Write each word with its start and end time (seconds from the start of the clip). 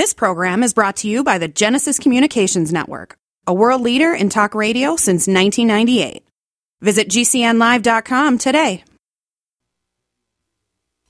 This 0.00 0.14
program 0.14 0.62
is 0.62 0.72
brought 0.72 0.96
to 0.96 1.08
you 1.08 1.22
by 1.22 1.36
the 1.36 1.46
Genesis 1.46 1.98
Communications 1.98 2.72
Network, 2.72 3.18
a 3.46 3.52
world 3.52 3.82
leader 3.82 4.14
in 4.14 4.30
talk 4.30 4.54
radio 4.54 4.96
since 4.96 5.28
1998. 5.28 6.26
Visit 6.80 7.10
GCNlive.com 7.10 8.38
today. 8.38 8.82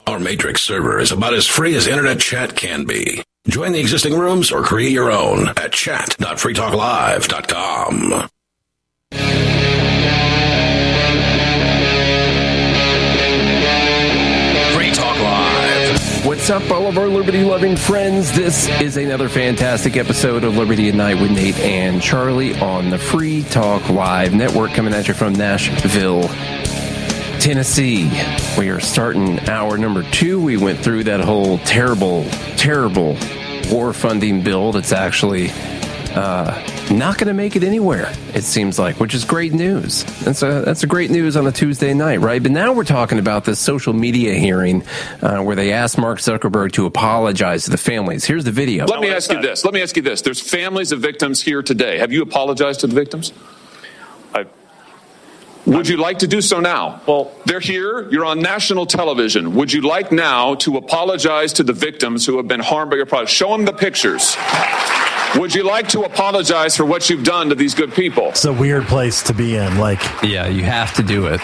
Our 0.09 0.19
Matrix 0.19 0.63
server 0.63 0.99
is 0.99 1.13
about 1.13 1.35
as 1.35 1.47
free 1.47 1.77
as 1.77 1.87
internet 1.87 2.19
chat 2.19 2.57
can 2.57 2.85
be. 2.85 3.23
Join 3.47 3.71
the 3.71 3.79
existing 3.79 4.19
rooms 4.19 4.51
or 4.51 4.65
create 4.65 4.91
your 4.91 5.13
own 5.13 5.51
at 5.51 5.73
chat.freetalklive.com. 5.73 8.29
What's 16.41 16.49
up, 16.49 16.71
all 16.71 16.87
of 16.87 16.97
our 16.97 17.07
liberty 17.07 17.45
loving 17.45 17.77
friends? 17.77 18.33
This 18.33 18.67
is 18.81 18.97
another 18.97 19.29
fantastic 19.29 19.99
episode 19.99 20.43
of 20.43 20.57
Liberty 20.57 20.89
at 20.89 20.95
Night 20.95 21.21
with 21.21 21.33
Nate 21.33 21.59
and 21.59 22.01
Charlie 22.01 22.59
on 22.59 22.89
the 22.89 22.97
Free 22.97 23.43
Talk 23.43 23.91
Live 23.91 24.33
network 24.33 24.73
coming 24.73 24.95
at 24.95 25.07
you 25.07 25.13
from 25.13 25.35
Nashville, 25.35 26.29
Tennessee. 27.41 28.11
We 28.57 28.71
are 28.71 28.81
starting 28.81 29.39
hour 29.51 29.77
number 29.77 30.03
two. 30.03 30.41
We 30.41 30.57
went 30.57 30.79
through 30.79 31.05
that 31.05 31.21
whole 31.21 31.59
terrible, 31.59 32.25
terrible 32.57 33.19
war 33.71 33.93
funding 33.93 34.43
bill 34.43 34.73
that's 34.73 34.93
actually 34.93 35.49
uh, 36.15 36.61
not 36.91 37.19
going 37.19 37.29
to 37.29 37.35
make 37.35 37.57
it 37.57 37.63
anywhere. 37.63 38.13
It 38.35 38.45
seems 38.45 38.79
like, 38.79 38.99
which 39.01 39.15
is 39.15 39.25
great 39.25 39.53
news. 39.53 40.05
That's 40.25 40.43
a 40.43 40.63
that's 40.63 40.83
a 40.83 40.87
great 40.87 41.11
news 41.11 41.37
on 41.37 41.47
a 41.47 41.53
Tuesday 41.53 41.95
night, 41.95 42.21
right? 42.21 42.43
But 42.43 42.53
now 42.53 42.73
we're 42.73 42.85
talking 42.85 43.19
about 43.19 43.45
this 43.45 43.59
social 43.59 43.93
media 43.93 44.35
hearing 44.35 44.83
uh, 45.23 45.39
where 45.39 45.57
they 45.57 45.73
asked 45.73 45.99
Mark 45.99 46.19
Zuckerberg 46.19 46.73
to 46.73 46.87
apologize 46.87 47.65
to 47.65 47.71
the 47.71 47.79
families. 47.79 48.25
Here's 48.25 48.45
the 48.45 48.53
video. 48.53 48.87
Let 48.87 49.01
me 49.01 49.11
ask 49.11 49.31
you 49.31 49.41
this. 49.41 49.65
Let 49.65 49.75
me 49.75 49.83
ask 49.83 49.97
you 49.97 50.03
this. 50.03 50.23
There's 50.23 50.41
families 50.41 50.93
of 50.93 51.01
victims 51.01 51.43
here 51.43 51.63
today. 51.63 51.99
Have 51.99 52.13
you 52.13 52.23
apologized 52.23 52.81
to 52.81 52.87
the 52.87 52.95
victims? 52.95 53.33
I, 54.35 54.47
Would 55.67 55.89
you 55.89 55.99
like 55.99 56.19
to 56.21 56.27
do 56.27 56.41
so 56.41 56.59
now? 56.61 57.01
Well- 57.07 57.31
they're 57.45 57.61
here. 57.61 58.09
You're 58.11 58.25
on 58.25 58.41
national 58.41 58.87
television. 58.87 59.55
Would 59.55 59.73
you 59.73 59.83
like 59.83 60.11
now 60.13 60.55
to 60.57 60.77
apologize 60.77 61.53
to 61.55 61.63
the 61.63 61.73
victims 61.73 62.25
who 62.27 62.37
have 62.39 62.49
been 62.49 62.61
harmed 62.61 62.91
by 62.91 62.97
your 62.97 63.07
product? 63.07 63.31
Show 63.31 63.51
them 63.51 63.65
the 63.65 63.73
pictures. 63.73 64.37
Would 65.37 65.55
you 65.55 65.63
like 65.63 65.89
to 65.91 66.03
apologize 66.03 66.77
for 66.77 66.85
what 66.85 67.09
you've 67.09 67.23
done 67.25 67.51
to 67.51 67.55
these 67.55 67.75
good 67.75 67.93
people? 67.95 68.29
It's 68.31 68.45
a 68.45 68.53
weird 68.53 68.85
place 68.87 69.23
to 69.25 69.33
be 69.35 69.55
in. 69.57 69.79
Like, 69.79 70.01
Yeah, 70.23 70.49
you 70.49 70.65
have 70.65 70.93
to 70.95 71.03
do 71.05 71.27
it. 71.29 71.41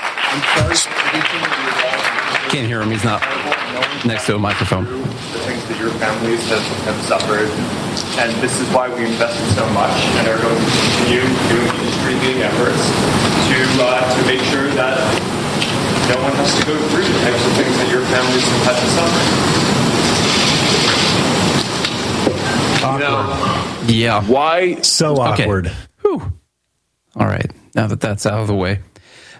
Can't 2.50 2.66
hear 2.66 2.80
him. 2.82 2.90
He's 2.90 3.04
not 3.04 3.20
next 4.04 4.26
to 4.26 4.36
a 4.36 4.38
microphone. 4.38 4.84
the 4.84 4.90
things 5.46 5.64
that 5.68 5.78
your 5.78 5.90
families 5.90 6.48
have, 6.48 6.62
have 6.86 7.00
suffered, 7.04 7.48
and 8.18 8.32
this 8.42 8.58
is 8.60 8.68
why 8.72 8.88
we 8.88 9.04
invested 9.04 9.46
so 9.54 9.68
much 9.70 9.90
and 10.18 10.28
are 10.28 10.38
going 10.40 10.56
to 10.56 10.70
continue 10.70 11.22
doing 11.50 11.75
these 12.36 12.44
streaming 12.44 12.44
efforts 12.44 12.82
to 13.48 13.82
uh, 13.82 14.16
to 14.16 14.26
make 14.26 14.40
sure 14.50 14.68
that 14.74 14.96
no 16.08 16.22
one 16.22 16.32
has 16.32 16.54
to 16.60 16.66
go 16.66 16.76
through 16.88 17.02
the 17.02 17.18
types 17.24 17.44
of 17.46 17.52
things 17.52 17.76
that 17.78 17.88
your 17.90 18.02
families 18.06 18.44
have 18.44 18.62
had 18.64 18.80
to 18.80 18.86
suffer. 18.90 19.22
awkward. 22.84 23.90
Yeah. 23.90 24.22
Why? 24.24 24.80
so 24.82 25.12
Okay. 25.22 25.42
awkward. 25.44 25.72
Whew. 26.02 26.32
All 27.16 27.26
right. 27.26 27.50
Now 27.74 27.86
that 27.88 28.00
that's 28.00 28.26
out 28.26 28.40
of 28.40 28.46
the 28.46 28.54
way, 28.54 28.80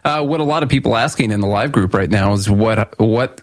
uh, 0.05 0.25
what 0.25 0.41
a 0.41 0.45
lot 0.45 0.63
of 0.63 0.69
people 0.69 0.97
asking 0.97 1.31
in 1.31 1.41
the 1.41 1.47
live 1.47 1.73
group 1.73 1.95
right 1.95 2.11
now 2.11 2.33
is 2.33 2.49
what 2.51 2.99
what 2.99 3.41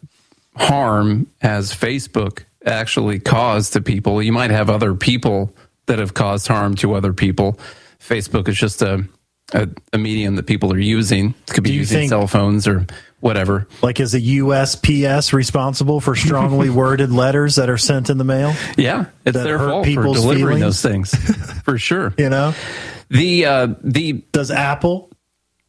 harm 0.56 1.28
has 1.42 1.74
Facebook 1.74 2.44
actually 2.66 3.20
caused 3.20 3.74
to 3.74 3.82
people? 3.82 4.22
You 4.22 4.32
might 4.32 4.52
have 4.52 4.70
other 4.70 4.94
people 4.94 5.56
that 5.88 6.00
have 6.00 6.14
caused 6.14 6.48
harm 6.48 6.76
to 6.76 6.94
other 6.94 7.14
people. 7.14 7.60
Facebook 8.00 8.48
is 8.48 8.58
just 8.58 8.82
a 8.82 9.06
a, 9.54 9.68
a 9.92 9.98
medium 9.98 10.36
that 10.36 10.48
people 10.48 10.72
are 10.74 10.80
using. 10.80 11.34
It 11.48 11.54
could 11.54 11.64
be 11.64 11.72
using 11.72 12.00
think- 12.00 12.10
cell 12.10 12.28
phones 12.28 12.68
or 12.68 12.86
whatever. 13.20 13.68
Like, 13.82 14.00
is 14.00 14.12
the 14.14 14.40
USPS 14.40 15.34
responsible 15.34 16.00
for 16.02 16.16
strongly 16.16 16.70
worded 16.72 17.12
letters 17.12 17.56
that 17.56 17.70
are 17.70 17.78
sent 17.78 18.10
in 18.10 18.18
the 18.18 18.24
mail? 18.24 18.54
Yeah, 18.78 19.06
it's 19.26 19.38
their 19.38 19.60
fault 19.60 19.86
for 19.86 20.04
delivering 20.04 20.58
feelings? 20.58 20.62
those 20.62 20.82
things, 20.82 21.16
for 21.64 21.78
sure. 21.78 22.14
You 22.18 22.30
know, 22.30 22.54
The 23.10 23.46
uh, 23.46 23.68
the 23.84 24.24
does 24.32 24.52
Apple 24.52 25.10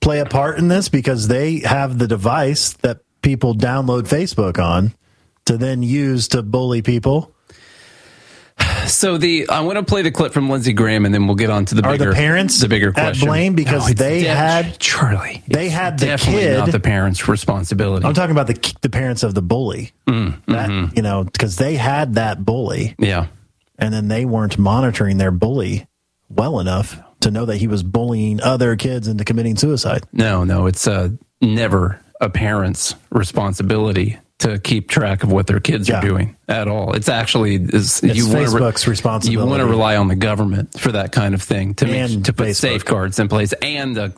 play 0.00 0.20
a 0.20 0.26
part 0.26 0.58
in 0.58 0.68
this 0.68 0.88
because 0.88 1.28
they 1.28 1.60
have 1.60 1.98
the 1.98 2.06
device 2.08 2.72
that 2.82 3.00
people 3.22 3.54
download 3.54 4.02
Facebook 4.02 4.62
on 4.62 4.92
to 5.46 5.56
then 5.56 5.82
use 5.82 6.28
to 6.28 6.42
bully 6.42 6.82
people? 6.82 7.34
So 8.86 9.18
the 9.18 9.48
I 9.48 9.60
want 9.60 9.78
to 9.78 9.84
play 9.84 10.02
the 10.02 10.10
clip 10.10 10.32
from 10.32 10.48
Lindsey 10.50 10.72
Graham, 10.72 11.04
and 11.04 11.14
then 11.14 11.26
we'll 11.26 11.36
get 11.36 11.50
on 11.50 11.64
to 11.66 11.74
the 11.74 11.82
Are 11.84 11.92
bigger 11.92 12.10
the 12.10 12.14
parents 12.16 12.60
the 12.60 12.68
bigger 12.68 12.92
question. 12.92 13.28
blame 13.28 13.54
because 13.54 13.90
it's 13.90 13.98
they 13.98 14.22
def- 14.22 14.36
had- 14.36 14.78
Charlie. 14.78 15.42
they 15.48 15.68
had 15.68 15.98
the 15.98 16.16
kid- 16.18 16.58
not 16.58 16.72
the 16.72 16.80
parents' 16.80 17.28
responsibility. 17.28 18.06
I'm 18.06 18.14
talking 18.14 18.32
about 18.36 18.46
the 18.46 18.74
the 18.82 18.90
parents 18.90 19.22
of 19.22 19.34
the 19.34 19.42
bully. 19.42 19.92
Mm, 20.06 20.40
that 20.46 20.68
mm-hmm. 20.70 20.96
you 20.96 21.02
know, 21.02 21.24
because 21.24 21.56
they 21.56 21.74
had 21.76 22.14
that 22.14 22.44
bully, 22.44 22.94
yeah, 22.98 23.26
and 23.78 23.92
then 23.92 24.08
they 24.08 24.24
weren't 24.24 24.58
monitoring 24.58 25.18
their 25.18 25.30
bully 25.30 25.86
well 26.28 26.60
enough 26.60 27.00
to 27.20 27.30
know 27.30 27.46
that 27.46 27.56
he 27.56 27.66
was 27.68 27.82
bullying 27.82 28.40
other 28.42 28.76
kids 28.76 29.08
into 29.08 29.24
committing 29.24 29.56
suicide. 29.56 30.04
no, 30.12 30.44
no, 30.44 30.66
it's 30.66 30.86
uh, 30.86 31.08
never 31.40 32.00
a 32.20 32.28
parent's 32.28 32.94
responsibility 33.10 34.18
to 34.40 34.58
keep 34.58 34.88
track 34.88 35.22
of 35.22 35.30
what 35.32 35.46
their 35.46 35.60
kids 35.60 35.88
Yeah. 35.88 35.98
are 35.98 36.02
doing 36.02 36.36
at 36.48 36.66
all. 36.68 36.92
It's 36.94 37.08
actually 37.08 37.54
is 37.56 38.00
It's 38.02 38.16
you 38.16 38.26
wanna 38.28 38.46
Facebook's 38.46 39.28
You 39.28 39.38
want 39.38 39.60
to 39.60 39.66
rely 39.66 39.96
on 39.96 40.08
the 40.08 40.16
government 40.16 40.78
for 40.78 40.92
that 40.92 41.12
kind 41.12 41.34
of 41.34 41.42
thing 41.42 41.74
to 41.74 41.86
make, 41.86 42.24
to 42.24 42.32
put 42.32 42.48
Facebook. 42.48 42.54
safeguards 42.56 43.18
in 43.18 43.28
place 43.28 43.52
and 43.54 43.96
the 43.96 44.12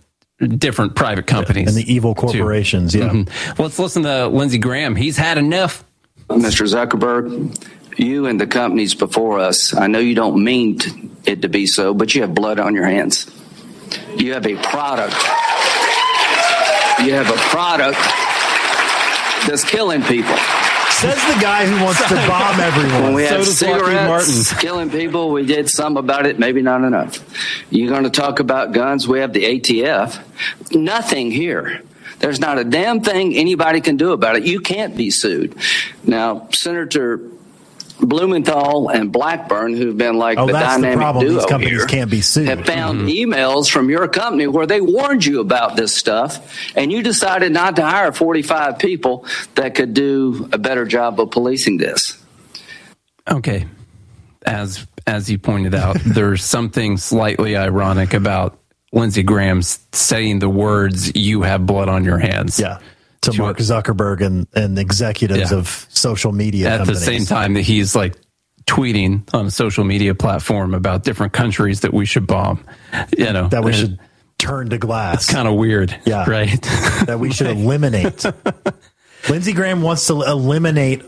different 0.47 0.95
private 0.95 1.27
companies 1.27 1.69
and 1.69 1.77
the 1.77 1.93
evil 1.93 2.15
too. 2.15 2.21
corporations. 2.23 2.95
Yeah. 2.95 3.09
Mhm. 3.09 3.29
Let's 3.59 3.79
listen 3.79 4.03
to 4.05 4.27
Lindsey 4.29 4.59
Graham. 4.59 4.97
He's 4.97 5.17
had 5.17 5.39
enough. 5.39 5.85
Mr. 6.31 6.67
Zuckerberg, 6.67 7.55
you 7.97 8.27
and 8.27 8.41
the 8.41 8.47
companies 8.47 8.95
before 8.95 9.39
us, 9.39 9.75
I 9.75 9.87
know 9.87 9.99
you 9.99 10.15
don't 10.15 10.43
mean 10.43 10.79
t- 10.79 10.91
it 11.25 11.43
to 11.43 11.49
be 11.49 11.67
so, 11.67 11.95
but 11.95 12.15
you 12.15 12.23
have 12.23 12.35
blood 12.35 12.59
on 12.59 12.75
your 12.75 12.87
hands. 12.87 13.27
You 14.17 14.33
have 14.33 14.47
a 14.47 14.57
product. 14.57 15.15
You 17.05 17.13
have 17.13 17.29
a 17.29 17.39
product 17.51 17.99
that's 19.47 19.65
killing 19.65 20.03
people. 20.03 20.37
Says 20.91 21.17
the 21.35 21.41
guy 21.43 21.67
who 21.67 21.85
wants 21.85 22.01
to 22.09 22.15
bomb 22.15 22.59
everyone. 22.59 23.03
When 23.03 23.15
we 23.15 23.27
So 23.27 23.37
had 23.37 23.45
cigarettes 23.47 24.59
killing 24.59 24.91
people, 24.91 25.31
we 25.31 25.45
did 25.45 25.69
some 25.69 25.97
about 25.97 26.27
it, 26.27 26.39
maybe 26.39 26.63
not 26.63 26.85
enough. 26.85 27.23
You're 27.71 27.91
going 27.91 28.05
to 28.05 28.11
talk 28.11 28.41
about 28.41 28.73
guns, 28.73 29.07
we 29.07 29.21
have 29.21 29.33
the 29.33 29.45
ATF. 29.45 30.75
Nothing 30.75 31.31
here. 31.31 31.83
There's 32.19 32.41
not 32.41 32.59
a 32.59 32.65
damn 32.65 33.03
thing 33.03 33.35
anybody 33.37 33.81
can 33.83 33.97
do 33.97 34.13
about 34.13 34.37
it. 34.37 34.45
You 34.45 34.61
can't 34.61 34.97
be 34.97 35.11
sued. 35.11 35.55
Now, 36.03 36.49
Senator 36.51 37.21
Blumenthal 38.01 38.89
and 38.91 39.11
Blackburn, 39.11 39.75
who've 39.75 39.97
been 39.97 40.19
like 40.19 40.39
Oh, 40.39 40.47
the 40.47 40.53
that's 40.53 40.77
the 40.77 40.83
dynamic 40.83 40.99
problem. 40.99 41.25
duo 41.27 41.35
These 41.39 41.47
companies 41.47 41.79
here, 41.79 41.87
can't 41.87 42.11
be 42.11 42.21
sued. 42.21 42.49
have 42.49 42.67
found 42.67 43.01
mm-hmm. 43.01 43.33
emails 43.33 43.71
from 43.71 43.89
your 43.91 44.07
company 44.09 44.47
where 44.47 44.67
they 44.67 44.81
warned 44.81 45.25
you 45.25 45.41
about 45.41 45.77
this 45.77 45.95
stuff, 45.95 46.75
and 46.77 46.93
you 46.93 47.03
decided 47.03 47.53
not 47.53 47.77
to 47.77 47.83
hire 47.83 48.13
45 48.13 48.79
people 48.79 49.27
that 49.55 49.75
could 49.75 49.95
do 49.95 50.49
a 50.53 50.59
better 50.59 50.85
job 50.85 51.19
of 51.21 51.31
policing 51.31 51.79
this. 51.79 52.23
Okay. 53.29 53.67
As 54.45 54.87
as 55.07 55.31
you 55.31 55.39
pointed 55.39 55.75
out, 55.75 55.97
there's 56.07 56.45
something 56.45 56.97
slightly 56.99 57.57
ironic 57.57 58.15
about 58.15 58.59
Lindsey 58.93 59.23
Graham 59.23 59.63
saying 59.63 60.39
the 60.39 60.49
words 60.49 61.15
"you 61.17 61.43
have 61.43 61.67
blood 61.67 61.89
on 61.89 62.05
your 62.05 62.19
hands." 62.19 62.61
yeah. 62.61 62.79
To 63.33 63.43
Mark. 63.43 63.59
Zuckerberg 63.59 64.21
and, 64.25 64.47
and 64.55 64.79
executives 64.79 65.51
Yeah. 65.51 65.59
of 65.59 65.87
social 65.91 66.33
media 66.33 66.69
At 66.71 66.79
companies. 66.79 67.01
the 67.01 67.07
same 67.07 67.25
time 67.27 67.55
that 67.55 67.63
he's 67.63 67.95
like 67.97 68.15
tweeting 68.67 69.23
on 69.35 69.47
a 69.47 69.51
social 69.51 69.85
media 69.85 70.15
platform 70.15 70.75
about 70.75 71.05
different 71.05 71.33
countries 71.33 71.81
that 71.83 71.95
we 71.95 72.05
should 72.07 72.27
bomb. 72.27 72.65
You 73.17 73.33
know 73.33 73.49
that 73.49 73.63
we 73.65 73.71
and 73.73 73.81
should 73.81 73.99
turn 74.39 74.71
to 74.71 74.79
glass. 74.79 75.25
It's 75.25 75.33
kind 75.33 75.47
of 75.49 75.55
weird. 75.55 75.97
Yeah. 76.05 76.29
Right. 76.29 76.61
that 77.07 77.19
we 77.21 77.33
should 77.33 77.47
eliminate. 77.47 78.25
Lindsey 79.29 79.53
Graham 79.53 79.83
wants 79.83 80.07
to 80.09 80.23
eliminate 80.23 81.03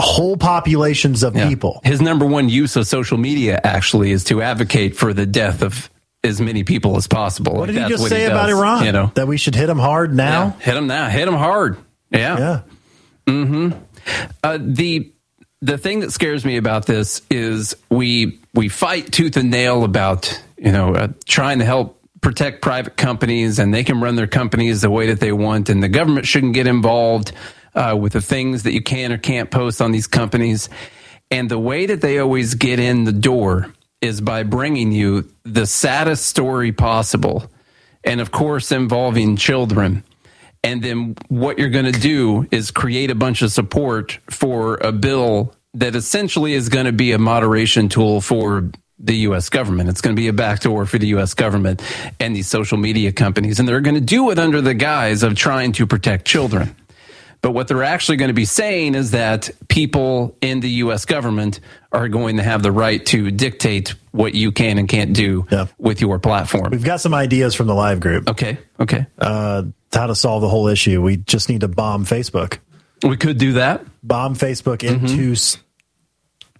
whole 0.00 0.36
populations 0.36 1.22
of 1.22 1.34
Yeah. 1.36 1.48
people. 1.48 1.80
His 1.84 2.00
number 2.00 2.24
one 2.26 2.48
use 2.48 2.76
of 2.76 2.86
social 2.86 3.18
media 3.18 3.60
actually 3.64 4.10
is 4.12 4.24
to 4.24 4.42
advocate 4.42 4.96
for 4.96 5.12
the 5.12 5.26
death 5.26 5.62
of 5.62 5.90
as 6.24 6.40
many 6.40 6.64
people 6.64 6.96
as 6.96 7.06
possible. 7.06 7.52
What 7.54 7.68
Like, 7.68 7.74
did 7.76 7.82
he 7.84 7.88
just 7.88 8.08
say 8.08 8.24
about 8.24 8.48
does, 8.48 8.58
Iran? 8.58 8.84
You 8.84 8.92
know, 8.92 9.12
that 9.14 9.26
we 9.28 9.36
should 9.36 9.54
hit 9.54 9.66
them 9.66 9.78
hard 9.78 10.14
now. 10.14 10.56
Yeah, 10.58 10.64
hit 10.64 10.74
them 10.74 10.86
now, 10.86 11.08
hit 11.08 11.24
them 11.26 11.34
hard. 11.34 11.76
Yeah. 12.10 12.62
Yeah. 13.26 13.74
Uh, 14.42 14.58
the 14.60 15.12
the 15.60 15.76
thing 15.78 16.00
that 16.00 16.12
scares 16.12 16.44
me 16.44 16.56
about 16.56 16.86
this 16.86 17.20
is 17.30 17.76
we 17.90 18.40
we 18.54 18.68
fight 18.68 19.12
tooth 19.12 19.36
and 19.36 19.50
nail 19.50 19.84
about 19.84 20.42
you 20.56 20.72
know 20.72 20.94
uh, 20.94 21.08
trying 21.26 21.58
to 21.58 21.64
help 21.64 22.00
protect 22.20 22.62
private 22.62 22.96
companies 22.96 23.58
and 23.58 23.72
they 23.72 23.84
can 23.84 24.00
run 24.00 24.16
their 24.16 24.26
companies 24.26 24.80
the 24.80 24.90
way 24.90 25.08
that 25.08 25.20
they 25.20 25.30
want 25.32 25.68
and 25.68 25.82
the 25.82 25.88
government 25.88 26.26
shouldn't 26.26 26.54
get 26.54 26.66
involved 26.66 27.32
uh, 27.74 27.96
with 28.00 28.12
the 28.12 28.20
things 28.20 28.64
that 28.64 28.72
you 28.72 28.82
can 28.82 29.12
or 29.12 29.18
can't 29.18 29.50
post 29.50 29.80
on 29.80 29.92
these 29.92 30.06
companies 30.08 30.68
And 31.30 31.48
the 31.50 31.58
way 31.58 31.86
that 31.86 32.00
they 32.00 32.18
always 32.18 32.54
get 32.54 32.80
in 32.80 33.04
the 33.04 33.12
door 33.12 33.72
is 34.00 34.20
by 34.20 34.42
bringing 34.42 34.92
you 34.92 35.30
the 35.44 35.66
saddest 35.66 36.26
story 36.26 36.72
possible. 36.72 37.50
And 38.04 38.20
of 38.20 38.30
course, 38.30 38.70
involving 38.72 39.36
children. 39.36 40.04
And 40.62 40.82
then 40.82 41.16
what 41.28 41.58
you're 41.58 41.68
going 41.68 41.92
to 41.92 42.00
do 42.00 42.46
is 42.50 42.70
create 42.70 43.10
a 43.10 43.14
bunch 43.14 43.42
of 43.42 43.52
support 43.52 44.18
for 44.30 44.76
a 44.76 44.92
bill 44.92 45.54
that 45.74 45.94
essentially 45.94 46.54
is 46.54 46.68
going 46.68 46.86
to 46.86 46.92
be 46.92 47.12
a 47.12 47.18
moderation 47.18 47.88
tool 47.88 48.20
for 48.20 48.70
the 48.98 49.16
U.S. 49.18 49.48
government. 49.48 49.88
It's 49.88 50.00
going 50.00 50.16
to 50.16 50.20
be 50.20 50.28
a 50.28 50.32
backdoor 50.32 50.86
for 50.86 50.98
the 50.98 51.08
U.S. 51.08 51.34
government 51.34 51.82
and 52.18 52.34
these 52.34 52.48
social 52.48 52.78
media 52.78 53.12
companies. 53.12 53.60
And 53.60 53.68
they're 53.68 53.80
going 53.80 53.94
to 53.94 54.00
do 54.00 54.30
it 54.30 54.38
under 54.38 54.60
the 54.60 54.74
guise 54.74 55.22
of 55.22 55.36
trying 55.36 55.72
to 55.72 55.86
protect 55.86 56.24
children. 56.24 56.74
But 57.40 57.52
what 57.52 57.68
they're 57.68 57.84
actually 57.84 58.16
going 58.16 58.30
to 58.30 58.34
be 58.34 58.44
saying 58.44 58.94
is 58.96 59.12
that 59.12 59.48
people 59.68 60.36
in 60.40 60.58
the 60.60 60.68
U.S. 60.84 61.04
government 61.04 61.60
are 61.92 62.08
going 62.08 62.36
to 62.38 62.42
have 62.42 62.62
the 62.64 62.72
right 62.72 63.04
to 63.06 63.30
dictate 63.30 63.94
what 64.10 64.34
you 64.34 64.50
can 64.50 64.76
and 64.78 64.88
can't 64.88 65.12
do 65.12 65.46
Yeah. 65.50 65.66
with 65.78 66.00
your 66.00 66.18
platform. 66.18 66.70
We've 66.72 66.82
got 66.82 67.00
some 67.00 67.14
ideas 67.14 67.54
from 67.54 67.68
the 67.68 67.74
live 67.74 68.00
group 68.00 68.28
Okay. 68.28 68.58
Okay. 68.80 69.06
uh, 69.18 69.62
how 69.92 70.06
to 70.08 70.14
solve 70.16 70.42
the 70.42 70.48
whole 70.48 70.66
issue. 70.66 71.00
We 71.00 71.16
just 71.18 71.48
need 71.48 71.60
to 71.60 71.68
bomb 71.68 72.04
Facebook, 72.04 72.58
We 73.04 73.16
could 73.16 73.38
do 73.38 73.52
that. 73.52 73.84
bomb 74.02 74.34
Facebook 74.34 74.78
Mm-hmm. 74.78 75.06
into 75.06 75.58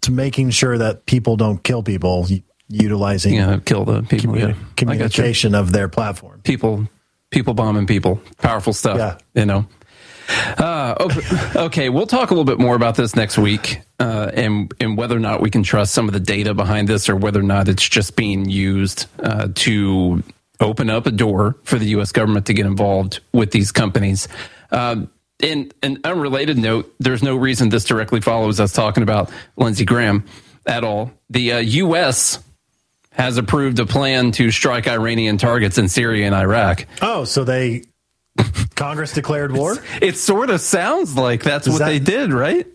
to 0.03 0.13
making 0.13 0.51
sure 0.51 0.79
that 0.79 1.07
people 1.07 1.37
don't 1.37 1.63
kill 1.63 1.83
people 1.83 2.27
utilizing 2.69 3.35
Yeah. 3.35 3.59
Kill 3.65 3.85
the 3.85 4.03
people. 4.03 4.35
communi- 4.35 4.39
yeah. 4.41 4.45
I 4.47 4.51
got 4.53 4.59
you. 4.59 4.65
communication 4.77 5.55
of 5.55 5.73
their 5.73 5.89
platform. 5.89 6.41
people 6.45 6.87
people 7.31 7.53
bombing 7.53 7.87
people 7.87 8.21
powerful 8.41 8.73
stuff 8.73 8.97
Yeah. 8.97 9.17
you 9.35 9.45
know 9.45 9.67
uh, 10.29 11.09
okay, 11.57 11.89
we'll 11.89 12.07
talk 12.07 12.31
a 12.31 12.35
little 12.35 12.45
bit 12.45 12.59
more 12.59 12.75
about 12.75 12.97
this 12.97 13.17
next 13.17 13.39
week, 13.39 13.81
uh, 13.99 14.31
and 14.35 14.73
and 14.81 14.97
whether 14.97 15.17
or 15.17 15.21
not 15.21 15.41
we 15.41 15.51
can 15.51 15.63
trust 15.63 15.95
some 15.95 16.07
of 16.09 16.13
the 16.13 16.21
data 16.21 16.55
behind 16.55 16.89
this, 16.89 17.09
or 17.09 17.17
whether 17.17 17.41
or 17.41 17.45
not 17.45 17.69
it's 17.69 17.89
just 17.89 18.17
being 18.17 18.49
used 18.49 19.07
uh, 19.23 19.49
to 19.55 20.23
open 20.61 20.91
up 20.91 21.07
a 21.07 21.11
door 21.11 21.57
for 21.63 21.79
the 21.79 21.87
U.S. 21.87 22.13
government 22.13 22.47
to 22.47 22.55
get 22.55 22.67
involved 22.67 23.21
with 23.33 23.51
these 23.53 23.73
companies. 23.73 24.29
Um, 24.71 25.11
in 25.41 25.71
an 25.83 26.01
unrelated 26.05 26.59
note, 26.59 26.93
there's 26.99 27.23
no 27.23 27.37
reason 27.37 27.69
this 27.69 27.85
directly 27.85 28.21
follows 28.21 28.59
us 28.59 28.73
talking 28.73 29.05
about 29.05 29.31
Lindsey 29.57 29.85
Graham 29.85 30.25
at 30.67 30.83
all. 30.83 31.13
The 31.31 31.53
uh, 31.53 31.59
U.S. 31.59 32.43
has 33.13 33.39
approved 33.39 33.79
a 33.79 33.87
plan 33.87 34.33
to 34.33 34.51
strike 34.51 34.89
Iranian 34.89 35.39
targets 35.39 35.79
in 35.79 35.89
Syria 35.89 36.27
and 36.27 36.35
Iraq. 36.35 36.87
Oh, 37.01 37.25
so 37.25 37.45
they 37.45 37.85
Congress 38.77 39.13
declared 39.13 39.53
war? 39.53 39.77
It 40.01 40.17
sort 40.17 40.51
of 40.51 40.61
sounds 40.61 41.17
like 41.17 41.43
that's 41.43 41.67
Is 41.67 41.73
what 41.73 41.79
that- 41.81 41.87
they 41.89 41.99
did, 41.99 42.33
right? 42.33 42.67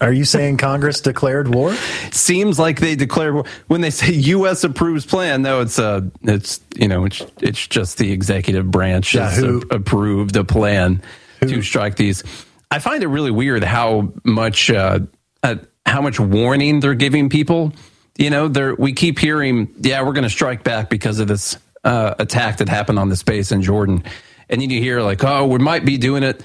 Are 0.00 0.12
you 0.12 0.24
saying 0.24 0.56
Congress 0.56 1.00
declared 1.00 1.54
war? 1.54 1.74
Seems 2.10 2.58
like 2.58 2.80
they 2.80 2.96
declared 2.96 3.34
war. 3.34 3.44
when 3.68 3.80
they 3.80 3.90
say 3.90 4.12
U.S. 4.12 4.64
approves 4.64 5.06
plan. 5.06 5.42
No, 5.42 5.60
it's 5.60 5.78
uh, 5.78 6.02
it's 6.22 6.60
you 6.76 6.88
know, 6.88 7.04
it's 7.04 7.24
it's 7.40 7.66
just 7.66 7.98
the 7.98 8.10
executive 8.12 8.70
branch 8.70 9.14
Yeah, 9.14 9.30
has 9.30 9.38
who- 9.38 9.62
a- 9.70 9.76
approved 9.76 10.36
a 10.36 10.44
plan 10.44 11.00
to 11.40 11.62
strike 11.62 11.96
these. 11.96 12.22
I 12.70 12.80
find 12.80 13.02
it 13.02 13.06
really 13.08 13.30
weird 13.30 13.62
how 13.62 14.12
much 14.24 14.70
uh, 14.70 15.00
uh, 15.42 15.56
how 15.86 16.00
much 16.02 16.18
warning 16.18 16.80
they're 16.80 16.94
giving 16.94 17.28
people. 17.28 17.72
You 18.18 18.30
know, 18.30 18.48
they're 18.48 18.74
we 18.74 18.92
keep 18.92 19.18
hearing, 19.18 19.72
yeah, 19.80 20.02
we're 20.02 20.12
going 20.12 20.24
to 20.24 20.30
strike 20.30 20.64
back 20.64 20.90
because 20.90 21.20
of 21.20 21.28
this 21.28 21.56
uh, 21.84 22.14
attack 22.18 22.58
that 22.58 22.68
happened 22.68 22.98
on 22.98 23.08
the 23.08 23.16
space 23.16 23.52
in 23.52 23.62
Jordan, 23.62 24.02
and 24.48 24.60
then 24.60 24.70
you 24.70 24.80
hear 24.80 25.00
like, 25.00 25.22
oh, 25.24 25.46
we 25.46 25.58
might 25.58 25.84
be 25.84 25.98
doing 25.98 26.22
it 26.22 26.42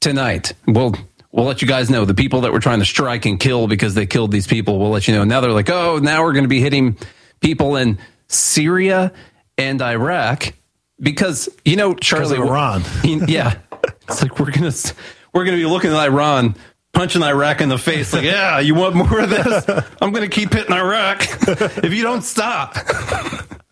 tonight. 0.00 0.52
We'll 0.66 0.94
we'll 1.32 1.46
let 1.46 1.62
you 1.62 1.68
guys 1.68 1.90
know 1.90 2.04
the 2.04 2.14
people 2.14 2.42
that 2.42 2.52
we're 2.52 2.60
trying 2.60 2.78
to 2.80 2.84
strike 2.84 3.26
and 3.26 3.38
kill 3.38 3.68
because 3.68 3.94
they 3.94 4.06
killed 4.06 4.32
these 4.32 4.46
people. 4.46 4.78
We'll 4.78 4.90
let 4.90 5.06
you 5.06 5.14
know. 5.14 5.24
Now 5.24 5.40
they're 5.40 5.52
like, 5.52 5.70
oh, 5.70 5.98
now 5.98 6.22
we're 6.22 6.32
going 6.32 6.44
to 6.44 6.48
be 6.48 6.60
hitting 6.60 6.96
people 7.40 7.76
in 7.76 7.98
Syria 8.28 9.12
and 9.58 9.80
Iraq 9.80 10.54
because 11.00 11.48
you 11.64 11.76
know 11.76 11.94
Charlie 11.94 12.38
Iran. 12.38 12.82
yeah, 13.04 13.58
it's 14.08 14.22
like 14.22 14.38
we're 14.38 14.50
gonna 14.50 14.72
we're 15.32 15.44
gonna 15.44 15.56
be 15.56 15.66
looking 15.66 15.90
at 15.90 15.98
Iran. 15.98 16.54
Punching 16.92 17.22
Iraq 17.22 17.60
in 17.60 17.68
the 17.68 17.76
face, 17.76 18.14
like, 18.14 18.24
yeah, 18.24 18.58
you 18.58 18.74
want 18.74 18.94
more 18.94 19.20
of 19.20 19.28
this? 19.28 19.68
I'm 20.00 20.12
going 20.12 20.26
to 20.26 20.34
keep 20.34 20.54
hitting 20.54 20.74
Iraq 20.74 21.20
if 21.84 21.92
you 21.92 22.02
don't 22.02 22.22
stop. 22.22 22.74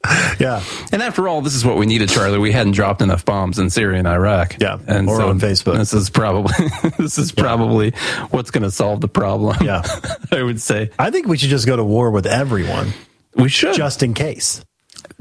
Yeah. 0.40 0.62
And 0.92 1.00
after 1.00 1.28
all, 1.28 1.42
this 1.42 1.54
is 1.54 1.64
what 1.64 1.76
we 1.76 1.86
needed, 1.86 2.08
Charlie. 2.08 2.38
We 2.38 2.50
hadn't 2.50 2.72
dropped 2.72 3.00
enough 3.02 3.24
bombs 3.24 3.58
in 3.58 3.70
Syria 3.70 3.98
and 3.98 4.08
Iraq. 4.08 4.60
Yeah, 4.60 4.78
and 4.86 5.08
or 5.08 5.22
on 5.22 5.38
Facebook. 5.38 5.76
This 5.76 5.92
is 5.94 6.10
probably 6.10 6.52
this 6.98 7.18
is 7.18 7.30
probably 7.32 7.92
what's 8.30 8.50
going 8.50 8.64
to 8.64 8.70
solve 8.70 9.00
the 9.00 9.08
problem. 9.08 9.56
Yeah. 9.64 9.82
I 10.32 10.42
would 10.42 10.60
say 10.60 10.90
I 10.98 11.10
think 11.10 11.28
we 11.28 11.38
should 11.38 11.50
just 11.50 11.66
go 11.66 11.76
to 11.76 11.84
war 11.84 12.10
with 12.10 12.26
everyone 12.26 12.92
we 13.36 13.48
should 13.48 13.74
just 13.74 14.02
in 14.02 14.12
case. 14.12 14.64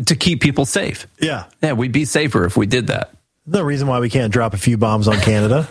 to 0.07 0.15
keep 0.15 0.41
people 0.41 0.65
safe. 0.65 1.07
Yeah. 1.19 1.45
Yeah, 1.61 1.73
we'd 1.73 1.91
be 1.91 2.05
safer 2.05 2.45
if 2.45 2.57
we 2.57 2.65
did 2.65 2.87
that. 2.87 3.15
No 3.45 3.61
reason 3.61 3.87
why 3.87 3.99
we 3.99 4.09
can't 4.09 4.33
drop 4.33 4.53
a 4.53 4.57
few 4.57 4.77
bombs 4.77 5.07
on 5.07 5.17
Canada 5.19 5.67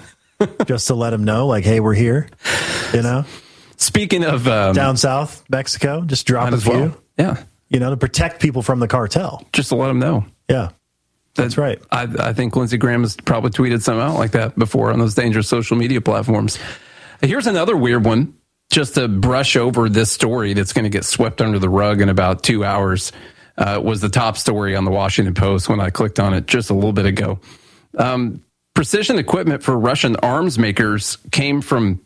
just 0.66 0.86
to 0.86 0.94
let 0.94 1.10
them 1.10 1.24
know, 1.24 1.46
like, 1.46 1.64
hey, 1.64 1.80
we're 1.80 1.94
here. 1.94 2.28
You 2.92 3.02
know, 3.02 3.24
Speaking 3.76 4.24
of 4.24 4.46
um, 4.46 4.74
down 4.74 4.96
south, 4.96 5.44
Mexico, 5.50 6.02
just 6.02 6.26
drop 6.26 6.52
a 6.52 6.56
few, 6.58 6.72
well. 6.72 6.96
yeah, 7.18 7.42
you 7.72 7.80
know, 7.80 7.90
to 7.90 7.96
protect 7.96 8.40
people 8.40 8.62
from 8.62 8.80
the 8.80 8.88
cartel. 8.88 9.44
just 9.52 9.70
to 9.70 9.76
let 9.76 9.88
them 9.88 9.98
know. 9.98 10.24
Yeah. 10.48 10.70
That's 11.34 11.56
right. 11.56 11.80
I, 11.90 12.02
I 12.19 12.32
think 12.34 12.54
Lindsey 12.54 12.76
Graham 12.76 13.00
has 13.02 13.16
probably 13.16 13.50
tweeted 13.50 13.80
something 13.80 14.02
out 14.02 14.16
like 14.16 14.32
that 14.32 14.58
before 14.58 14.92
on 14.92 14.98
those 14.98 15.14
dangerous 15.14 15.48
social 15.48 15.78
media 15.78 16.02
platforms. 16.02 16.58
Here's 17.22 17.46
another 17.46 17.74
weird 17.74 18.04
one, 18.04 18.34
just 18.70 18.96
to 18.96 19.08
brush 19.08 19.56
over 19.56 19.88
this 19.88 20.12
story 20.12 20.52
that's 20.52 20.74
going 20.74 20.84
to 20.84 20.90
get 20.90 21.06
swept 21.06 21.40
under 21.40 21.58
the 21.58 21.70
rug 21.70 22.02
in 22.02 22.10
about 22.10 22.42
two 22.42 22.64
hours. 22.64 23.12
Uh, 23.56 23.80
was 23.82 24.00
the 24.00 24.08
top 24.08 24.36
story 24.36 24.74
on 24.76 24.84
the 24.84 24.90
Washington 24.90 25.34
Post 25.34 25.69
when 25.69 25.78
I 25.78 25.90
clicked 25.90 26.19
on 26.19 26.34
it 26.34 26.46
just 26.46 26.70
a 26.70 26.74
little 26.74 26.92
bit 26.92 27.06
ago. 27.06 27.38
Um, 27.98 28.42
precision 28.74 29.19
equipment 29.19 29.62
for 29.62 29.78
Russian 29.78 30.16
arms 30.16 30.58
makers 30.58 31.16
came 31.30 31.60
from 31.60 32.00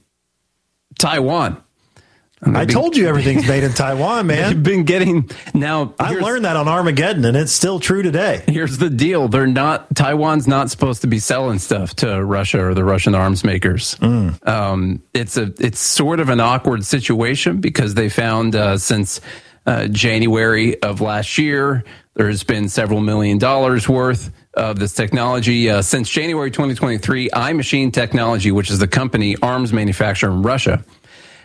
Taiwan. 0.99 1.63
I 2.43 2.67
told 2.67 2.97
you 2.97 3.09
everything's 3.09 3.49
made 3.49 3.65
in 3.65 3.73
Taiwan, 3.73 4.27
man. 4.29 4.49
They've 4.53 4.63
been 4.63 4.85
getting 4.85 5.31
now. 5.55 5.95
I 5.99 6.13
learned 6.13 6.45
that 6.45 6.57
on 6.57 6.69
Armageddon, 6.69 7.25
and 7.25 7.37
it's 7.37 7.53
still 7.53 7.81
true 7.81 8.03
today. 8.03 8.43
Here's 8.47 8.77
the 8.77 8.91
deal: 8.91 9.29
they're 9.29 9.47
not 9.47 9.95
Taiwan's 9.95 10.47
not 10.47 10.71
supposed 10.71 11.01
to 11.01 11.07
be 11.07 11.19
selling 11.19 11.59
stuff 11.59 11.95
to 11.97 12.23
Russia 12.23 12.63
or 12.63 12.75
the 12.75 12.85
Russian 12.85 13.15
arms 13.15 13.43
makers. 13.43 13.97
Um, 14.03 15.03
it's 15.15 15.39
a 15.39 15.53
it's 15.59 15.81
sort 15.81 16.21
of 16.21 16.29
an 16.29 16.41
awkward 16.41 16.85
situation 16.85 17.61
because 17.61 17.95
they 17.95 18.11
found 18.11 18.55
uh, 18.55 18.77
since 18.77 19.21
uh, 19.65 19.87
January 19.87 20.81
of 20.83 21.01
last 21.01 21.39
year 21.39 21.85
there's 22.15 22.45
been 22.45 22.69
several 22.69 23.01
million 23.01 23.39
dollars 23.39 23.89
worth 23.89 24.31
of 24.55 24.79
this 24.79 24.93
technology 24.93 25.69
uh, 25.71 25.83
since 25.83 26.09
January 26.09 26.51
2023. 26.51 27.31
iMachine 27.31 27.93
Technology, 27.93 28.53
which 28.53 28.71
is 28.71 28.79
the 28.79 28.89
company 28.89 29.37
arms 29.43 29.73
manufacturer 29.73 30.31
in 30.31 30.43
Russia 30.43 30.85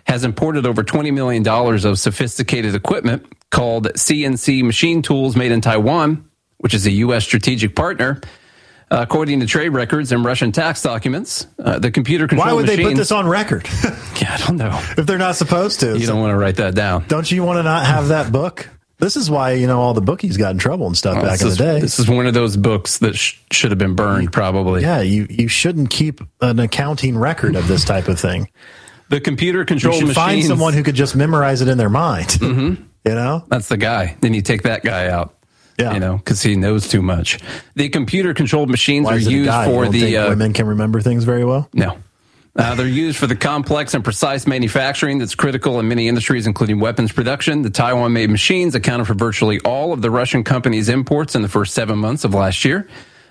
has 0.05 0.23
imported 0.23 0.65
over 0.65 0.83
$20 0.83 1.13
million 1.13 1.47
of 1.47 1.99
sophisticated 1.99 2.75
equipment 2.75 3.25
called 3.49 3.87
CNC 3.93 4.63
machine 4.63 5.01
tools 5.01 5.35
made 5.35 5.51
in 5.51 5.61
Taiwan, 5.61 6.29
which 6.57 6.73
is 6.73 6.85
a 6.85 6.91
U.S. 6.91 7.23
strategic 7.23 7.75
partner. 7.75 8.21
Uh, 8.89 8.97
according 9.01 9.39
to 9.39 9.45
trade 9.45 9.69
records 9.69 10.11
and 10.11 10.25
Russian 10.25 10.51
tax 10.51 10.81
documents, 10.81 11.47
uh, 11.59 11.79
the 11.79 11.91
computer 11.91 12.27
controlled 12.27 12.47
Why 12.49 12.53
would 12.53 12.65
they 12.67 12.83
put 12.83 12.95
this 12.95 13.13
on 13.13 13.25
record 13.25 13.65
Yeah, 14.21 14.33
I 14.33 14.37
don't 14.45 14.57
know. 14.57 14.77
if 14.97 15.05
they're 15.05 15.17
not 15.17 15.37
supposed 15.37 15.79
to? 15.79 15.97
You 15.97 16.05
don't 16.07 16.19
want 16.19 16.31
to 16.31 16.37
write 16.37 16.57
that 16.57 16.75
down. 16.75 17.05
Don't 17.07 17.31
you 17.31 17.43
want 17.43 17.57
to 17.57 17.63
not 17.63 17.85
have 17.85 18.09
that 18.09 18.33
book? 18.33 18.67
This 18.99 19.15
is 19.15 19.31
why 19.31 19.53
you 19.53 19.65
know 19.65 19.79
all 19.79 19.93
the 19.95 20.01
bookies 20.01 20.37
got 20.37 20.51
in 20.51 20.57
trouble 20.59 20.85
and 20.87 20.95
stuff 20.95 21.15
back 21.23 21.41
in 21.41 21.47
is, 21.47 21.57
the 21.57 21.63
day. 21.63 21.79
this 21.79 21.97
is 21.99 22.07
one 22.07 22.27
of 22.27 22.35
those 22.35 22.55
books 22.55 22.99
that 22.99 23.15
sh- 23.15 23.39
should 23.49 23.71
have 23.71 23.79
been 23.79 23.95
burned, 23.95 24.31
probably. 24.31 24.81
yeah, 24.81 25.01
you 25.01 25.25
you 25.27 25.47
shouldn't 25.47 25.89
keep 25.89 26.21
an 26.41 26.59
accounting 26.59 27.17
record 27.17 27.55
of 27.55 27.67
this 27.67 27.83
type 27.83 28.07
of 28.09 28.19
thing. 28.19 28.47
The 29.11 29.19
computer 29.19 29.59
You 29.59 29.65
controlled 29.65 29.97
should 29.99 30.07
machines. 30.07 30.15
find 30.25 30.43
someone 30.45 30.73
who 30.73 30.83
could 30.83 30.95
just 30.95 31.15
memorize 31.15 31.61
it 31.61 31.67
in 31.67 31.77
their 31.77 31.89
mind. 31.89 32.27
Mm-hmm. 32.41 32.83
You 33.03 33.15
know, 33.15 33.43
That's 33.49 33.67
the 33.67 33.77
guy. 33.77 34.15
Then 34.21 34.33
you 34.35 34.41
take 34.43 34.61
that 34.63 34.83
guy 34.83 35.07
out. 35.09 35.33
Yeah. 35.79 35.93
You 35.95 35.99
know, 35.99 36.17
because 36.17 36.43
he 36.43 36.55
knows 36.55 36.87
too 36.87 37.01
much. 37.01 37.39
The 37.75 37.89
computer 37.89 38.33
controlled 38.35 38.69
machines 38.69 39.05
why 39.05 39.13
are 39.13 39.17
is 39.17 39.25
it 39.25 39.31
a 39.31 39.33
used? 39.33 39.45
You 39.47 39.63
for 39.65 39.83
don't 39.85 39.91
the. 39.91 39.99
think 40.01 40.17
Uh, 40.17 40.25
women 40.29 40.53
can 40.53 40.67
remember 40.67 41.01
things 41.01 41.23
very 41.23 41.43
well. 41.43 41.67
No. 41.73 41.97
Uh, 42.55 42.75
they're 42.75 42.85
used 42.87 43.17
for 43.17 43.25
the 43.27 43.35
complex 43.35 43.93
and 43.95 44.03
precise 44.03 44.45
manufacturing 44.45 45.17
that's 45.17 45.33
critical 45.33 45.79
in 45.79 45.87
many 45.87 46.07
industries, 46.07 46.45
including 46.45 46.79
weapons 46.79 47.11
production. 47.11 47.63
The 47.63 47.69
Taiwan 47.71 48.13
made 48.13 48.29
machines 48.29 48.75
accounted 48.75 49.07
for 49.07 49.13
virtually 49.15 49.59
all 49.61 49.93
of 49.93 50.01
the 50.03 50.11
Russian 50.11 50.43
company's 50.43 50.87
imports 50.87 51.33
in 51.33 51.41
the 51.41 51.49
first 51.49 51.73
seven 51.73 51.97
months 51.97 52.23
of 52.23 52.33
last 52.35 52.63
year. 52.63 52.87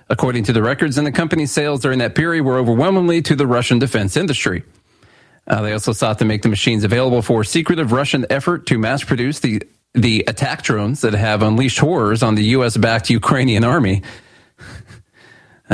According 0.09 0.43
to 0.45 0.53
the 0.53 0.63
records, 0.63 0.99
and 0.99 1.07
the 1.07 1.13
company's 1.13 1.53
sales 1.53 1.81
during 1.81 2.01
that 2.01 2.17
period 2.17 2.43
were 2.45 2.59
overwhelmingly 2.59 3.23
to 3.23 3.37
the 3.37 3.47
Russian 3.47 3.79
defense 3.79 4.17
industry. 4.17 4.65
Uh, 5.51 5.63
they 5.63 5.73
also 5.73 5.93
sought 5.93 6.21
to 6.21 6.25
make 6.25 6.43
the 6.43 6.49
machines 6.49 6.85
available 6.85 7.23
for 7.23 7.41
a 7.41 7.45
secretive 7.45 7.91
Russian 7.91 8.25
effort 8.31 8.67
to 8.67 8.79
mass 8.79 9.03
produce 9.03 9.41
the, 9.41 9.61
the 9.95 10.25
attack 10.29 10.63
drones 10.63 11.01
that 11.01 11.13
have 11.13 11.43
unleashed 11.43 11.81
horrors 11.81 12.23
on 12.23 12.37
the 12.37 12.45
U.S. 12.57 12.77
backed 12.77 13.11
Ukrainian 13.11 13.65
army. 13.65 14.03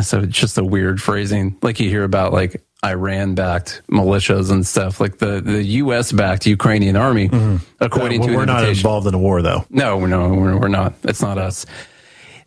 So 0.02 0.20
it's 0.20 0.38
just 0.38 0.58
a 0.58 0.62
weird 0.64 1.00
phrasing, 1.00 1.56
like 1.62 1.80
you 1.80 1.88
hear 1.88 2.04
about 2.04 2.30
like 2.30 2.62
Iran 2.84 3.34
backed 3.34 3.80
militias 3.90 4.50
and 4.50 4.66
stuff, 4.66 5.00
like 5.00 5.16
the, 5.16 5.40
the 5.40 5.64
U.S. 5.64 6.12
backed 6.12 6.44
Ukrainian 6.44 6.96
army, 6.96 7.30
according 7.80 8.20
Well, 8.20 8.28
to 8.28 8.36
we're 8.36 8.44
not 8.44 8.68
involved 8.68 9.06
in 9.06 9.14
a 9.14 9.18
war, 9.18 9.40
though. 9.40 9.64
No, 9.70 10.04
no, 10.04 10.34
we're, 10.34 10.58
we're 10.58 10.68
not. 10.68 10.92
It's 11.04 11.22
not 11.22 11.38
us. 11.38 11.64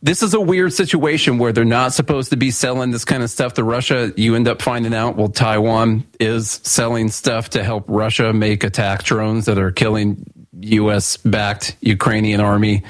This 0.01 0.23
is 0.23 0.33
a 0.33 0.39
weird 0.39 0.71
situation 0.71 1.39
where 1.39 1.51
they're 1.51 1.65
not 1.65 1.91
supposed 1.91 2.29
to 2.29 2.37
be 2.37 2.51
selling 2.51 2.91
this 2.91 3.03
kind 3.03 3.21
of 3.21 3.29
stuff 3.29 3.55
to 3.55 3.65
Russia. 3.65 4.13
You 4.15 4.35
end 4.35 4.47
up 4.47 4.61
finding 4.61 4.93
out, 4.93 5.17
well, 5.17 5.27
Taiwan 5.27 6.05
is 6.21 6.61
selling 6.63 7.09
stuff 7.09 7.49
to 7.51 7.63
help 7.63 7.83
Russia 7.87 8.31
make 8.31 8.63
attack 8.63 9.03
drones 9.03 9.45
that 9.45 9.57
are 9.57 9.71
killing 9.71 10.23
U.S. 10.61 11.17
backed 11.17 11.75
Ukrainian 11.81 12.39
army 12.39 12.83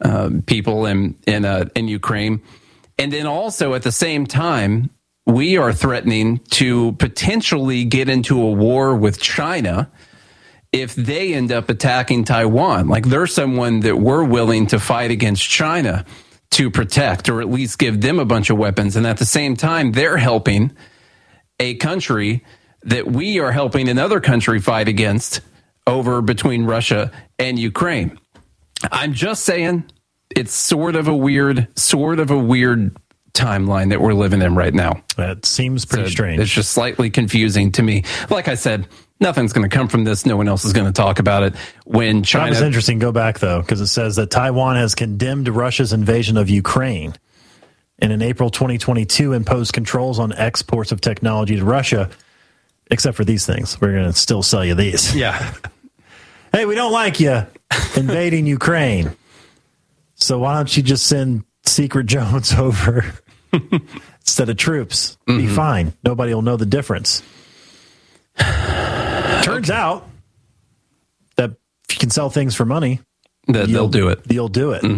um, 0.00 0.42
people 0.42 0.86
in 0.86 1.16
in, 1.26 1.44
uh, 1.44 1.66
in 1.74 1.88
Ukraine. 1.88 2.42
And 2.98 3.12
then 3.12 3.26
also 3.26 3.74
at 3.74 3.82
the 3.82 3.92
same 3.92 4.26
time, 4.26 4.88
we 5.26 5.58
are 5.58 5.72
threatening 5.72 6.38
to 6.50 6.92
potentially 6.92 7.84
get 7.84 8.08
into 8.08 8.40
a 8.40 8.50
war 8.50 8.94
with 8.94 9.20
China 9.20 9.90
if 10.72 10.94
they 10.94 11.34
end 11.34 11.52
up 11.52 11.70
attacking 11.70 12.24
Taiwan. 12.24 12.88
Like 12.88 13.06
they're 13.06 13.26
someone 13.26 13.80
that 13.80 13.98
we're 13.98 14.24
willing 14.24 14.66
to 14.68 14.80
fight 14.80 15.10
against 15.10 15.48
China 15.48 16.04
to 16.54 16.70
protect 16.70 17.28
or 17.28 17.40
at 17.40 17.50
least 17.50 17.78
give 17.78 18.00
them 18.00 18.18
a 18.18 18.24
bunch 18.24 18.48
of 18.48 18.56
weapons. 18.56 18.94
And 18.96 19.06
at 19.06 19.18
the 19.18 19.24
same 19.24 19.56
time, 19.56 19.92
they're 19.92 20.16
helping 20.16 20.72
a 21.58 21.74
country 21.74 22.44
that 22.82 23.06
we 23.06 23.40
are 23.40 23.50
helping 23.50 23.88
another 23.88 24.20
country 24.20 24.60
fight 24.60 24.86
against 24.86 25.40
over 25.86 26.22
between 26.22 26.64
Russia 26.64 27.10
and 27.38 27.58
Ukraine. 27.58 28.18
I'm 28.92 29.14
just 29.14 29.44
saying 29.44 29.90
it's 30.30 30.54
sort 30.54 30.94
of 30.94 31.08
a 31.08 31.16
weird, 31.16 31.68
sort 31.76 32.20
of 32.20 32.30
a 32.30 32.38
weird 32.38 32.96
timeline 33.32 33.90
that 33.90 34.00
we're 34.00 34.14
living 34.14 34.40
in 34.40 34.54
right 34.54 34.72
now. 34.72 35.02
That 35.16 35.44
seems 35.44 35.84
pretty 35.84 36.04
So 36.04 36.10
strange. 36.10 36.40
It's 36.40 36.52
just 36.52 36.70
slightly 36.70 37.10
confusing 37.10 37.72
to 37.72 37.82
me. 37.82 38.04
Like 38.30 38.46
I 38.46 38.54
said, 38.54 38.86
nothing's 39.24 39.52
going 39.52 39.68
to 39.68 39.74
come 39.76 39.88
from 39.88 40.04
this. 40.04 40.24
No 40.24 40.36
one 40.36 40.46
else 40.46 40.64
is 40.64 40.72
going 40.72 40.86
to 40.86 40.92
talk 40.92 41.18
about 41.18 41.42
it. 41.42 41.56
When 41.84 42.18
That 42.20 42.26
China, 42.26 42.50
was 42.50 42.60
interesting. 42.60 43.00
Go 43.00 43.10
back 43.10 43.40
though, 43.40 43.60
because 43.60 43.80
it 43.80 43.88
says 43.88 44.14
that 44.16 44.30
Taiwan 44.30 44.76
has 44.76 44.94
condemned 44.94 45.48
Russia's 45.48 45.92
invasion 45.92 46.36
of 46.36 46.48
Ukraine, 46.48 47.14
and 47.98 48.12
in 48.12 48.22
April 48.22 48.50
2022 48.50 49.32
imposed 49.32 49.72
controls 49.72 50.20
on 50.20 50.32
exports 50.32 50.92
of 50.92 51.00
technology 51.00 51.56
to 51.56 51.64
Russia. 51.64 52.08
Except 52.90 53.16
for 53.16 53.24
these 53.24 53.46
things, 53.46 53.80
we're 53.80 53.92
going 53.92 54.04
to 54.04 54.12
still 54.12 54.42
sell 54.42 54.62
you 54.64 54.74
these. 54.74 55.16
yeah, 55.16 55.54
Hey, 56.52 56.66
we 56.66 56.74
don't 56.76 56.92
like 56.92 57.18
you 57.18 57.46
invading 57.96 58.46
Ukraine, 58.46 59.16
so 60.16 60.38
why 60.38 60.54
don't 60.54 60.76
you 60.76 60.82
just 60.82 61.06
send 61.06 61.44
Secret 61.64 62.04
Jones 62.06 62.52
over 62.58 63.04
instead 64.20 64.50
of 64.50 64.56
troops? 64.58 65.16
Be 65.26 65.32
Mm-hmm. 65.32 65.54
fine. 65.56 65.92
Nobody 66.04 66.34
will 66.34 66.42
know 66.42 66.56
the 66.58 66.66
difference. 66.66 67.22
Turns 69.44 69.70
out 69.70 70.06
that 71.36 71.50
if 71.88 71.94
you 71.94 71.98
can 72.00 72.10
sell 72.10 72.30
things 72.30 72.54
for 72.54 72.64
money, 72.64 73.00
that 73.48 73.68
they'll 73.68 73.88
do 73.88 74.08
it. 74.08 74.20
You'll 74.30 74.48
do 74.48 74.72
it. 74.72 74.82
Oh, 74.84 74.88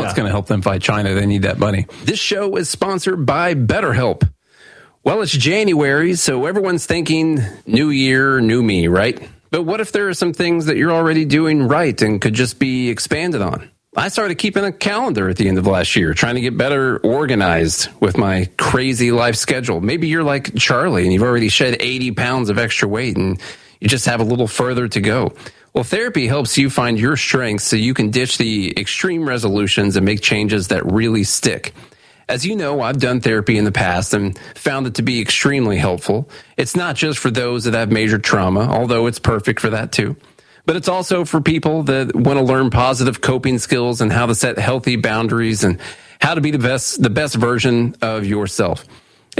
Yeah. 0.00 0.04
it's 0.04 0.14
going 0.14 0.26
to 0.26 0.30
help 0.30 0.46
them 0.46 0.62
fight 0.62 0.80
China. 0.82 1.14
They 1.14 1.26
need 1.26 1.42
that 1.42 1.58
money. 1.58 1.86
This 2.04 2.18
show 2.18 2.56
is 2.56 2.68
sponsored 2.70 3.26
by 3.26 3.54
BetterHelp. 3.54 4.28
Well, 5.04 5.22
it's 5.22 5.32
January, 5.32 6.14
so 6.14 6.46
everyone's 6.46 6.86
thinking 6.86 7.40
new 7.66 7.90
year, 7.90 8.40
new 8.40 8.62
me, 8.62 8.86
right? 8.88 9.20
But 9.50 9.62
what 9.64 9.80
if 9.80 9.92
there 9.92 10.08
are 10.08 10.14
some 10.14 10.32
things 10.32 10.66
that 10.66 10.76
you're 10.76 10.92
already 10.92 11.24
doing 11.24 11.66
right 11.68 12.00
and 12.02 12.20
could 12.20 12.34
just 12.34 12.58
be 12.58 12.88
expanded 12.88 13.42
on? 13.42 13.70
I 13.96 14.08
started 14.08 14.36
keeping 14.36 14.62
a 14.64 14.70
calendar 14.72 15.28
at 15.28 15.36
the 15.36 15.48
end 15.48 15.58
of 15.58 15.66
last 15.66 15.96
year, 15.96 16.14
trying 16.14 16.36
to 16.36 16.40
get 16.40 16.56
better 16.56 16.98
organized 16.98 17.88
with 18.00 18.16
my 18.16 18.48
crazy 18.56 19.10
life 19.10 19.34
schedule. 19.36 19.80
Maybe 19.80 20.06
you're 20.06 20.22
like 20.22 20.54
Charlie 20.54 21.02
and 21.02 21.12
you've 21.12 21.24
already 21.24 21.48
shed 21.48 21.76
80 21.80 22.12
pounds 22.12 22.50
of 22.50 22.58
extra 22.58 22.86
weight 22.86 23.16
and 23.16 23.40
you 23.80 23.88
just 23.88 24.06
have 24.06 24.20
a 24.20 24.24
little 24.24 24.46
further 24.46 24.88
to 24.88 25.00
go. 25.00 25.34
Well, 25.72 25.84
therapy 25.84 26.26
helps 26.26 26.58
you 26.58 26.68
find 26.68 26.98
your 26.98 27.16
strengths 27.16 27.64
so 27.64 27.76
you 27.76 27.94
can 27.94 28.10
ditch 28.10 28.38
the 28.38 28.78
extreme 28.78 29.28
resolutions 29.28 29.96
and 29.96 30.04
make 30.04 30.20
changes 30.20 30.68
that 30.68 30.84
really 30.84 31.24
stick. 31.24 31.72
As 32.28 32.46
you 32.46 32.54
know, 32.54 32.80
I've 32.80 32.98
done 32.98 33.20
therapy 33.20 33.56
in 33.56 33.64
the 33.64 33.72
past 33.72 34.14
and 34.14 34.38
found 34.54 34.86
it 34.86 34.94
to 34.96 35.02
be 35.02 35.20
extremely 35.20 35.78
helpful. 35.78 36.28
It's 36.56 36.76
not 36.76 36.96
just 36.96 37.18
for 37.18 37.30
those 37.30 37.64
that 37.64 37.74
have 37.74 37.90
major 37.90 38.18
trauma, 38.18 38.60
although 38.60 39.06
it's 39.06 39.18
perfect 39.18 39.60
for 39.60 39.70
that 39.70 39.90
too. 39.90 40.16
But 40.66 40.76
it's 40.76 40.88
also 40.88 41.24
for 41.24 41.40
people 41.40 41.84
that 41.84 42.14
want 42.14 42.38
to 42.38 42.44
learn 42.44 42.70
positive 42.70 43.20
coping 43.20 43.58
skills 43.58 44.00
and 44.00 44.12
how 44.12 44.26
to 44.26 44.34
set 44.34 44.58
healthy 44.58 44.96
boundaries 44.96 45.64
and 45.64 45.80
how 46.20 46.34
to 46.34 46.40
be 46.40 46.50
the 46.50 46.58
best 46.58 47.02
the 47.02 47.10
best 47.10 47.34
version 47.34 47.96
of 48.02 48.26
yourself. 48.26 48.84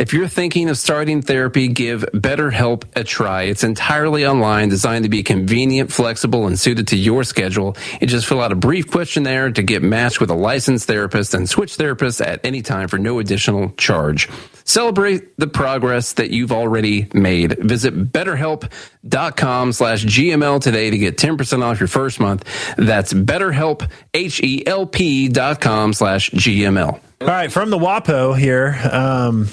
If 0.00 0.14
you're 0.14 0.28
thinking 0.28 0.70
of 0.70 0.78
starting 0.78 1.20
therapy, 1.20 1.68
give 1.68 2.06
BetterHelp 2.14 2.84
a 2.96 3.04
try. 3.04 3.42
It's 3.42 3.62
entirely 3.62 4.26
online, 4.26 4.70
designed 4.70 5.04
to 5.04 5.10
be 5.10 5.22
convenient, 5.22 5.92
flexible, 5.92 6.46
and 6.46 6.58
suited 6.58 6.88
to 6.88 6.96
your 6.96 7.22
schedule. 7.22 7.76
You 8.00 8.06
just 8.06 8.26
fill 8.26 8.40
out 8.40 8.50
a 8.50 8.54
brief 8.54 8.90
questionnaire 8.90 9.50
to 9.50 9.62
get 9.62 9.82
matched 9.82 10.18
with 10.18 10.30
a 10.30 10.34
licensed 10.34 10.86
therapist 10.86 11.34
and 11.34 11.46
switch 11.46 11.76
therapists 11.76 12.26
at 12.26 12.42
any 12.46 12.62
time 12.62 12.88
for 12.88 12.96
no 12.96 13.18
additional 13.18 13.72
charge. 13.72 14.30
Celebrate 14.64 15.36
the 15.36 15.48
progress 15.48 16.14
that 16.14 16.30
you've 16.30 16.50
already 16.50 17.06
made. 17.12 17.58
Visit 17.58 18.10
betterhelp.com 18.10 19.72
slash 19.74 20.02
GML 20.06 20.62
today 20.62 20.88
to 20.88 20.96
get 20.96 21.18
10% 21.18 21.62
off 21.62 21.78
your 21.78 21.88
first 21.88 22.20
month. 22.20 22.46
That's 22.78 23.12
betterhelp, 23.12 23.86
H-E-L-P 24.14 25.28
dot 25.28 25.60
com 25.60 25.92
slash 25.92 26.30
GML. 26.30 27.00
All 27.20 27.26
right, 27.26 27.52
from 27.52 27.68
the 27.68 27.76
WAPO 27.76 28.38
here, 28.38 28.80
um, 28.90 29.46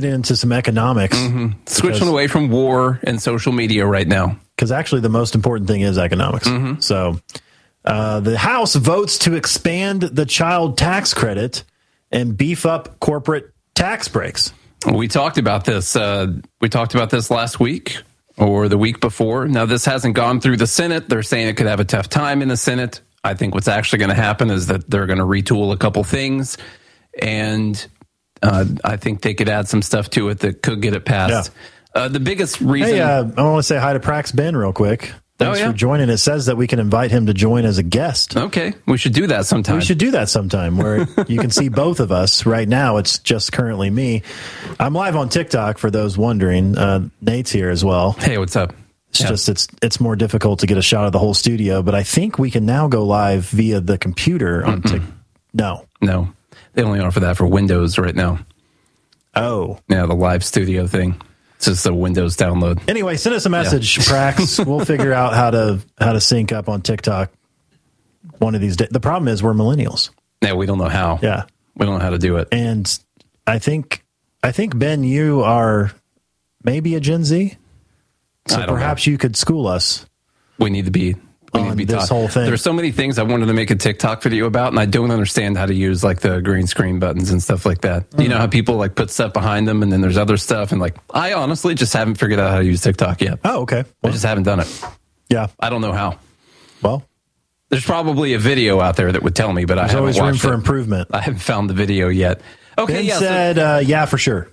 getting 0.00 0.14
into 0.14 0.36
some 0.36 0.52
economics. 0.52 1.16
Mm-hmm. 1.16 1.58
Switching 1.66 2.06
away 2.08 2.28
from 2.28 2.50
war 2.50 3.00
and 3.02 3.20
social 3.20 3.52
media 3.52 3.84
right 3.84 4.06
now. 4.06 4.38
because 4.54 4.70
actually 4.70 5.00
the 5.00 5.08
most 5.08 5.34
important 5.34 5.68
thing 5.68 5.80
is 5.80 5.98
economics. 5.98 6.46
Mm-hmm. 6.46 6.80
So 6.80 7.20
uh, 7.84 8.20
the 8.20 8.38
House 8.38 8.74
votes 8.76 9.18
to 9.18 9.34
expand 9.34 10.02
the 10.02 10.24
child 10.24 10.78
tax 10.78 11.14
credit 11.14 11.64
and 12.12 12.36
beef 12.36 12.64
up 12.64 13.00
corporate 13.00 13.52
tax 13.74 14.08
breaks. 14.08 14.52
We 14.86 15.08
talked 15.08 15.38
about 15.38 15.64
this. 15.64 15.96
Uh, 15.96 16.34
we 16.60 16.68
talked 16.68 16.94
about 16.94 17.10
this 17.10 17.30
last 17.30 17.58
week 17.58 17.98
or 18.36 18.68
the 18.68 18.78
week 18.78 19.00
before. 19.00 19.48
Now, 19.48 19.66
this 19.66 19.84
hasn't 19.84 20.14
gone 20.14 20.40
through 20.40 20.58
the 20.58 20.66
Senate. 20.68 21.08
They're 21.08 21.24
saying 21.24 21.48
it 21.48 21.56
could 21.56 21.66
have 21.66 21.80
a 21.80 21.84
tough 21.84 22.08
time 22.08 22.42
in 22.42 22.48
the 22.48 22.56
Senate. 22.56 23.00
I 23.24 23.34
think 23.34 23.54
what's 23.54 23.66
actually 23.68 23.98
going 23.98 24.10
to 24.10 24.14
happen 24.14 24.50
is 24.50 24.68
that 24.68 24.88
they're 24.88 25.06
going 25.06 25.18
to 25.18 25.24
retool 25.24 25.72
a 25.72 25.76
couple 25.76 26.04
things, 26.04 26.56
and 27.20 27.84
uh, 28.42 28.64
I 28.84 28.96
think 28.96 29.22
they 29.22 29.34
could 29.34 29.48
add 29.48 29.68
some 29.68 29.82
stuff 29.82 30.10
to 30.10 30.28
it 30.28 30.40
that 30.40 30.62
could 30.62 30.80
get 30.82 30.94
it 30.94 31.04
passed. 31.04 31.50
Uh, 31.94 32.08
the 32.08 32.20
biggest 32.20 32.60
reason. 32.60 32.94
Hey, 32.96 33.00
uh, 33.00 33.24
I 33.36 33.42
want 33.42 33.58
to 33.58 33.62
say 33.62 33.78
hi 33.78 33.92
to 33.92 34.00
Prax 34.00 34.34
Ben 34.34 34.56
real 34.56 34.72
quick. 34.72 35.12
Thanks 35.38 35.58
Oh, 35.58 35.62
yeah. 35.62 35.70
for 35.70 35.76
joining. 35.76 36.08
It 36.10 36.16
says 36.18 36.46
that 36.46 36.56
we 36.56 36.66
can 36.66 36.80
invite 36.80 37.12
him 37.12 37.26
to 37.26 37.34
join 37.34 37.64
as 37.64 37.78
a 37.78 37.82
guest. 37.84 38.36
okay, 38.36 38.74
we 38.86 38.98
should 38.98 39.12
do 39.12 39.28
that 39.28 39.46
sometime. 39.46 39.76
We 39.76 39.82
should 39.84 39.98
do 39.98 40.10
that 40.10 40.28
sometime 40.28 40.76
where 40.76 41.06
you 41.28 41.38
can 41.38 41.50
see 41.50 41.68
both 41.68 42.00
of 42.00 42.10
us. 42.10 42.44
Right 42.44 42.68
now, 42.68 42.96
it's 42.96 43.20
just 43.20 43.52
currently 43.52 43.88
me. 43.88 44.22
I'm 44.80 44.94
live 44.94 45.14
on 45.14 45.28
TikTok 45.28 45.78
for 45.78 45.90
those 45.92 46.18
wondering. 46.18 46.76
Uh, 46.76 47.08
Nate's 47.20 47.52
here 47.52 47.70
as 47.70 47.84
well. 47.84 48.12
Hey, 48.12 48.36
what's 48.36 48.56
up? 48.56 48.74
It's 49.10 49.20
Yeah. 49.20 49.28
just 49.28 49.48
it's 49.48 49.68
it's 49.80 50.00
more 50.00 50.16
difficult 50.16 50.58
to 50.60 50.66
get 50.66 50.76
a 50.76 50.82
shot 50.82 51.06
of 51.06 51.12
the 51.12 51.18
whole 51.20 51.34
studio, 51.34 51.82
but 51.82 51.94
I 51.94 52.02
think 52.02 52.38
we 52.38 52.50
can 52.50 52.66
now 52.66 52.88
go 52.88 53.04
live 53.06 53.44
via 53.48 53.80
the 53.80 53.96
computer 53.96 54.66
on 54.66 54.82
Tik. 54.82 55.02
No. 55.54 55.86
No, 56.02 56.32
they 56.74 56.82
only 56.82 57.00
offer 57.00 57.20
that 57.20 57.36
for 57.36 57.46
Windows 57.46 57.98
right 57.98 58.14
now. 58.14 58.40
Oh. 59.34 59.78
Yeah, 59.88 60.06
the 60.06 60.14
live 60.14 60.44
studio 60.44 60.86
thing. 60.86 61.20
It's 61.56 61.66
just 61.66 61.86
a 61.86 61.94
Windows 61.94 62.36
download. 62.36 62.88
Anyway, 62.88 63.16
send 63.16 63.34
us 63.34 63.44
a 63.46 63.50
message, 63.50 63.98
Prax. 63.98 64.64
we'll 64.66 64.84
figure 64.84 65.12
out 65.12 65.34
how 65.34 65.50
to 65.50 65.80
how 65.98 66.12
to 66.12 66.20
sync 66.20 66.52
up 66.52 66.68
on 66.68 66.82
TikTok 66.82 67.32
one 68.38 68.54
of 68.54 68.60
these 68.60 68.76
days. 68.76 68.88
The 68.90 69.00
problem 69.00 69.26
is 69.28 69.42
we're 69.42 69.54
millennials. 69.54 70.10
Yeah, 70.40 70.52
we 70.54 70.66
don't 70.66 70.78
know 70.78 70.88
how. 70.88 71.18
Yeah. 71.20 71.44
We 71.74 71.84
don't 71.84 71.98
know 71.98 72.04
how 72.04 72.10
to 72.10 72.18
do 72.18 72.36
it. 72.36 72.48
And 72.52 72.98
I 73.46 73.58
think 73.58 74.04
I 74.42 74.52
think 74.52 74.78
Ben, 74.78 75.02
you 75.02 75.42
are 75.42 75.92
maybe 76.62 76.94
a 76.94 77.00
Gen 77.00 77.24
Z. 77.24 77.56
So 78.46 78.66
perhaps 78.66 79.06
you 79.06 79.18
could 79.18 79.36
school 79.36 79.66
us. 79.66 80.06
we 80.58 80.70
need 80.70 80.86
to 80.86 80.90
be 80.90 81.16
on 81.54 81.70
to 81.70 81.76
be 81.76 81.84
this 81.84 81.96
taught. 82.00 82.08
whole 82.08 82.28
thing. 82.28 82.44
There's 82.46 82.62
so 82.62 82.72
many 82.72 82.92
things 82.92 83.18
I 83.18 83.22
wanted 83.22 83.46
to 83.46 83.52
make 83.54 83.70
a 83.70 83.74
TikTok 83.76 84.22
video 84.22 84.46
about, 84.46 84.68
and 84.72 84.78
I 84.80 84.86
don't 84.86 85.10
understand 85.10 85.56
how 85.56 85.66
to 85.66 85.74
use 85.74 86.02
like 86.04 86.20
the 86.20 86.40
green 86.40 86.66
screen 86.66 86.98
buttons 86.98 87.30
and 87.30 87.42
stuff 87.42 87.64
like 87.66 87.80
that. 87.82 88.06
You 88.18 88.28
know 88.28 88.38
how 88.38 88.46
people 88.46 88.76
like 88.76 88.94
put 88.94 89.10
stuff 89.10 89.32
behind 89.32 89.66
them, 89.68 89.82
and 89.82 89.90
then 89.92 90.00
there's 90.00 90.18
other 90.18 90.36
stuff, 90.36 90.72
and 90.72 90.80
like 90.80 90.96
I 91.12 91.32
honestly 91.32 91.74
just 91.74 91.92
haven't 91.92 92.16
figured 92.16 92.38
out 92.38 92.50
how 92.50 92.58
to 92.58 92.64
use 92.64 92.82
TikTok 92.82 93.20
yet. 93.20 93.38
Oh, 93.44 93.60
okay. 93.62 93.84
I 94.02 94.10
just 94.10 94.24
haven't 94.24 94.44
done 94.44 94.60
it. 94.60 94.84
yeah. 95.28 95.48
I 95.60 95.70
don't 95.70 95.80
know 95.80 95.92
how. 95.92 96.18
Well, 96.82 97.02
There's 97.70 97.84
probably 97.84 98.34
a 98.34 98.38
video 98.38 98.80
out 98.80 98.96
there 98.96 99.10
that 99.12 99.22
would 99.22 99.34
tell 99.36 99.52
me, 99.52 99.64
but 99.64 99.78
I 99.78 99.82
there's 99.82 99.90
haven't 99.92 100.00
always 100.02 100.20
room 100.20 100.34
for 100.36 100.52
it. 100.52 100.54
improvement. 100.56 101.08
I 101.12 101.20
haven't 101.20 101.40
found 101.40 101.68
the 101.68 101.74
video 101.74 102.08
yet. 102.08 102.40
Okay, 102.78 102.92
Ben 102.94 103.04
yeah, 103.04 103.14
so- 103.14 103.20
said, 103.20 103.58
uh, 103.58 103.80
yeah, 103.84 104.06
for 104.06 104.16
sure. 104.18 104.48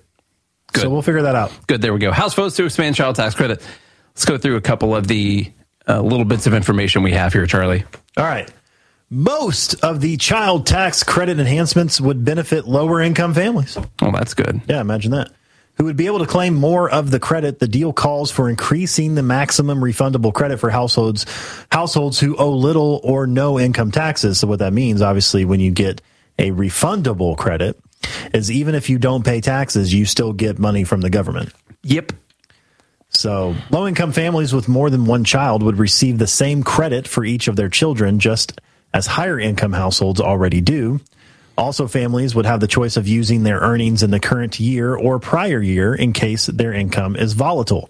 Good. 0.72 0.82
So 0.82 0.90
we'll 0.90 1.02
figure 1.02 1.22
that 1.22 1.36
out. 1.36 1.52
Good. 1.68 1.80
There 1.80 1.92
we 1.94 2.00
go. 2.00 2.10
House 2.10 2.34
votes 2.34 2.56
to 2.56 2.64
expand 2.64 2.96
child 2.96 3.14
tax 3.16 3.34
credit. 3.36 3.62
Let's 4.14 4.24
go 4.24 4.36
through 4.36 4.56
a 4.56 4.60
couple 4.60 4.96
of 4.96 5.06
the 5.06 5.50
uh, 5.88 6.00
little 6.02 6.24
bits 6.24 6.46
of 6.46 6.54
information 6.54 7.02
we 7.02 7.12
have 7.12 7.32
here, 7.32 7.46
Charlie. 7.46 7.84
All 8.16 8.24
right. 8.24 8.50
Most 9.08 9.74
of 9.84 10.00
the 10.00 10.16
child 10.16 10.66
tax 10.66 11.04
credit 11.04 11.38
enhancements 11.38 12.00
would 12.00 12.24
benefit 12.24 12.66
lower 12.66 13.00
income 13.00 13.34
families. 13.34 13.78
Well, 14.02 14.10
that's 14.12 14.34
good. 14.34 14.60
Yeah, 14.68 14.80
imagine 14.80 15.12
that. 15.12 15.30
who 15.74 15.84
would 15.84 15.96
be 15.96 16.06
able 16.06 16.18
to 16.18 16.26
claim 16.26 16.54
more 16.54 16.90
of 16.90 17.12
the 17.12 17.20
credit. 17.20 17.60
The 17.60 17.68
deal 17.68 17.92
calls 17.92 18.32
for 18.32 18.48
increasing 18.50 19.14
the 19.14 19.22
maximum 19.22 19.78
refundable 19.78 20.34
credit 20.34 20.58
for 20.58 20.70
households 20.70 21.24
households 21.70 22.18
who 22.18 22.36
owe 22.36 22.50
little 22.50 23.00
or 23.04 23.28
no 23.28 23.60
income 23.60 23.92
taxes. 23.92 24.40
So 24.40 24.48
what 24.48 24.58
that 24.58 24.72
means, 24.72 25.02
obviously, 25.02 25.44
when 25.44 25.60
you 25.60 25.70
get 25.70 26.00
a 26.38 26.50
refundable 26.50 27.36
credit, 27.36 27.78
is 28.34 28.50
even 28.50 28.74
if 28.74 28.90
you 28.90 28.98
don't 28.98 29.24
pay 29.24 29.40
taxes, 29.40 29.94
you 29.94 30.04
still 30.04 30.32
get 30.32 30.58
money 30.58 30.82
from 30.82 31.00
the 31.00 31.10
government. 31.10 31.52
Yep. 31.84 32.12
So, 33.10 33.54
low 33.70 33.86
income 33.86 34.12
families 34.12 34.52
with 34.52 34.68
more 34.68 34.90
than 34.90 35.06
one 35.06 35.24
child 35.24 35.62
would 35.62 35.78
receive 35.78 36.18
the 36.18 36.26
same 36.26 36.62
credit 36.62 37.06
for 37.08 37.24
each 37.24 37.48
of 37.48 37.56
their 37.56 37.68
children, 37.68 38.18
just 38.18 38.60
as 38.92 39.06
higher 39.06 39.38
income 39.38 39.72
households 39.72 40.20
already 40.20 40.60
do. 40.60 41.00
Also, 41.56 41.86
families 41.86 42.34
would 42.34 42.44
have 42.44 42.60
the 42.60 42.66
choice 42.66 42.96
of 42.98 43.08
using 43.08 43.42
their 43.42 43.58
earnings 43.60 44.02
in 44.02 44.10
the 44.10 44.20
current 44.20 44.60
year 44.60 44.94
or 44.94 45.18
prior 45.18 45.62
year 45.62 45.94
in 45.94 46.12
case 46.12 46.46
their 46.46 46.72
income 46.74 47.16
is 47.16 47.32
volatile. 47.32 47.88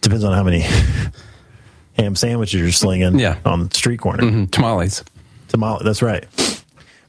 Depends 0.00 0.24
on 0.24 0.32
how 0.32 0.42
many 0.42 0.64
ham 1.98 2.16
sandwiches 2.16 2.60
you're 2.60 2.72
slinging 2.72 3.18
Yeah. 3.18 3.36
on 3.44 3.68
the 3.68 3.74
street 3.74 4.00
corner. 4.00 4.22
Mhm, 4.22 4.50
Tamales. 4.50 5.04
Tamale, 5.48 5.82
that's 5.84 6.00
right. 6.00 6.24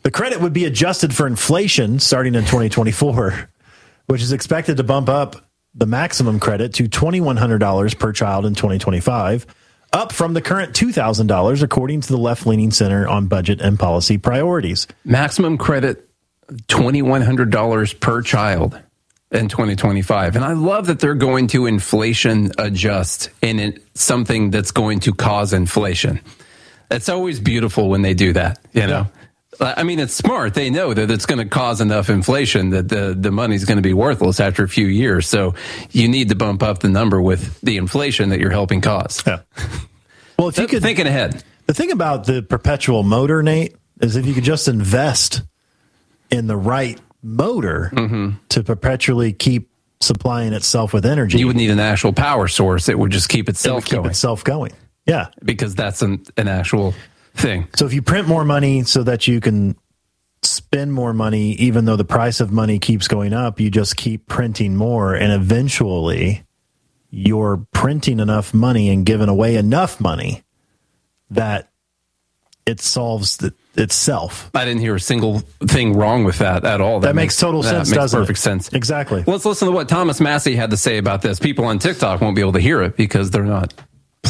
The 0.04 0.12
credit 0.12 0.42
would 0.42 0.54
be 0.54 0.66
adjusted 0.66 1.14
for 1.16 1.26
inflation 1.28 2.00
starting 2.00 2.36
in 2.36 2.42
2024, 2.44 3.50
which 4.08 4.22
is 4.22 4.34
expected 4.34 4.78
to 4.78 4.84
bump 4.84 5.08
up 5.08 5.45
the 5.76 5.86
maximum 5.86 6.40
credit 6.40 6.74
to 6.76 6.86
$2,100 6.86 8.00
per 8.00 8.14
child 8.14 8.46
in 8.46 8.56
2025, 8.56 9.46
up 9.94 10.12
from 10.12 10.34
the 10.34 10.42
current 10.42 10.74
$2,000, 10.74 11.62
according 11.62 12.02
to 12.02 12.08
the 12.08 12.18
left 12.18 12.48
leaning 12.48 12.72
Center 12.72 13.08
on 13.08 13.28
Budget 13.28 13.62
and 13.62 13.78
Policy 13.78 14.18
Priorities. 14.18 14.88
Maximum 15.04 15.58
credit 15.58 16.10
$2,100 16.48 18.00
per 18.00 18.22
child 18.22 18.80
in 19.32 19.50
2025. 19.50 20.36
And 20.36 20.46
I 20.46 20.54
love 20.54 20.88
that 20.88 21.00
they're 21.00 21.14
going 21.14 21.48
to 21.48 21.66
inflation 21.66 22.52
adjust 22.58 23.30
in 23.42 23.60
it, 23.60 23.82
something 23.96 24.52
that's 24.52 24.72
going 24.72 25.02
to 25.02 25.14
cause 25.14 25.54
inflation. 25.54 26.22
It's 26.92 27.10
always 27.10 27.40
beautiful 27.40 27.90
when 27.90 28.02
they 28.02 28.14
do 28.14 28.34
that, 28.34 28.60
you 28.74 28.86
know? 28.86 29.08
I 29.60 29.84
mean, 29.84 30.00
it's 30.00 30.14
smart. 30.14 30.54
They 30.54 30.70
know 30.70 30.94
that 30.94 31.10
it's 31.12 31.26
going 31.26 31.40
to 31.40 31.46
cause 31.46 31.82
enough 31.82 32.10
inflation 32.10 32.72
that 32.72 32.90
the, 32.90 33.16
the 33.18 33.32
money's 33.32 33.66
going 33.66 33.78
to 33.78 33.82
be 33.82 33.94
worthless 33.94 34.40
after 34.40 34.64
a 34.64 34.70
few 34.70 34.88
years. 34.88 35.28
So 35.28 35.56
you 35.92 36.08
need 36.08 36.30
to 36.30 36.36
bump 36.36 36.64
up 36.64 36.80
the 36.80 36.90
number 36.90 37.22
with 37.22 37.60
the 37.62 37.78
inflation 37.78 38.30
that 38.30 38.40
you're 38.40 38.52
helping 38.52 38.82
cause. 38.82 39.24
Yeah. 39.26 39.40
Well, 40.38 40.50
if 40.50 40.58
you 40.58 40.68
could 40.68 40.82
Thinking 40.82 41.08
ahead. 41.08 41.44
The 41.66 41.74
thing 41.74 41.92
about 41.92 42.26
the 42.26 42.44
perpetual 42.44 43.04
motor, 43.04 43.42
Nate, 43.42 43.76
is 44.02 44.16
if 44.16 44.26
you 44.26 44.34
could 44.34 44.44
just 44.44 44.68
invest 44.68 45.42
in 46.30 46.48
the 46.48 46.58
right 46.58 47.00
motor 47.24 47.90
mm-hmm. 47.94 48.32
to 48.50 48.64
perpetually 48.64 49.34
keep 49.34 49.70
supplying 50.02 50.54
itself 50.54 50.94
with 50.94 51.06
energy, 51.06 51.40
You 51.40 51.48
would 51.48 51.56
need 51.56 51.72
an 51.72 51.80
actual 51.80 52.14
power 52.14 52.48
source 52.48 52.88
that 52.88 53.00
would 53.00 53.12
just 53.12 53.30
keep 53.30 53.48
it 53.48 53.54
itself 53.54 53.86
keep 53.86 53.94
going 53.94 54.10
itself 54.10 54.44
going. 54.44 54.74
Yeah. 55.06 55.28
because 55.44 55.76
that's 55.76 56.02
an, 56.02 56.24
an 56.36 56.48
actual 56.48 56.94
thing. 57.36 57.68
So 57.76 57.86
if 57.86 57.94
you 57.94 58.02
print 58.02 58.28
more 58.28 58.46
money 58.46 58.84
so 58.84 59.04
that 59.04 59.28
you 59.28 59.40
can 59.42 59.76
spend 60.42 60.94
more 60.94 61.14
money, 61.14 61.52
even 61.54 61.86
though 61.86 61.96
the 61.96 62.06
price 62.06 62.40
of 62.40 62.52
money 62.52 62.80
keeps 62.80 63.08
going 63.08 63.34
up, 63.34 63.60
you 63.60 63.70
just 63.70 63.96
keep 63.98 64.28
printing 64.28 64.76
more, 64.76 65.14
and 65.14 65.32
eventually 65.32 66.44
you're 67.10 67.66
printing 67.74 68.20
enough 68.20 68.54
money 68.54 68.90
and 68.90 69.06
giving 69.06 69.30
away 69.30 69.56
enough 69.56 70.00
money 70.00 70.44
that 71.30 71.70
it 72.66 72.82
solves 72.82 73.38
the, 73.38 73.54
itself. 73.76 74.50
I 74.54 74.66
didn't 74.66 74.82
hear 74.82 74.96
a 74.96 75.00
single 75.00 75.40
thing 75.68 75.96
wrong 75.96 76.24
with 76.24 76.40
that 76.40 76.66
at 76.66 76.82
all. 76.82 77.00
That 77.00 77.16
makes 77.16 77.38
total 77.38 77.62
that 77.62 77.70
sense, 77.70 77.90
Makes 77.90 77.98
doesn't 77.98 78.20
it? 78.20 78.24
perfect 78.24 78.40
sense. 78.40 78.74
Exactly. 78.74 79.24
Let's 79.28 79.46
listen 79.46 79.68
to 79.68 79.72
what 79.72 79.88
Thomas 79.88 80.20
Massie 80.20 80.56
had 80.56 80.72
to 80.72 80.78
say 80.78 80.98
about 80.98 81.22
this. 81.22 81.40
People 81.40 81.66
on 81.66 81.80
TikTok 81.80 82.22
won't 82.22 82.36
be 82.36 82.42
able 82.42 82.54
to 82.54 82.60
hear 82.60 82.82
it 82.82 82.98
because 82.98 83.32
they're 83.32 83.44
not 83.44 83.74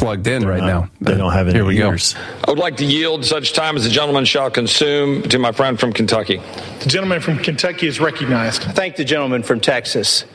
plugged 0.05 0.27
in 0.27 0.45
right 0.47 0.59
not- 0.59 0.67
now. 0.67 0.89
they 1.01 1.15
don't 1.17 1.31
have 1.33 1.47
any 1.47 1.55
Here 1.57 1.65
we 1.65 1.79
ears. 1.81 2.13
go. 2.13 2.19
I 2.47 2.51
would 2.51 2.59
like 2.59 2.77
to 2.77 2.85
yield 2.85 3.25
such 3.25 3.53
time 3.53 3.75
as 3.75 3.85
the 3.85 3.89
gentleman 3.89 4.23
shall 4.25 4.51
consume 4.51 5.23
to 5.23 5.39
my 5.39 5.51
friend 5.51 5.79
from 5.79 5.93
Kentucky. 5.93 6.39
The 6.81 6.89
gentleman 6.89 7.21
from 7.21 7.39
Kentucky 7.39 7.87
is 7.87 7.99
recognized. 7.99 8.61
Thank 8.61 8.97
the 8.97 9.03
gentleman 9.03 9.41
from 9.41 9.59
Texas. 9.61 10.25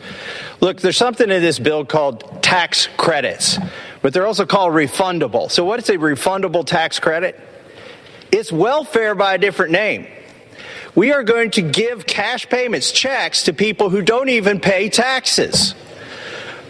Look, 0.61 0.80
there's 0.80 0.96
something 0.96 1.30
in 1.30 1.40
this 1.40 1.61
bill 1.61 1.85
called 1.85 2.42
tax 2.42 2.88
credits, 2.96 3.59
but 4.02 4.12
they're 4.12 4.26
also 4.26 4.44
called 4.44 4.72
refundable. 4.72 5.48
So, 5.52 5.64
what 5.64 5.78
is 5.78 5.88
a 5.88 5.98
refundable 5.98 6.66
tax 6.66 6.98
credit? 6.98 7.38
It's 8.33 8.50
welfare 8.50 9.14
by 9.14 9.35
a 9.35 9.38
different 9.38 9.70
name. 9.70 10.09
We 10.96 11.12
are 11.12 11.22
going 11.22 11.52
to 11.52 11.62
give 11.62 12.06
cash 12.09 12.48
payments, 12.48 12.90
checks, 12.90 13.44
to 13.44 13.52
people 13.52 13.88
who 13.90 14.02
don't 14.02 14.30
even 14.30 14.59
pay 14.59 14.88
taxes. 14.88 15.76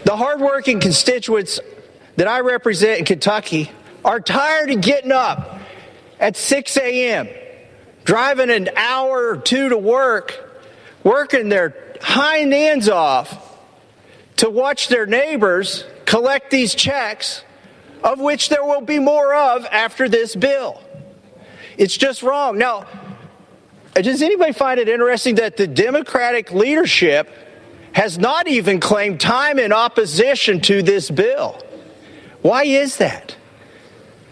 The 0.05 0.15
hardworking 0.15 0.79
constituents 0.79 1.59
that 2.15 2.27
I 2.27 2.41
represent 2.41 2.99
in 2.99 3.05
Kentucky 3.05 3.71
are 4.03 4.19
tired 4.19 4.71
of 4.71 4.81
getting 4.81 5.11
up 5.11 5.59
at 6.19 6.35
6 6.35 6.77
a.m., 6.77 7.27
driving 8.03 8.49
an 8.49 8.69
hour 8.75 9.29
or 9.29 9.37
two 9.37 9.69
to 9.69 9.77
work, 9.77 10.33
working 11.03 11.49
their 11.49 11.75
hind 12.01 12.53
ends 12.53 12.89
off 12.89 13.57
to 14.37 14.49
watch 14.49 14.87
their 14.87 15.05
neighbors 15.05 15.85
collect 16.05 16.51
these 16.51 16.73
checks, 16.73 17.43
of 18.03 18.19
which 18.19 18.49
there 18.49 18.65
will 18.65 18.81
be 18.81 18.99
more 18.99 19.33
of 19.33 19.65
after 19.65 20.09
this 20.09 20.35
bill. 20.35 20.81
It's 21.77 21.95
just 21.95 22.23
wrong. 22.23 22.57
Now, 22.57 22.87
does 23.93 24.21
anybody 24.21 24.53
find 24.53 24.79
it 24.79 24.89
interesting 24.89 25.35
that 25.35 25.57
the 25.57 25.67
Democratic 25.67 26.51
leadership 26.51 27.29
has 27.93 28.17
not 28.17 28.47
even 28.47 28.79
claimed 28.79 29.19
time 29.19 29.59
in 29.59 29.71
opposition 29.71 30.59
to 30.61 30.81
this 30.81 31.09
bill? 31.09 31.61
Why 32.41 32.63
is 32.63 32.97
that? 32.97 33.35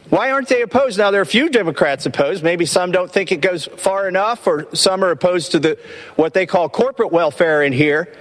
Why 0.10 0.32
aren't 0.32 0.48
they 0.48 0.63
opposed? 0.63 0.98
Now, 0.98 1.12
there 1.12 1.22
are 1.22 1.24
a 1.24 1.28
few 1.28 1.50
Democrats 1.50 2.06
opposed. 2.06 2.43
Maybe 2.43 2.65
some 2.65 2.91
don't 2.91 3.12
think 3.12 3.32
it 3.32 3.41
goes 3.41 3.65
far 3.78 4.08
enough, 4.08 4.48
or 4.48 4.67
some 4.76 5.04
are 5.04 5.12
opposed 5.12 5.52
to 5.52 5.60
the 5.60 5.78
what 6.15 6.34
they 6.34 6.48
call 6.48 6.67
corporate 6.67 7.12
welfare 7.12 7.62
in 7.62 7.74
here. 7.74 8.12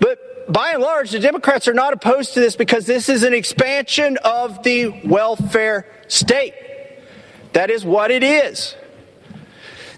But 0.00 0.50
by 0.50 0.70
and 0.70 0.82
large, 0.82 1.10
the 1.10 1.20
Democrats 1.20 1.68
are 1.68 1.74
not 1.74 1.92
opposed 1.92 2.32
to 2.34 2.40
this 2.40 2.56
because 2.56 2.86
this 2.86 3.10
is 3.10 3.24
an 3.24 3.34
expansion 3.34 4.16
of 4.24 4.62
the 4.62 5.02
welfare 5.04 5.86
state. 6.08 6.54
That 7.52 7.70
is 7.70 7.84
what 7.84 8.10
it 8.10 8.22
is. 8.22 8.74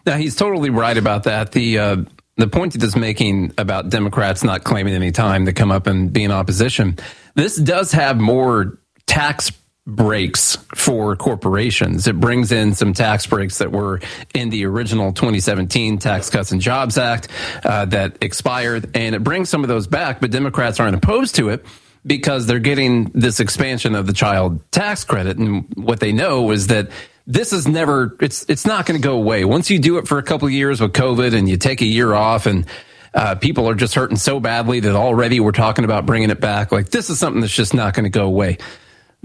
Now 0.04 0.16
he's 0.16 0.34
totally 0.34 0.70
right 0.70 0.96
about 0.96 1.24
that. 1.24 1.52
The 1.52 1.78
uh, 1.78 1.96
the 2.36 2.48
point 2.48 2.74
he 2.74 2.84
is 2.84 2.96
making 2.96 3.52
about 3.56 3.88
Democrats 3.88 4.42
not 4.42 4.64
claiming 4.64 4.94
any 4.94 5.12
time 5.12 5.46
to 5.46 5.52
come 5.52 5.70
up 5.70 5.86
and 5.86 6.12
be 6.12 6.24
in 6.24 6.32
opposition. 6.32 6.98
This 7.34 7.56
does 7.56 7.92
have 7.92 8.18
more 8.18 8.78
tax 9.06 9.52
breaks 9.86 10.58
for 10.74 11.14
corporations. 11.14 12.08
It 12.08 12.18
brings 12.18 12.50
in 12.50 12.74
some 12.74 12.92
tax 12.92 13.26
breaks 13.26 13.58
that 13.58 13.70
were 13.70 14.00
in 14.34 14.50
the 14.50 14.66
original 14.66 15.12
2017 15.12 15.98
Tax 15.98 16.28
Cuts 16.28 16.50
and 16.50 16.60
Jobs 16.60 16.98
Act 16.98 17.28
uh, 17.64 17.84
that 17.86 18.18
expired, 18.20 18.90
and 18.94 19.14
it 19.14 19.22
brings 19.22 19.48
some 19.48 19.62
of 19.62 19.68
those 19.68 19.86
back. 19.86 20.20
But 20.20 20.32
Democrats 20.32 20.80
aren't 20.80 20.96
opposed 20.96 21.36
to 21.36 21.50
it 21.50 21.64
because 22.04 22.46
they're 22.46 22.58
getting 22.58 23.04
this 23.14 23.38
expansion 23.40 23.94
of 23.94 24.06
the 24.06 24.12
child 24.12 24.60
tax 24.72 25.04
credit, 25.04 25.38
and 25.38 25.72
what 25.76 26.00
they 26.00 26.12
know 26.12 26.50
is 26.50 26.66
that 26.66 26.88
this 27.26 27.52
is 27.52 27.66
never 27.66 28.16
it's 28.20 28.44
it's 28.48 28.66
not 28.66 28.86
going 28.86 29.00
to 29.00 29.04
go 29.04 29.16
away 29.16 29.44
once 29.44 29.68
you 29.68 29.78
do 29.78 29.98
it 29.98 30.06
for 30.06 30.18
a 30.18 30.22
couple 30.22 30.48
years 30.48 30.80
with 30.80 30.92
covid 30.92 31.36
and 31.36 31.48
you 31.48 31.56
take 31.56 31.80
a 31.80 31.84
year 31.84 32.14
off 32.14 32.46
and 32.46 32.66
uh, 33.14 33.34
people 33.34 33.68
are 33.68 33.74
just 33.74 33.94
hurting 33.94 34.16
so 34.16 34.38
badly 34.38 34.78
that 34.78 34.94
already 34.94 35.40
we're 35.40 35.50
talking 35.50 35.84
about 35.84 36.06
bringing 36.06 36.30
it 36.30 36.40
back 36.40 36.70
like 36.70 36.90
this 36.90 37.10
is 37.10 37.18
something 37.18 37.40
that's 37.40 37.52
just 37.52 37.74
not 37.74 37.94
going 37.94 38.04
to 38.04 38.10
go 38.10 38.26
away 38.26 38.56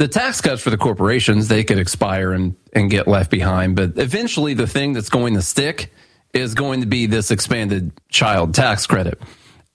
the 0.01 0.07
tax 0.07 0.41
cuts 0.41 0.63
for 0.63 0.71
the 0.71 0.77
corporations 0.77 1.47
they 1.47 1.63
could 1.63 1.77
expire 1.77 2.33
and 2.33 2.55
and 2.73 2.89
get 2.89 3.07
left 3.07 3.29
behind 3.29 3.75
but 3.75 3.97
eventually 3.97 4.55
the 4.55 4.65
thing 4.65 4.93
that's 4.93 5.09
going 5.09 5.35
to 5.35 5.43
stick 5.43 5.93
is 6.33 6.55
going 6.55 6.81
to 6.81 6.87
be 6.87 7.05
this 7.05 7.29
expanded 7.29 7.91
child 8.09 8.55
tax 8.55 8.87
credit 8.87 9.21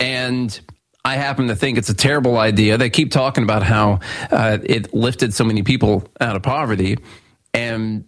and 0.01 0.61
I 1.05 1.15
happen 1.15 1.47
to 1.47 1.55
think 1.55 1.79
it's 1.79 1.89
a 1.89 1.95
terrible 1.95 2.37
idea. 2.37 2.79
They 2.79 2.91
keep 2.91 3.13
talking 3.13 3.45
about 3.45 3.63
how 3.63 4.01
uh, 4.33 4.59
it 4.65 4.93
lifted 4.93 5.33
so 5.33 5.45
many 5.45 5.63
people 5.63 6.03
out 6.21 6.35
of 6.35 6.43
poverty, 6.43 6.99
and 7.55 8.07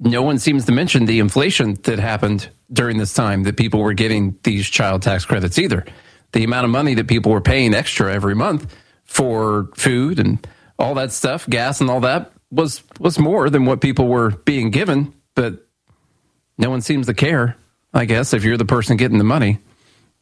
no 0.00 0.22
one 0.22 0.40
seems 0.40 0.64
to 0.64 0.72
mention 0.72 1.04
the 1.04 1.20
inflation 1.20 1.74
that 1.84 2.00
happened 2.00 2.48
during 2.72 2.98
this 2.98 3.14
time 3.14 3.44
that 3.44 3.56
people 3.56 3.78
were 3.78 3.92
getting 3.92 4.36
these 4.42 4.68
child 4.68 5.02
tax 5.02 5.24
credits 5.24 5.60
either. 5.60 5.86
The 6.32 6.42
amount 6.42 6.64
of 6.64 6.72
money 6.72 6.94
that 6.94 7.06
people 7.06 7.30
were 7.30 7.40
paying 7.40 7.72
extra 7.72 8.12
every 8.12 8.34
month 8.34 8.74
for 9.04 9.70
food 9.76 10.18
and 10.18 10.44
all 10.80 10.94
that 10.94 11.12
stuff, 11.12 11.48
gas 11.48 11.80
and 11.80 11.90
all 11.90 12.00
that 12.00 12.32
was 12.50 12.82
was 12.98 13.18
more 13.18 13.50
than 13.50 13.66
what 13.66 13.80
people 13.80 14.08
were 14.08 14.30
being 14.30 14.70
given, 14.70 15.14
but 15.34 15.66
no 16.58 16.70
one 16.70 16.80
seems 16.80 17.06
to 17.06 17.14
care. 17.14 17.56
I 17.92 18.04
guess 18.04 18.32
if 18.32 18.44
you're 18.44 18.56
the 18.56 18.64
person 18.64 18.96
getting 18.96 19.18
the 19.18 19.24
money, 19.24 19.58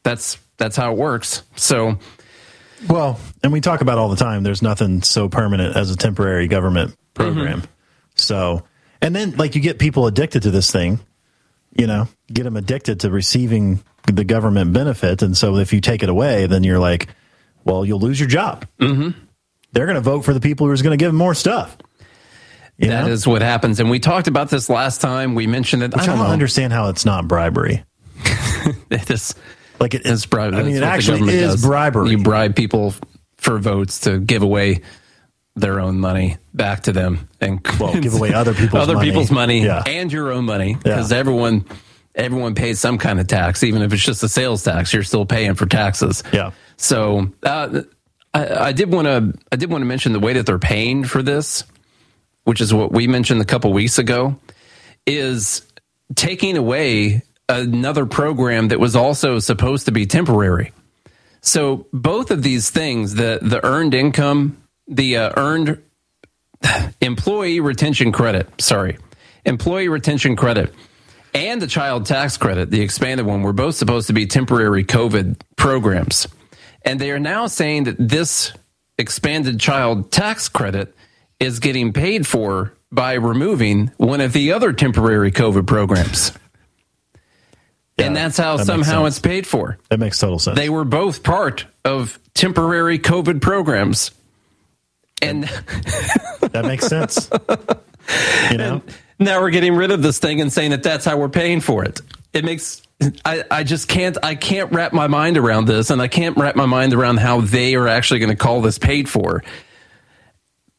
that's 0.03 0.39
that's 0.57 0.77
how 0.77 0.93
it 0.93 0.99
works. 0.99 1.43
So 1.57 1.99
Well, 2.89 3.19
and 3.43 3.53
we 3.53 3.61
talk 3.61 3.81
about 3.81 3.99
all 3.99 4.09
the 4.09 4.17
time. 4.17 4.43
There's 4.43 4.63
nothing 4.63 5.03
so 5.03 5.29
permanent 5.29 5.77
as 5.77 5.91
a 5.91 5.97
temporary 5.97 6.49
government 6.49 6.97
program. 7.15 7.63
So, 8.15 8.65
and 9.01 9.15
then 9.15 9.37
like 9.37 9.55
you 9.55 9.61
get 9.61 9.79
people 9.79 10.07
addicted 10.07 10.43
to 10.43 10.51
this 10.51 10.71
thing, 10.71 11.01
you 11.73 11.87
know, 11.87 12.09
get 12.33 12.45
them 12.45 12.57
addicted 12.57 13.01
to 13.01 13.11
receiving 13.11 13.83
the 14.07 14.25
government 14.25 14.73
benefit. 14.73 15.23
And 15.23 15.37
so 15.37 15.57
if 15.57 15.73
you 15.73 15.81
take 15.81 16.03
it 16.03 16.09
away, 16.09 16.47
then 16.47 16.65
you're 16.65 16.79
like, 16.79 17.09
well, 17.65 17.85
you'll 17.85 18.01
lose 18.01 18.19
your 18.19 18.29
job. 18.29 18.67
Mm-hmm. 18.81 19.19
They're 19.73 19.87
going 19.87 19.97
to 19.97 20.01
vote 20.01 20.23
for 20.25 20.33
the 20.35 20.41
people 20.41 20.67
who's 20.67 20.83
going 20.83 20.97
to 20.99 21.03
give 21.03 21.09
them 21.11 21.17
more 21.17 21.35
stuff. 21.35 21.77
You 22.79 22.89
That 22.89 23.07
know? 23.07 23.13
is 23.13 23.27
what 23.27 23.43
happens. 23.43 23.81
And 23.81 23.91
we 23.91 23.99
talked 23.99 24.29
about 24.29 24.51
this 24.51 24.69
last 24.71 25.01
time. 25.01 25.35
We 25.35 25.47
mentioned 25.47 25.83
it. 25.83 25.93
Which 25.93 26.03
I 26.03 26.07
don't, 26.07 26.19
know. 26.19 26.27
understand 26.27 26.73
how 26.73 26.89
it's 26.89 27.05
not 27.05 27.27
bribery. 27.29 27.85
it 28.91 29.11
is 29.11 29.35
like 29.81 29.95
it 29.95 30.07
is 30.07 30.27
bribery. 30.27 30.61
I 30.61 30.63
mean, 30.65 30.77
it 30.77 30.81
That's 30.81 31.09
actually 31.09 31.35
is 31.35 31.53
does. 31.53 31.63
bribery. 31.63 32.11
You 32.11 32.19
bribe 32.23 32.55
people 32.57 32.95
for 33.37 33.59
votes 33.59 34.01
to 34.01 34.19
give 34.19 34.43
away 34.43 34.83
their 35.57 35.81
own 35.81 35.99
money 35.99 36.37
back 36.55 36.85
to 36.85 36.93
them 36.93 37.29
and 37.41 37.61
Well, 37.81 38.01
give 38.01 38.15
away 38.15 38.33
other 38.33 38.55
people's 38.55 38.83
other 38.83 38.95
money. 38.95 39.09
people's 39.09 39.31
money 39.31 39.65
Yeah. 39.65 39.83
and 39.87 40.13
your 40.13 40.31
own 40.33 40.45
money 40.45 40.77
because 40.81 41.11
everyone 41.11 41.65
everyone 42.15 42.55
pays 42.55 42.79
some 42.81 42.97
kind 42.99 43.19
of 43.21 43.27
tax, 43.27 43.63
even 43.65 43.83
if 43.83 43.93
it's 43.93 44.05
just 44.05 44.23
a 44.23 44.29
sales 44.29 44.63
tax. 44.63 44.93
You're 44.93 45.03
still 45.05 45.27
paying 45.27 45.55
for 45.55 45.67
taxes. 45.67 46.23
Yeah. 46.33 46.53
So 46.77 47.31
uh, 47.43 47.83
I, 48.35 48.69
I 48.69 48.73
did 48.73 48.93
want 48.93 49.07
to 49.07 49.39
I 49.51 49.57
did 49.57 49.71
want 49.71 49.83
to 49.83 49.87
mention 49.87 50.13
the 50.13 50.21
way 50.21 50.35
that 50.35 50.47
they're 50.47 50.59
paying 50.59 51.05
for 51.05 51.23
this, 51.23 51.65
which 52.45 52.61
is 52.61 52.73
what 52.73 52.93
we 52.93 53.07
mentioned 53.07 53.41
a 53.41 53.45
couple 53.45 53.73
weeks 53.73 53.99
ago, 53.99 54.39
is 55.07 55.63
taking 56.15 56.57
away 56.57 57.23
another 57.49 58.07
program 58.07 58.69
that 58.69 58.81
was 58.81 58.95
also 58.95 59.39
supposed 59.39 59.87
to 59.87 59.93
be 59.93 60.07
temporary. 60.07 60.73
So 61.41 61.87
both 61.93 62.31
of 62.31 62.43
these 62.43 62.71
things, 62.71 63.15
the 63.15 63.39
the 63.41 63.65
earned 63.65 63.95
income, 63.95 64.59
the 64.87 65.17
uh, 65.17 65.33
earned 65.37 65.83
employee 67.01 67.61
retention 67.61 68.13
credit, 68.13 68.49
sorry, 68.61 68.99
employee 69.45 69.89
retention 69.89 70.37
credit, 70.37 70.75
and 71.35 71.63
the 71.63 71.67
child 71.67 72.07
tax 72.07 72.37
credit, 72.37 72.71
the 72.71 72.81
expanded 72.81 73.27
one, 73.27 73.43
were 73.43 73.53
both 73.53 73.77
supposed 73.77 74.09
to 74.09 74.13
be 74.13 74.27
temporary 74.27 74.85
COVID 74.85 75.41
programs. 75.57 76.27
And 76.89 76.99
they 76.99 77.11
are 77.11 77.19
now 77.19 77.49
saying 77.49 77.85
that 77.85 77.97
this 77.99 78.51
expanded 78.97 79.61
child 79.61 80.11
tax 80.11 80.49
credit 80.49 80.95
is 81.39 81.61
getting 81.61 81.93
paid 81.93 82.27
for 82.27 82.73
by 82.91 83.13
removing 83.13 83.93
one 83.99 84.23
of 84.23 84.33
the 84.33 84.53
other 84.53 84.73
temporary 84.73 85.31
COVID 85.31 85.67
programs. 85.67 86.33
and 87.99 88.17
that's 88.17 88.39
how 88.39 88.57
that 88.57 88.65
somehow 88.65 89.05
it's 89.05 89.19
paid 89.19 89.47
for. 89.47 89.77
That 89.91 90.01
makes 90.01 90.19
total 90.19 90.39
sense. 90.39 90.59
They 90.59 90.71
were 90.71 90.87
both 90.87 91.23
part 91.23 91.67
of 91.85 92.19
temporary 92.33 92.99
COVID 92.99 93.43
programs. 93.43 94.11
And 95.21 95.45
that 95.45 96.65
makes 96.65 96.87
sense. 96.87 97.29
You 98.51 98.57
know? 98.57 98.83
now 99.19 99.43
we're 99.43 99.51
getting 99.51 99.77
rid 99.77 99.91
of 99.91 100.01
this 100.01 100.19
thing 100.19 100.41
and 100.41 100.51
saying 100.51 100.71
that 100.71 100.83
that's 100.83 101.05
how 101.05 101.19
we're 101.19 101.29
paying 101.29 101.61
for 101.61 101.85
it. 101.85 102.01
It 102.33 102.43
makes 102.43 102.81
I, 103.25 103.45
I 103.51 103.63
just 103.63 103.87
can't 103.87 104.19
I 104.25 104.35
can't 104.35 104.73
wrap 104.73 104.93
my 104.93 105.07
mind 105.07 105.39
around 105.39 105.67
this 105.67 105.91
and 105.91 106.03
I 106.03 106.09
can't 106.09 106.37
wrap 106.37 106.57
my 106.57 106.67
mind 106.67 106.95
around 106.95 107.19
how 107.19 107.41
they 107.41 107.77
are 107.77 107.87
actually 107.87 108.19
going 108.19 108.31
to 108.31 108.37
call 108.37 108.61
this 108.61 108.79
paid 108.79 109.09
for. 109.09 109.45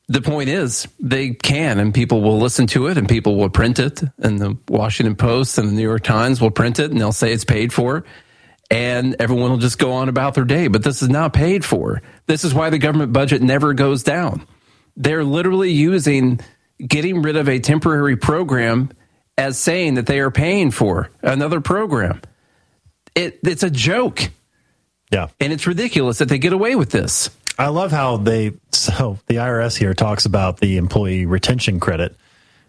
The 0.09 0.21
point 0.21 0.49
is 0.49 0.87
they 0.99 1.29
can 1.29 1.79
and 1.79 1.93
people 1.93 2.21
will 2.21 2.39
listen 2.39 2.67
to 2.67 2.87
it 2.87 2.97
and 2.97 3.07
people 3.07 3.37
will 3.37 3.49
print 3.49 3.79
it 3.79 4.01
and 4.17 4.39
the 4.39 4.57
Washington 4.67 5.15
Post 5.15 5.57
and 5.57 5.69
the 5.69 5.73
New 5.73 5.83
York 5.83 6.03
Times 6.03 6.41
will 6.41 6.51
print 6.51 6.79
it 6.79 6.91
and 6.91 6.99
they'll 6.99 7.11
say 7.11 7.31
it's 7.31 7.45
paid 7.45 7.71
for 7.71 8.03
and 8.69 9.15
everyone 9.19 9.51
will 9.51 9.57
just 9.57 9.79
go 9.79 9.93
on 9.93 10.09
about 10.09 10.33
their 10.33 10.45
day. 10.45 10.67
But 10.67 10.83
this 10.83 11.01
is 11.01 11.09
not 11.09 11.33
paid 11.33 11.63
for. 11.63 12.01
This 12.25 12.43
is 12.43 12.53
why 12.53 12.69
the 12.69 12.77
government 12.79 13.13
budget 13.13 13.41
never 13.41 13.73
goes 13.73 14.03
down. 14.03 14.45
They're 14.97 15.23
literally 15.23 15.71
using 15.71 16.41
getting 16.85 17.21
rid 17.21 17.35
of 17.35 17.47
a 17.47 17.59
temporary 17.59 18.17
program 18.17 18.89
as 19.39 19.57
saying 19.57 19.93
that 19.93 20.05
they 20.05 20.19
are 20.19 20.29
paying 20.29 20.69
for 20.69 21.09
another 21.21 21.61
program. 21.61 22.21
It, 23.15 23.39
it's 23.41 23.63
a 23.63 23.69
joke. 23.69 24.29
Yeah. 25.11 25.29
And 25.39 25.53
it's 25.53 25.65
ridiculous 25.65 26.17
that 26.17 26.27
they 26.27 26.37
get 26.37 26.51
away 26.51 26.75
with 26.75 26.91
this. 26.91 27.29
I 27.57 27.69
love 27.69 27.91
how 27.91 28.17
they 28.17 28.51
so 28.71 29.17
the 29.27 29.35
IRS 29.35 29.77
here 29.77 29.93
talks 29.93 30.25
about 30.25 30.59
the 30.59 30.77
employee 30.77 31.25
retention 31.25 31.79
credit, 31.79 32.15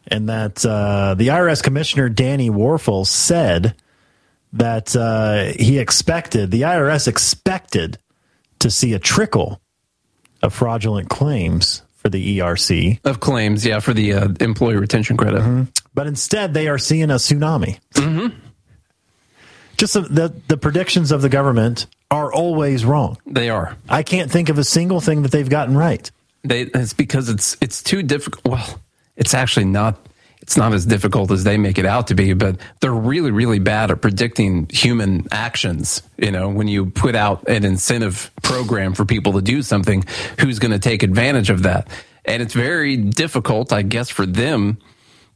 and 0.09 0.29
that 0.29 0.65
uh, 0.65 1.15
the 1.15 1.29
IRS 1.29 1.63
commissioner 1.63 2.09
Danny 2.09 2.51
Werfel 2.51 3.07
said 3.07 3.75
that 4.55 4.97
uh, 4.97 5.53
he 5.57 5.79
expected 5.79 6.51
the 6.51 6.63
IRS 6.63 7.07
expected 7.07 7.99
to 8.61 8.71
see 8.71 8.93
a 8.93 8.99
trickle 8.99 9.61
of 10.43 10.53
fraudulent 10.53 11.09
claims 11.09 11.83
for 11.95 12.09
the 12.09 12.39
ERC 12.39 12.99
of 13.05 13.21
claims, 13.21 13.65
yeah, 13.65 13.79
for 13.79 13.95
the 13.95 14.15
uh, 14.15 14.29
employee 14.41 14.77
retention 14.77 15.17
credit. 15.17 15.69
But 15.95 16.07
instead, 16.07 16.55
they 16.55 16.69
are 16.69 16.79
seeing 16.79 17.11
a 17.11 17.15
tsunami. 17.15 17.79
Mm-hmm. 17.95 18.37
Just 19.77 19.95
the, 19.95 20.01
the 20.03 20.35
the 20.49 20.57
predictions 20.57 21.11
of 21.11 21.23
the 21.23 21.29
government 21.29 21.87
are 22.11 22.33
always 22.33 22.85
wrong. 22.85 23.17
They 23.27 23.49
are. 23.49 23.77
I 23.89 24.03
can't 24.03 24.31
think 24.31 24.49
of 24.49 24.59
a 24.59 24.65
single 24.65 25.01
thing 25.01 25.23
that 25.23 25.33
they've 25.33 25.49
gotten 25.49 25.77
right. 25.77 26.11
They, 26.45 26.63
it's 26.63 26.93
because 26.93 27.29
it's 27.29 27.57
it's 27.61 27.83
too 27.83 28.03
difficult. 28.03 28.45
Well, 28.47 28.81
it's 29.17 29.35
actually 29.35 29.67
not. 29.67 30.07
It's 30.43 30.57
not 30.57 30.73
as 30.73 30.87
difficult 30.87 31.31
as 31.31 31.45
they 31.45 31.59
make 31.59 31.79
it 31.79 31.85
out 31.85 32.09
to 32.09 32.15
be, 32.15 32.33
but 32.33 32.57
they're 32.81 32.93
really, 32.93 33.31
really 33.31 33.59
bad 33.59 33.91
at 33.91 34.01
predicting 34.01 34.69
human 34.71 35.29
actions. 35.31 36.03
You 36.17 36.31
know, 36.31 36.49
when 36.49 36.67
you 36.67 36.87
put 36.87 37.15
out 37.15 37.47
an 37.49 37.65
incentive 37.65 38.31
program 38.43 38.95
for 38.95 39.05
people 39.05 39.35
to 39.35 39.43
do 39.43 39.63
something, 39.63 40.03
who's 40.41 40.59
going 40.59 40.73
to 40.73 40.79
take 40.79 41.03
advantage 41.03 41.51
of 41.51 41.63
that? 41.65 41.89
And 42.25 42.43
it's 42.43 42.55
very 42.55 42.97
difficult, 42.97 43.73
I 43.73 43.83
guess, 43.83 44.09
for 44.09 44.25
them 44.27 44.79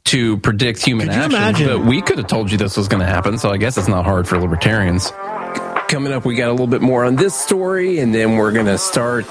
to 0.05 0.37
predict 0.37 0.85
human 0.85 1.07
Could 1.07 1.15
you 1.15 1.21
action. 1.21 1.35
imagine- 1.35 1.67
But 1.67 1.85
we 1.85 2.01
could 2.01 2.17
have 2.17 2.27
told 2.27 2.51
you 2.51 2.57
this 2.57 2.77
was 2.77 2.87
going 2.87 3.01
to 3.01 3.07
happen, 3.07 3.37
so 3.37 3.49
I 3.51 3.57
guess 3.57 3.77
it's 3.77 3.87
not 3.87 4.05
hard 4.05 4.27
for 4.27 4.37
libertarians. 4.39 5.11
Coming 5.87 6.13
up, 6.13 6.25
we 6.25 6.35
got 6.35 6.49
a 6.49 6.51
little 6.51 6.67
bit 6.67 6.81
more 6.81 7.05
on 7.05 7.15
this 7.15 7.33
story, 7.35 7.99
and 7.99 8.13
then 8.13 8.37
we're 8.37 8.51
going 8.51 8.65
to 8.67 8.77
start 8.77 9.25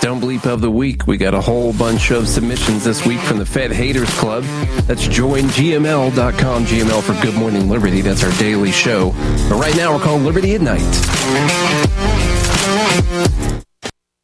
Dumb 0.00 0.20
Bleep 0.20 0.46
of 0.46 0.60
the 0.60 0.70
Week. 0.70 1.06
We 1.06 1.16
got 1.16 1.34
a 1.34 1.40
whole 1.40 1.72
bunch 1.72 2.10
of 2.10 2.26
submissions 2.28 2.84
this 2.84 3.04
week 3.04 3.20
from 3.20 3.38
the 3.38 3.46
Fed 3.46 3.70
Haters 3.70 4.08
Club. 4.18 4.44
That's 4.86 5.06
joingml.com, 5.06 6.64
GML 6.66 7.02
for 7.02 7.12
Good 7.22 7.34
Morning 7.34 7.68
Liberty. 7.68 8.00
That's 8.00 8.24
our 8.24 8.32
daily 8.38 8.72
show. 8.72 9.10
But 9.48 9.58
right 9.60 9.76
now, 9.76 9.94
we're 9.96 10.02
called 10.02 10.22
Liberty 10.22 10.54
at 10.54 10.60
Night. 10.62 10.80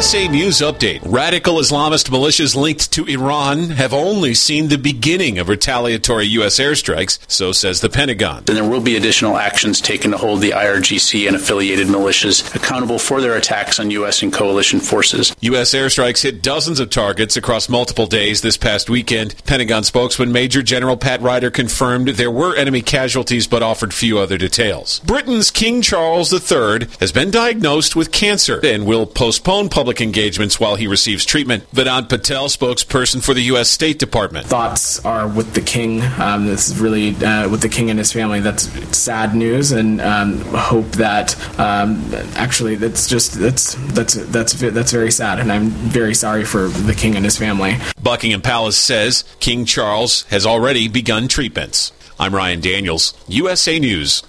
USA 0.00 0.28
News 0.28 0.60
Update. 0.60 1.02
Radical 1.04 1.56
Islamist 1.56 2.08
militias 2.08 2.56
linked 2.56 2.90
to 2.92 3.04
Iran 3.04 3.68
have 3.68 3.92
only 3.92 4.32
seen 4.32 4.68
the 4.68 4.78
beginning 4.78 5.38
of 5.38 5.50
retaliatory 5.50 6.24
U.S. 6.40 6.58
airstrikes, 6.58 7.18
so 7.30 7.52
says 7.52 7.82
the 7.82 7.90
Pentagon. 7.90 8.44
And 8.48 8.56
there 8.56 8.66
will 8.66 8.80
be 8.80 8.96
additional 8.96 9.36
actions 9.36 9.78
taken 9.78 10.12
to 10.12 10.16
hold 10.16 10.40
the 10.40 10.52
IRGC 10.52 11.26
and 11.26 11.36
affiliated 11.36 11.88
militias 11.88 12.54
accountable 12.54 12.98
for 12.98 13.20
their 13.20 13.36
attacks 13.36 13.78
on 13.78 13.90
U.S. 13.90 14.22
and 14.22 14.32
coalition 14.32 14.80
forces. 14.80 15.36
U.S. 15.40 15.74
airstrikes 15.74 16.22
hit 16.22 16.42
dozens 16.42 16.80
of 16.80 16.88
targets 16.88 17.36
across 17.36 17.68
multiple 17.68 18.06
days 18.06 18.40
this 18.40 18.56
past 18.56 18.88
weekend. 18.88 19.34
Pentagon 19.44 19.84
spokesman 19.84 20.32
Major 20.32 20.62
General 20.62 20.96
Pat 20.96 21.20
Ryder 21.20 21.50
confirmed 21.50 22.08
there 22.08 22.30
were 22.30 22.56
enemy 22.56 22.80
casualties 22.80 23.46
but 23.46 23.62
offered 23.62 23.92
few 23.92 24.18
other 24.18 24.38
details. 24.38 25.00
Britain's 25.00 25.50
King 25.50 25.82
Charles 25.82 26.32
III 26.32 26.88
has 27.00 27.12
been 27.12 27.30
diagnosed 27.30 27.94
with 27.94 28.12
cancer 28.12 28.64
and 28.64 28.86
will 28.86 29.04
postpone 29.04 29.68
public 29.68 29.89
public 29.90 30.00
engagements 30.00 30.60
while 30.60 30.76
he 30.76 30.86
receives 30.86 31.24
treatment. 31.24 31.68
Vedant 31.72 32.08
Patel, 32.08 32.46
spokesperson 32.46 33.20
for 33.20 33.34
the 33.34 33.42
U.S. 33.54 33.68
State 33.68 33.98
Department. 33.98 34.46
Thoughts 34.46 35.04
are 35.04 35.26
with 35.26 35.54
the 35.54 35.60
king. 35.60 36.00
Um, 36.16 36.46
this 36.46 36.68
is 36.68 36.78
really 36.78 37.16
uh, 37.16 37.48
with 37.48 37.60
the 37.60 37.68
king 37.68 37.90
and 37.90 37.98
his 37.98 38.12
family. 38.12 38.38
That's 38.38 38.68
sad 38.96 39.34
news, 39.34 39.72
and 39.72 40.00
um, 40.00 40.38
hope 40.54 40.86
that 40.92 41.34
um, 41.58 42.04
actually 42.36 42.76
that's 42.76 43.08
just 43.08 43.34
that's 43.34 43.74
that's 43.92 44.14
that's 44.14 44.52
that's 44.52 44.92
very 44.92 45.10
sad, 45.10 45.40
and 45.40 45.50
I'm 45.50 45.70
very 45.70 46.14
sorry 46.14 46.44
for 46.44 46.68
the 46.68 46.94
king 46.94 47.16
and 47.16 47.24
his 47.24 47.36
family. 47.36 47.76
Buckingham 48.00 48.42
Palace 48.42 48.76
says 48.76 49.24
King 49.40 49.64
Charles 49.64 50.22
has 50.30 50.46
already 50.46 50.86
begun 50.86 51.26
treatments. 51.26 51.90
I'm 52.16 52.32
Ryan 52.32 52.60
Daniels, 52.60 53.12
USA 53.26 53.80
News. 53.80 54.22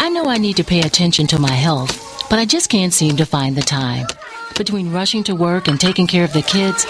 I 0.00 0.08
know 0.08 0.24
I 0.24 0.38
need 0.38 0.56
to 0.56 0.64
pay 0.64 0.80
attention 0.80 1.28
to 1.28 1.38
my 1.38 1.52
health, 1.52 2.11
but 2.32 2.38
I 2.38 2.46
just 2.46 2.70
can't 2.70 2.94
seem 2.94 3.18
to 3.18 3.26
find 3.26 3.54
the 3.54 3.60
time. 3.60 4.06
Between 4.56 4.90
rushing 4.90 5.22
to 5.24 5.34
work 5.34 5.68
and 5.68 5.78
taking 5.78 6.06
care 6.06 6.24
of 6.24 6.32
the 6.32 6.40
kids, 6.40 6.86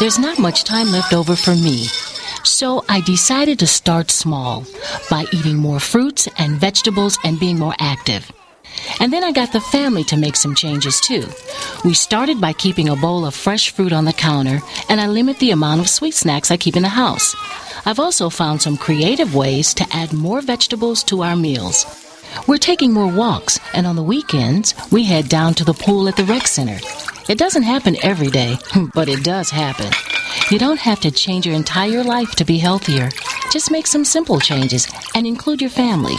there's 0.00 0.18
not 0.18 0.40
much 0.40 0.64
time 0.64 0.88
left 0.88 1.12
over 1.12 1.36
for 1.36 1.54
me. 1.54 1.84
So 2.42 2.84
I 2.88 3.00
decided 3.02 3.60
to 3.60 3.68
start 3.68 4.10
small 4.10 4.64
by 5.08 5.26
eating 5.30 5.58
more 5.58 5.78
fruits 5.78 6.26
and 6.38 6.58
vegetables 6.58 7.20
and 7.22 7.38
being 7.38 7.56
more 7.56 7.74
active. 7.78 8.32
And 8.98 9.12
then 9.12 9.22
I 9.22 9.30
got 9.30 9.52
the 9.52 9.60
family 9.60 10.02
to 10.02 10.16
make 10.16 10.34
some 10.34 10.56
changes 10.56 11.00
too. 11.00 11.28
We 11.84 11.94
started 11.94 12.40
by 12.40 12.52
keeping 12.52 12.88
a 12.88 12.96
bowl 12.96 13.26
of 13.26 13.36
fresh 13.36 13.70
fruit 13.70 13.92
on 13.92 14.06
the 14.06 14.12
counter, 14.12 14.58
and 14.88 15.00
I 15.00 15.06
limit 15.06 15.38
the 15.38 15.52
amount 15.52 15.82
of 15.82 15.88
sweet 15.88 16.14
snacks 16.14 16.50
I 16.50 16.56
keep 16.56 16.74
in 16.74 16.82
the 16.82 16.88
house. 16.88 17.36
I've 17.86 18.00
also 18.00 18.28
found 18.28 18.60
some 18.60 18.76
creative 18.76 19.36
ways 19.36 19.72
to 19.74 19.86
add 19.92 20.12
more 20.12 20.40
vegetables 20.40 21.04
to 21.04 21.22
our 21.22 21.36
meals. 21.36 22.07
We're 22.46 22.58
taking 22.58 22.92
more 22.92 23.10
walks, 23.10 23.58
and 23.74 23.86
on 23.86 23.96
the 23.96 24.02
weekends, 24.02 24.74
we 24.90 25.04
head 25.04 25.28
down 25.28 25.54
to 25.54 25.64
the 25.64 25.74
pool 25.74 26.08
at 26.08 26.16
the 26.16 26.24
rec 26.24 26.46
center. 26.46 26.78
It 27.28 27.38
doesn't 27.38 27.62
happen 27.62 27.96
every 28.02 28.28
day, 28.28 28.56
but 28.94 29.08
it 29.08 29.24
does 29.24 29.50
happen. 29.50 29.90
You 30.50 30.58
don't 30.58 30.78
have 30.78 31.00
to 31.00 31.10
change 31.10 31.46
your 31.46 31.54
entire 31.54 32.04
life 32.04 32.32
to 32.36 32.44
be 32.44 32.58
healthier. 32.58 33.10
Just 33.50 33.70
make 33.70 33.86
some 33.86 34.04
simple 34.04 34.40
changes 34.40 34.88
and 35.14 35.26
include 35.26 35.60
your 35.60 35.70
family. 35.70 36.14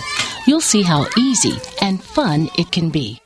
You'll 0.46 0.62
see 0.62 0.84
how 0.84 1.08
easy 1.18 1.58
and 1.82 2.04
fun 2.04 2.50
it 2.58 2.72
can 2.72 2.90
be. 2.90 3.22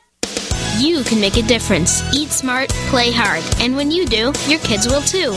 You 0.78 1.04
can 1.04 1.20
make 1.20 1.36
a 1.36 1.42
difference. 1.42 2.02
Eat 2.14 2.30
smart, 2.30 2.68
play 2.88 3.10
hard, 3.12 3.44
and 3.60 3.76
when 3.76 3.90
you 3.90 4.06
do, 4.06 4.32
your 4.46 4.60
kids 4.60 4.86
will 4.86 5.02
too. 5.02 5.36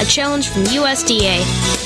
A 0.00 0.04
challenge 0.04 0.48
from 0.48 0.62
USDA. 0.64 1.85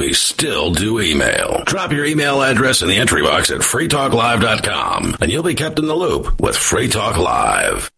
We 0.00 0.14
still 0.14 0.70
do 0.70 0.98
email. 0.98 1.62
Drop 1.66 1.92
your 1.92 2.06
email 2.06 2.40
address 2.40 2.80
in 2.80 2.88
the 2.88 2.96
entry 2.96 3.20
box 3.20 3.50
at 3.50 3.60
freetalklive.com 3.60 5.18
and 5.20 5.30
you'll 5.30 5.42
be 5.42 5.54
kept 5.54 5.78
in 5.78 5.84
the 5.84 5.94
loop 5.94 6.40
with 6.40 6.56
Free 6.56 6.88
Talk 6.88 7.18
Live. 7.18 7.90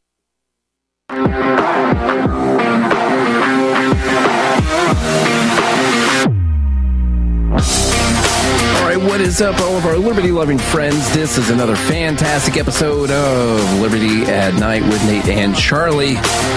What 9.12 9.20
is 9.20 9.42
up, 9.42 9.60
all 9.60 9.76
of 9.76 9.84
our 9.84 9.98
liberty 9.98 10.30
loving 10.30 10.56
friends? 10.56 11.12
This 11.12 11.36
is 11.36 11.50
another 11.50 11.76
fantastic 11.76 12.56
episode 12.56 13.10
of 13.10 13.78
Liberty 13.78 14.22
at 14.22 14.54
Night 14.54 14.80
with 14.84 15.04
Nate 15.04 15.26
and 15.26 15.54
Charlie. 15.54 16.14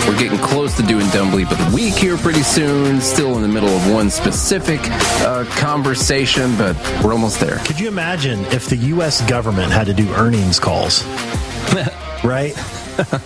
We're 0.07 0.17
getting 0.17 0.37
close 0.37 0.73
to 0.77 0.83
doing 0.83 1.05
Dumb 1.09 1.31
Bleep 1.31 1.51
of 1.51 1.57
the 1.57 1.75
Week 1.75 1.93
here 1.93 2.15
pretty 2.15 2.43
soon. 2.43 3.01
Still 3.01 3.35
in 3.35 3.41
the 3.41 3.49
middle 3.49 3.67
of 3.67 3.91
one 3.91 4.09
specific 4.09 4.79
uh, 5.25 5.43
conversation, 5.57 6.55
but 6.55 6.77
we're 7.03 7.11
almost 7.11 7.41
there. 7.41 7.57
Could 7.65 7.77
you 7.77 7.89
imagine 7.89 8.39
if 8.45 8.67
the 8.67 8.77
U.S. 8.77 9.19
government 9.29 9.73
had 9.73 9.87
to 9.87 9.93
do 9.93 10.09
earnings 10.13 10.57
calls? 10.57 11.03
right? 12.23 12.55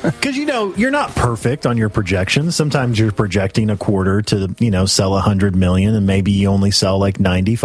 Because 0.02 0.38
you 0.38 0.48
know 0.48 0.74
you're 0.76 0.90
not 0.90 1.14
perfect 1.14 1.68
on 1.68 1.78
your 1.78 1.90
projections. 1.90 2.56
Sometimes 2.56 2.98
you're 2.98 3.12
projecting 3.12 3.70
a 3.70 3.78
quarter 3.78 4.24
to 4.24 4.56
you 4.58 4.72
know 4.72 4.88
sell 4.88 5.16
a 5.16 5.22
hundred 5.22 5.56
million, 5.56 5.94
and 5.94 6.08
maybe 6.08 6.32
you 6.32 6.48
only 6.48 6.72
sell 6.72 6.98
like 6.98 7.20
ninety 7.20 7.56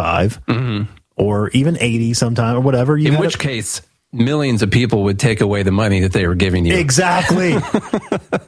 or 1.16 1.48
even 1.50 1.76
eighty 1.80 2.14
sometime 2.14 2.56
or 2.56 2.60
whatever. 2.60 2.96
You 2.96 3.12
In 3.12 3.18
which 3.18 3.34
a- 3.36 3.38
case, 3.38 3.82
millions 4.12 4.62
of 4.62 4.70
people 4.70 5.04
would 5.04 5.18
take 5.18 5.40
away 5.40 5.62
the 5.62 5.72
money 5.72 6.00
that 6.00 6.12
they 6.12 6.26
were 6.26 6.34
giving 6.36 6.64
you. 6.64 6.74
Exactly. 6.76 7.52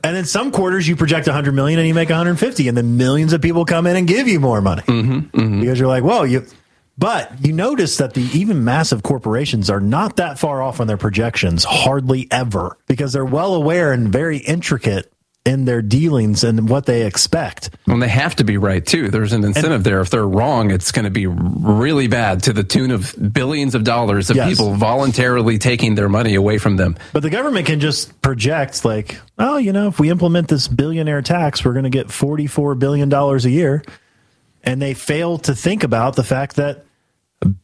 and 0.04 0.16
then 0.16 0.24
some 0.24 0.52
quarters 0.52 0.86
you 0.86 0.94
project 0.96 1.26
100 1.26 1.52
million 1.52 1.78
and 1.78 1.88
you 1.88 1.94
make 1.94 2.08
150 2.08 2.68
and 2.68 2.76
then 2.76 2.96
millions 2.96 3.32
of 3.32 3.42
people 3.42 3.64
come 3.64 3.86
in 3.86 3.96
and 3.96 4.06
give 4.06 4.28
you 4.28 4.38
more 4.40 4.60
money. 4.60 4.82
Mm-hmm, 4.82 5.60
Because 5.60 5.78
you're 5.78 5.88
like, 5.88 6.04
"Well, 6.04 6.26
you 6.26 6.46
but 6.98 7.44
you 7.44 7.52
notice 7.52 7.98
that 7.98 8.14
the 8.14 8.22
even 8.32 8.64
massive 8.64 9.02
corporations 9.02 9.68
are 9.68 9.80
not 9.80 10.16
that 10.16 10.38
far 10.38 10.62
off 10.62 10.80
on 10.80 10.86
their 10.86 10.96
projections 10.96 11.62
hardly 11.64 12.26
ever 12.30 12.78
because 12.86 13.12
they're 13.12 13.24
well 13.24 13.54
aware 13.54 13.92
and 13.92 14.08
very 14.10 14.38
intricate 14.38 15.12
in 15.46 15.64
their 15.64 15.80
dealings 15.80 16.42
and 16.44 16.68
what 16.68 16.86
they 16.86 17.06
expect. 17.06 17.70
Well, 17.86 17.98
they 17.98 18.08
have 18.08 18.34
to 18.36 18.44
be 18.44 18.58
right 18.58 18.84
too. 18.84 19.10
There's 19.10 19.32
an 19.32 19.44
incentive 19.44 19.84
there. 19.84 20.00
If 20.00 20.10
they're 20.10 20.26
wrong, 20.26 20.72
it's 20.72 20.90
going 20.90 21.04
to 21.04 21.10
be 21.10 21.26
really 21.26 22.08
bad 22.08 22.42
to 22.44 22.52
the 22.52 22.64
tune 22.64 22.90
of 22.90 23.14
billions 23.32 23.74
of 23.76 23.84
dollars 23.84 24.28
of 24.28 24.36
Yes. 24.36 24.48
people 24.50 24.74
voluntarily 24.74 25.58
taking 25.58 25.94
their 25.94 26.08
money 26.08 26.34
away 26.34 26.58
from 26.58 26.76
them. 26.76 26.96
But 27.12 27.22
the 27.22 27.30
government 27.30 27.66
can 27.66 27.78
just 27.78 28.20
project 28.20 28.84
like, 28.84 29.20
oh, 29.38 29.56
you 29.56 29.72
know, 29.72 29.86
if 29.86 30.00
we 30.00 30.10
implement 30.10 30.48
this 30.48 30.66
billionaire 30.66 31.22
tax, 31.22 31.64
we're 31.64 31.72
going 31.74 31.84
to 31.84 31.90
get 31.90 32.08
$44 32.08 32.76
billion 32.78 33.12
a 33.12 33.36
year. 33.48 33.84
And 34.64 34.82
they 34.82 34.94
fail 34.94 35.38
to 35.38 35.54
think 35.54 35.84
about 35.84 36.16
the 36.16 36.24
fact 36.24 36.56
that 36.56 36.84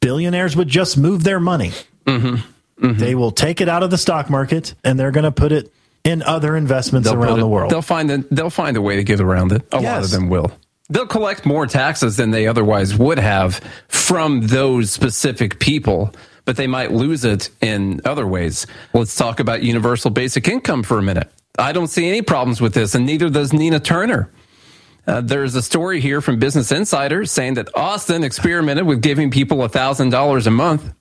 billionaires 0.00 0.54
would 0.56 0.68
just 0.68 0.96
move 0.96 1.24
their 1.24 1.40
money. 1.40 1.72
Mm-hmm. 2.06 2.92
They 2.94 3.14
will 3.14 3.32
take 3.32 3.60
it 3.60 3.68
out 3.68 3.82
of 3.82 3.90
the 3.90 3.98
stock 3.98 4.30
market 4.30 4.74
and 4.84 4.98
they're 4.98 5.10
going 5.10 5.24
to 5.24 5.32
put 5.32 5.52
it 5.52 5.72
in 6.04 6.22
other 6.22 6.56
investments 6.56 7.08
They'll 7.08 7.22
around 7.22 7.38
it- 7.38 7.40
the 7.40 7.48
world. 7.48 7.70
They'll 7.70 7.82
find 7.82 8.10
a, 8.10 8.18
they'll 8.30 8.50
find 8.50 8.76
a 8.76 8.82
way 8.82 8.96
to 8.96 9.04
get 9.04 9.20
around 9.20 9.52
it. 9.52 9.62
A 9.72 9.80
lot 9.80 10.02
of 10.02 10.10
them 10.10 10.28
will. 10.28 10.52
They'll 10.90 11.06
collect 11.06 11.46
more 11.46 11.66
taxes 11.66 12.16
than 12.16 12.32
they 12.32 12.46
otherwise 12.46 12.96
would 12.96 13.18
have 13.18 13.60
from 13.88 14.42
those 14.48 14.90
specific 14.90 15.58
people, 15.58 16.12
but 16.44 16.56
they 16.56 16.66
might 16.66 16.92
lose 16.92 17.24
it 17.24 17.48
in 17.60 18.00
other 18.04 18.26
ways. 18.26 18.66
Let's 18.92 19.16
talk 19.16 19.40
about 19.40 19.62
universal 19.62 20.10
basic 20.10 20.48
income 20.48 20.82
for 20.82 20.98
a 20.98 21.02
minute. 21.02 21.30
I 21.58 21.72
don't 21.72 21.86
see 21.86 22.08
any 22.08 22.20
problems 22.20 22.60
with 22.60 22.74
this, 22.74 22.94
and 22.94 23.06
neither 23.06 23.30
does 23.30 23.52
Nina 23.52 23.80
Turner. 23.80 24.30
Uh, 25.06 25.20
there's 25.20 25.54
a 25.54 25.62
story 25.62 26.00
here 26.00 26.20
from 26.20 26.38
Business 26.38 26.70
Insider 26.70 27.24
saying 27.24 27.54
that 27.54 27.74
Austin 27.76 28.22
experimented 28.22 28.86
with 28.86 29.02
giving 29.02 29.30
people 29.30 29.58
$1,000 29.58 30.46
a 30.46 30.50
month. 30.50 30.92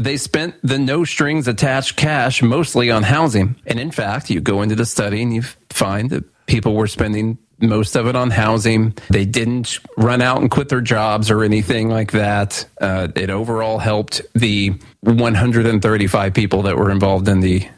They 0.00 0.16
spent 0.16 0.56
the 0.62 0.78
no 0.78 1.04
strings 1.04 1.48
attached 1.48 1.96
cash 1.96 2.42
mostly 2.42 2.90
on 2.90 3.02
housing. 3.02 3.56
And 3.66 3.78
in 3.78 3.90
fact, 3.90 4.30
you 4.30 4.40
go 4.40 4.62
into 4.62 4.74
the 4.74 4.86
study 4.86 5.22
and 5.22 5.34
you 5.34 5.42
find 5.70 6.10
that 6.10 6.24
people 6.46 6.74
were 6.74 6.86
spending 6.86 7.38
most 7.60 7.96
of 7.96 8.06
it 8.06 8.16
on 8.16 8.30
housing. 8.30 8.94
They 9.10 9.24
didn't 9.24 9.78
run 9.96 10.20
out 10.20 10.40
and 10.40 10.50
quit 10.50 10.68
their 10.68 10.80
jobs 10.80 11.30
or 11.30 11.42
anything 11.44 11.88
like 11.88 12.12
that. 12.12 12.66
Uh, 12.80 13.08
it 13.14 13.30
overall 13.30 13.78
helped 13.78 14.22
the 14.34 14.74
135 15.00 16.34
people 16.34 16.62
that 16.62 16.76
were 16.76 16.90
involved 16.90 17.28
in 17.28 17.40
the 17.40 17.68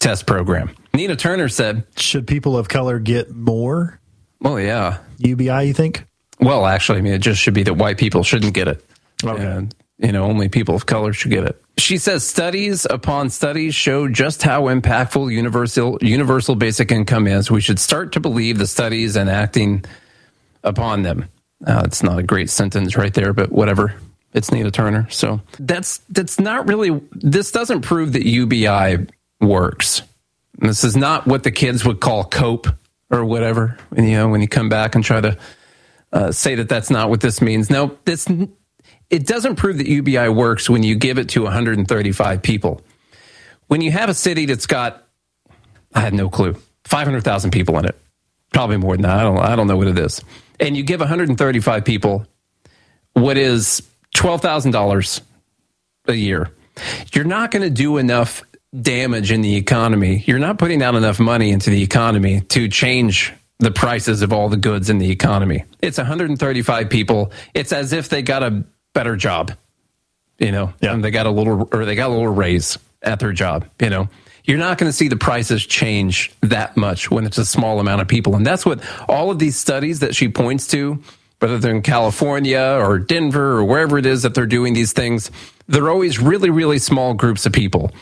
test 0.00 0.26
program. 0.26 0.74
Nina 0.94 1.16
Turner 1.16 1.48
said, 1.48 1.84
Should 1.96 2.26
people 2.26 2.56
of 2.56 2.68
color 2.68 2.98
get 2.98 3.30
more? 3.30 4.00
Well, 4.40 4.58
yeah. 4.60 4.98
UBI, 5.18 5.66
you 5.66 5.72
think? 5.72 6.04
Well, 6.40 6.66
actually, 6.66 6.98
I 6.98 7.02
mean, 7.02 7.12
it 7.12 7.20
just 7.20 7.40
should 7.40 7.54
be 7.54 7.62
that 7.62 7.74
white 7.74 7.98
people 7.98 8.24
shouldn't 8.24 8.54
get 8.54 8.66
it. 8.66 8.84
And 9.24 9.74
You 9.98 10.12
know, 10.12 10.24
only 10.24 10.48
people 10.48 10.74
of 10.74 10.86
color 10.86 11.12
should 11.12 11.30
get 11.30 11.44
it. 11.44 11.62
She 11.78 11.98
says 11.98 12.26
studies 12.26 12.86
upon 12.88 13.30
studies 13.30 13.74
show 13.74 14.08
just 14.08 14.42
how 14.42 14.62
impactful 14.62 15.32
universal 15.32 15.98
universal 16.00 16.54
basic 16.54 16.90
income 16.90 17.26
is. 17.26 17.50
We 17.50 17.60
should 17.60 17.78
start 17.78 18.12
to 18.12 18.20
believe 18.20 18.58
the 18.58 18.66
studies 18.66 19.16
and 19.16 19.30
acting 19.30 19.84
upon 20.64 21.02
them. 21.02 21.28
Uh, 21.64 21.82
it's 21.84 22.02
not 22.02 22.18
a 22.18 22.22
great 22.22 22.50
sentence 22.50 22.96
right 22.96 23.14
there, 23.14 23.32
but 23.32 23.52
whatever. 23.52 23.94
It's 24.32 24.50
Nina 24.50 24.70
Turner. 24.70 25.08
So 25.10 25.40
that's 25.58 25.98
that's 26.08 26.40
not 26.40 26.66
really. 26.66 27.00
This 27.12 27.52
doesn't 27.52 27.82
prove 27.82 28.14
that 28.14 28.26
UBI 28.26 29.06
works. 29.40 30.02
This 30.58 30.84
is 30.84 30.96
not 30.96 31.26
what 31.26 31.42
the 31.42 31.50
kids 31.50 31.84
would 31.84 32.00
call 32.00 32.24
cope 32.24 32.66
or 33.10 33.24
whatever. 33.24 33.78
And, 33.96 34.08
you 34.08 34.16
know, 34.16 34.28
when 34.28 34.40
you 34.40 34.48
come 34.48 34.68
back 34.68 34.94
and 34.94 35.04
try 35.04 35.20
to 35.20 35.36
uh, 36.12 36.32
say 36.32 36.54
that 36.56 36.68
that's 36.68 36.90
not 36.90 37.10
what 37.10 37.20
this 37.20 37.40
means. 37.40 37.70
No, 37.70 37.98
this 38.04 38.28
it 39.12 39.26
doesn't 39.26 39.56
prove 39.56 39.76
that 39.76 39.86
UBI 39.86 40.30
works 40.30 40.70
when 40.70 40.82
you 40.82 40.96
give 40.96 41.18
it 41.18 41.28
to 41.28 41.42
135 41.42 42.42
people. 42.42 42.80
When 43.68 43.82
you 43.82 43.92
have 43.92 44.08
a 44.08 44.14
city 44.14 44.46
that's 44.46 44.66
got, 44.66 45.06
I 45.94 46.00
had 46.00 46.14
no 46.14 46.30
clue, 46.30 46.56
500,000 46.84 47.50
people 47.50 47.78
in 47.78 47.84
it, 47.84 47.94
probably 48.54 48.78
more 48.78 48.96
than 48.96 49.02
that. 49.02 49.18
I 49.18 49.22
don't, 49.22 49.38
I 49.38 49.54
don't 49.54 49.66
know 49.66 49.76
what 49.76 49.86
it 49.86 49.98
is. 49.98 50.22
And 50.58 50.76
you 50.76 50.82
give 50.82 51.00
135 51.00 51.84
people 51.84 52.26
what 53.12 53.36
is 53.36 53.82
$12,000 54.16 55.20
a 56.06 56.14
year. 56.14 56.50
You're 57.12 57.24
not 57.24 57.50
going 57.50 57.62
to 57.62 57.70
do 57.70 57.98
enough 57.98 58.42
damage 58.80 59.30
in 59.30 59.42
the 59.42 59.56
economy. 59.56 60.24
You're 60.26 60.38
not 60.38 60.58
putting 60.58 60.82
out 60.82 60.94
enough 60.94 61.20
money 61.20 61.50
into 61.50 61.68
the 61.68 61.82
economy 61.82 62.40
to 62.40 62.66
change 62.68 63.34
the 63.58 63.70
prices 63.70 64.22
of 64.22 64.32
all 64.32 64.48
the 64.48 64.56
goods 64.56 64.88
in 64.88 64.96
the 64.96 65.10
economy. 65.10 65.64
It's 65.82 65.98
135 65.98 66.88
people. 66.88 67.30
It's 67.52 67.72
as 67.72 67.92
if 67.92 68.08
they 68.08 68.22
got 68.22 68.42
a 68.42 68.64
better 68.92 69.16
job, 69.16 69.52
you 70.38 70.52
know, 70.52 70.72
yeah. 70.80 70.92
and 70.92 71.04
they 71.04 71.10
got 71.10 71.26
a 71.26 71.30
little 71.30 71.68
or 71.72 71.84
they 71.84 71.94
got 71.94 72.10
a 72.10 72.14
little 72.14 72.28
raise 72.28 72.78
at 73.02 73.20
their 73.20 73.32
job, 73.32 73.66
you 73.80 73.90
know. 73.90 74.08
You're 74.44 74.58
not 74.58 74.76
going 74.76 74.88
to 74.88 74.92
see 74.92 75.06
the 75.06 75.16
prices 75.16 75.64
change 75.64 76.32
that 76.40 76.76
much 76.76 77.10
when 77.10 77.26
it's 77.26 77.38
a 77.38 77.46
small 77.46 77.78
amount 77.78 78.02
of 78.02 78.08
people. 78.08 78.34
And 78.34 78.44
that's 78.44 78.66
what 78.66 78.80
all 79.08 79.30
of 79.30 79.38
these 79.38 79.56
studies 79.56 80.00
that 80.00 80.16
she 80.16 80.28
points 80.28 80.66
to, 80.68 81.00
whether 81.38 81.58
they're 81.58 81.74
in 81.74 81.82
California 81.82 82.76
or 82.80 82.98
Denver 82.98 83.58
or 83.58 83.64
wherever 83.64 83.98
it 83.98 84.06
is 84.06 84.22
that 84.22 84.34
they're 84.34 84.46
doing 84.46 84.74
these 84.74 84.92
things, 84.92 85.30
they're 85.68 85.88
always 85.88 86.18
really, 86.18 86.50
really 86.50 86.78
small 86.78 87.14
groups 87.14 87.46
of 87.46 87.52
people 87.52 87.92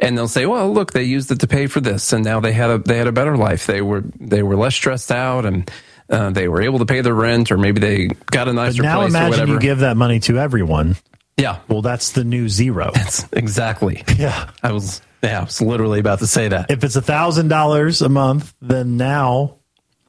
and 0.00 0.16
they'll 0.16 0.28
say, 0.28 0.46
"Well, 0.46 0.72
look, 0.72 0.92
they 0.92 1.02
used 1.02 1.30
it 1.30 1.40
to 1.40 1.46
pay 1.46 1.66
for 1.66 1.80
this, 1.80 2.12
and 2.12 2.24
now 2.24 2.40
they 2.40 2.52
had 2.52 2.70
a 2.70 2.78
they 2.78 2.96
had 2.96 3.06
a 3.06 3.12
better 3.12 3.36
life. 3.36 3.66
They 3.66 3.82
were 3.82 4.02
they 4.18 4.42
were 4.42 4.56
less 4.56 4.74
stressed 4.74 5.12
out, 5.12 5.44
and 5.44 5.70
uh, 6.10 6.30
they 6.30 6.48
were 6.48 6.62
able 6.62 6.80
to 6.80 6.86
pay 6.86 7.00
their 7.00 7.14
rent, 7.14 7.52
or 7.52 7.56
maybe 7.56 7.80
they 7.80 8.08
got 8.30 8.48
a 8.48 8.52
nicer 8.52 8.82
but 8.82 8.88
now 8.88 9.00
place. 9.00 9.12
Now 9.12 9.26
imagine 9.26 9.48
you 9.48 9.58
give 9.60 9.78
that 9.80 9.96
money 9.96 10.20
to 10.20 10.38
everyone. 10.38 10.96
Yeah. 11.36 11.60
Well, 11.68 11.82
that's 11.82 12.12
the 12.12 12.24
new 12.24 12.48
zero. 12.48 12.90
That's 12.94 13.26
exactly. 13.32 14.04
Yeah. 14.18 14.50
I 14.62 14.72
was 14.72 15.00
yeah, 15.22 15.40
I 15.40 15.44
was 15.44 15.60
literally 15.60 16.00
about 16.00 16.18
to 16.18 16.26
say 16.26 16.48
that. 16.48 16.70
If 16.70 16.84
it's 16.84 16.96
a 16.96 17.02
thousand 17.02 17.48
dollars 17.48 18.02
a 18.02 18.08
month, 18.10 18.54
then 18.60 18.96
now 18.98 19.56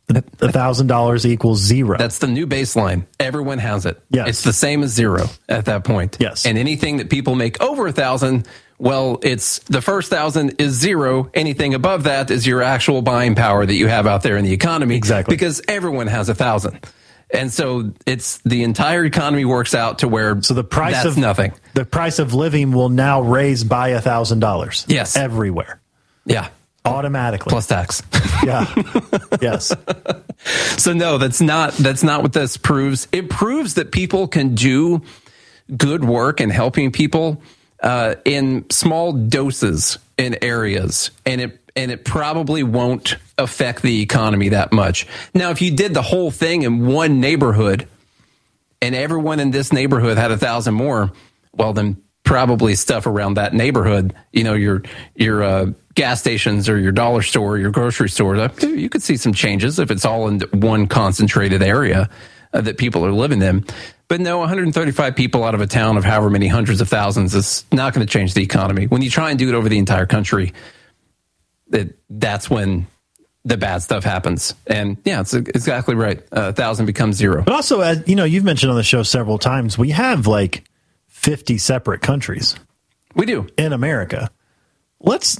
a 0.09 0.51
thousand 0.51 0.87
dollars 0.87 1.25
equals 1.25 1.59
zero. 1.59 1.97
That's 1.97 2.19
the 2.19 2.27
new 2.27 2.47
baseline. 2.47 3.05
Everyone 3.19 3.59
has 3.59 3.85
it. 3.85 4.01
Yes. 4.09 4.27
It's 4.27 4.43
the 4.43 4.53
same 4.53 4.83
as 4.83 4.91
zero 4.91 5.25
at 5.47 5.65
that 5.65 5.83
point. 5.85 6.17
Yes. 6.19 6.45
And 6.45 6.57
anything 6.57 6.97
that 6.97 7.09
people 7.09 7.35
make 7.35 7.61
over 7.61 7.87
a 7.87 7.93
thousand 7.93 8.47
well, 8.81 9.19
it's 9.21 9.59
the 9.59 9.79
first 9.79 10.09
thousand 10.09 10.55
is 10.57 10.73
zero. 10.73 11.29
Anything 11.35 11.75
above 11.75 12.05
that 12.05 12.31
is 12.31 12.47
your 12.47 12.63
actual 12.63 13.03
buying 13.03 13.35
power 13.35 13.63
that 13.63 13.75
you 13.75 13.85
have 13.85 14.07
out 14.07 14.23
there 14.23 14.37
in 14.37 14.43
the 14.43 14.53
economy. 14.53 14.95
Exactly. 14.95 15.35
Because 15.35 15.61
everyone 15.67 16.07
has 16.07 16.29
a 16.29 16.33
thousand. 16.33 16.79
And 17.31 17.53
so 17.53 17.91
it's 18.07 18.39
the 18.39 18.63
entire 18.63 19.05
economy 19.05 19.45
works 19.45 19.75
out 19.75 19.99
to 19.99 20.07
where 20.07 20.41
so 20.41 20.55
the 20.55 20.63
price 20.63 21.05
of 21.05 21.15
nothing. 21.15 21.53
The 21.75 21.85
price 21.85 22.17
of 22.17 22.33
living 22.33 22.71
will 22.71 22.89
now 22.89 23.21
raise 23.21 23.63
by 23.63 23.89
a 23.89 24.01
thousand 24.01 24.39
dollars. 24.39 24.83
Yes. 24.89 25.15
Everywhere. 25.15 25.79
Yeah. 26.25 26.49
Automatically. 26.83 27.51
Plus 27.51 27.67
tax. 27.67 28.01
yeah. 28.43 28.65
yes. 29.41 29.73
So 30.77 30.93
no, 30.93 31.19
that's 31.19 31.39
not 31.39 31.73
that's 31.73 32.01
not 32.01 32.23
what 32.23 32.33
this 32.33 32.57
proves. 32.57 33.07
It 33.11 33.29
proves 33.29 33.75
that 33.75 33.91
people 33.91 34.27
can 34.27 34.55
do 34.55 35.03
good 35.77 36.03
work 36.03 36.41
in 36.41 36.49
helping 36.49 36.91
people 36.91 37.43
uh, 37.81 38.15
in 38.25 38.69
small 38.69 39.13
doses 39.13 39.97
in 40.17 40.37
areas, 40.43 41.11
and 41.25 41.41
it 41.41 41.59
and 41.75 41.91
it 41.91 42.03
probably 42.03 42.63
won't 42.63 43.15
affect 43.37 43.81
the 43.81 44.01
economy 44.01 44.49
that 44.49 44.71
much. 44.71 45.07
Now, 45.33 45.51
if 45.51 45.61
you 45.61 45.71
did 45.71 45.93
the 45.93 46.01
whole 46.01 46.31
thing 46.31 46.63
in 46.63 46.85
one 46.85 47.19
neighborhood, 47.19 47.87
and 48.81 48.93
everyone 48.93 49.39
in 49.39 49.51
this 49.51 49.71
neighborhood 49.71 50.17
had 50.17 50.31
a 50.31 50.37
thousand 50.37 50.73
more, 50.73 51.11
well, 51.53 51.73
then 51.73 52.01
probably 52.23 52.75
stuff 52.75 53.05
around 53.05 53.35
that 53.35 53.53
neighborhood, 53.53 54.13
you 54.31 54.43
know, 54.43 54.53
your 54.53 54.83
your 55.15 55.43
uh, 55.43 55.65
gas 55.95 56.19
stations 56.19 56.69
or 56.69 56.77
your 56.77 56.91
dollar 56.91 57.21
store, 57.21 57.53
or 57.53 57.57
your 57.57 57.71
grocery 57.71 58.09
store, 58.09 58.49
you 58.61 58.89
could 58.89 59.01
see 59.01 59.17
some 59.17 59.33
changes 59.33 59.79
if 59.79 59.91
it's 59.91 60.05
all 60.05 60.27
in 60.27 60.39
one 60.53 60.87
concentrated 60.87 61.63
area 61.63 62.09
uh, 62.53 62.61
that 62.61 62.77
people 62.77 63.05
are 63.05 63.11
living 63.11 63.41
in. 63.41 63.65
But 64.11 64.19
no, 64.19 64.39
135 64.39 65.15
people 65.15 65.45
out 65.45 65.55
of 65.55 65.61
a 65.61 65.67
town 65.67 65.95
of 65.95 66.03
however 66.03 66.29
many 66.29 66.47
hundreds 66.47 66.81
of 66.81 66.89
thousands 66.89 67.33
is 67.33 67.63
not 67.71 67.93
going 67.93 68.05
to 68.05 68.11
change 68.11 68.33
the 68.33 68.43
economy. 68.43 68.85
When 68.85 69.01
you 69.01 69.09
try 69.09 69.29
and 69.29 69.39
do 69.39 69.47
it 69.47 69.55
over 69.55 69.69
the 69.69 69.77
entire 69.77 70.05
country, 70.05 70.51
it, 71.71 71.97
that's 72.09 72.49
when 72.49 72.87
the 73.45 73.55
bad 73.55 73.83
stuff 73.83 74.03
happens. 74.03 74.53
And 74.67 74.97
yeah, 75.05 75.21
it's 75.21 75.33
exactly 75.33 75.95
right. 75.95 76.19
Uh, 76.23 76.49
a 76.49 76.51
thousand 76.51 76.87
becomes 76.87 77.15
zero. 77.15 77.41
But 77.43 77.53
also, 77.53 77.79
as 77.79 78.03
you 78.05 78.17
know, 78.17 78.25
you've 78.25 78.43
mentioned 78.43 78.69
on 78.69 78.75
the 78.75 78.83
show 78.83 79.01
several 79.01 79.37
times, 79.37 79.77
we 79.77 79.91
have 79.91 80.27
like 80.27 80.65
50 81.07 81.57
separate 81.57 82.01
countries. 82.01 82.57
We 83.15 83.25
do 83.25 83.47
in 83.57 83.71
America. 83.71 84.29
Let's 84.99 85.39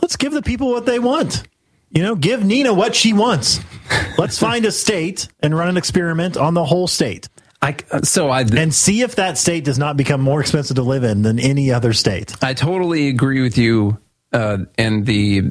let's 0.00 0.16
give 0.16 0.32
the 0.32 0.40
people 0.40 0.70
what 0.70 0.86
they 0.86 0.98
want. 0.98 1.42
You 1.90 2.04
know, 2.04 2.14
give 2.14 2.42
Nina 2.42 2.72
what 2.72 2.94
she 2.94 3.12
wants. 3.12 3.60
Let's 4.16 4.38
find 4.38 4.64
a 4.64 4.72
state 4.72 5.28
and 5.40 5.54
run 5.54 5.68
an 5.68 5.76
experiment 5.76 6.38
on 6.38 6.54
the 6.54 6.64
whole 6.64 6.86
state. 6.86 7.28
I, 7.60 7.76
so 8.02 8.28
I 8.28 8.42
and 8.42 8.72
see 8.72 9.02
if 9.02 9.16
that 9.16 9.36
state 9.36 9.64
does 9.64 9.78
not 9.78 9.96
become 9.96 10.20
more 10.20 10.40
expensive 10.40 10.76
to 10.76 10.82
live 10.82 11.02
in 11.02 11.22
than 11.22 11.38
any 11.38 11.72
other 11.72 11.92
state. 11.92 12.36
I 12.42 12.54
totally 12.54 13.08
agree 13.08 13.42
with 13.42 13.58
you, 13.58 13.98
uh, 14.32 14.58
and 14.76 15.04
the 15.04 15.50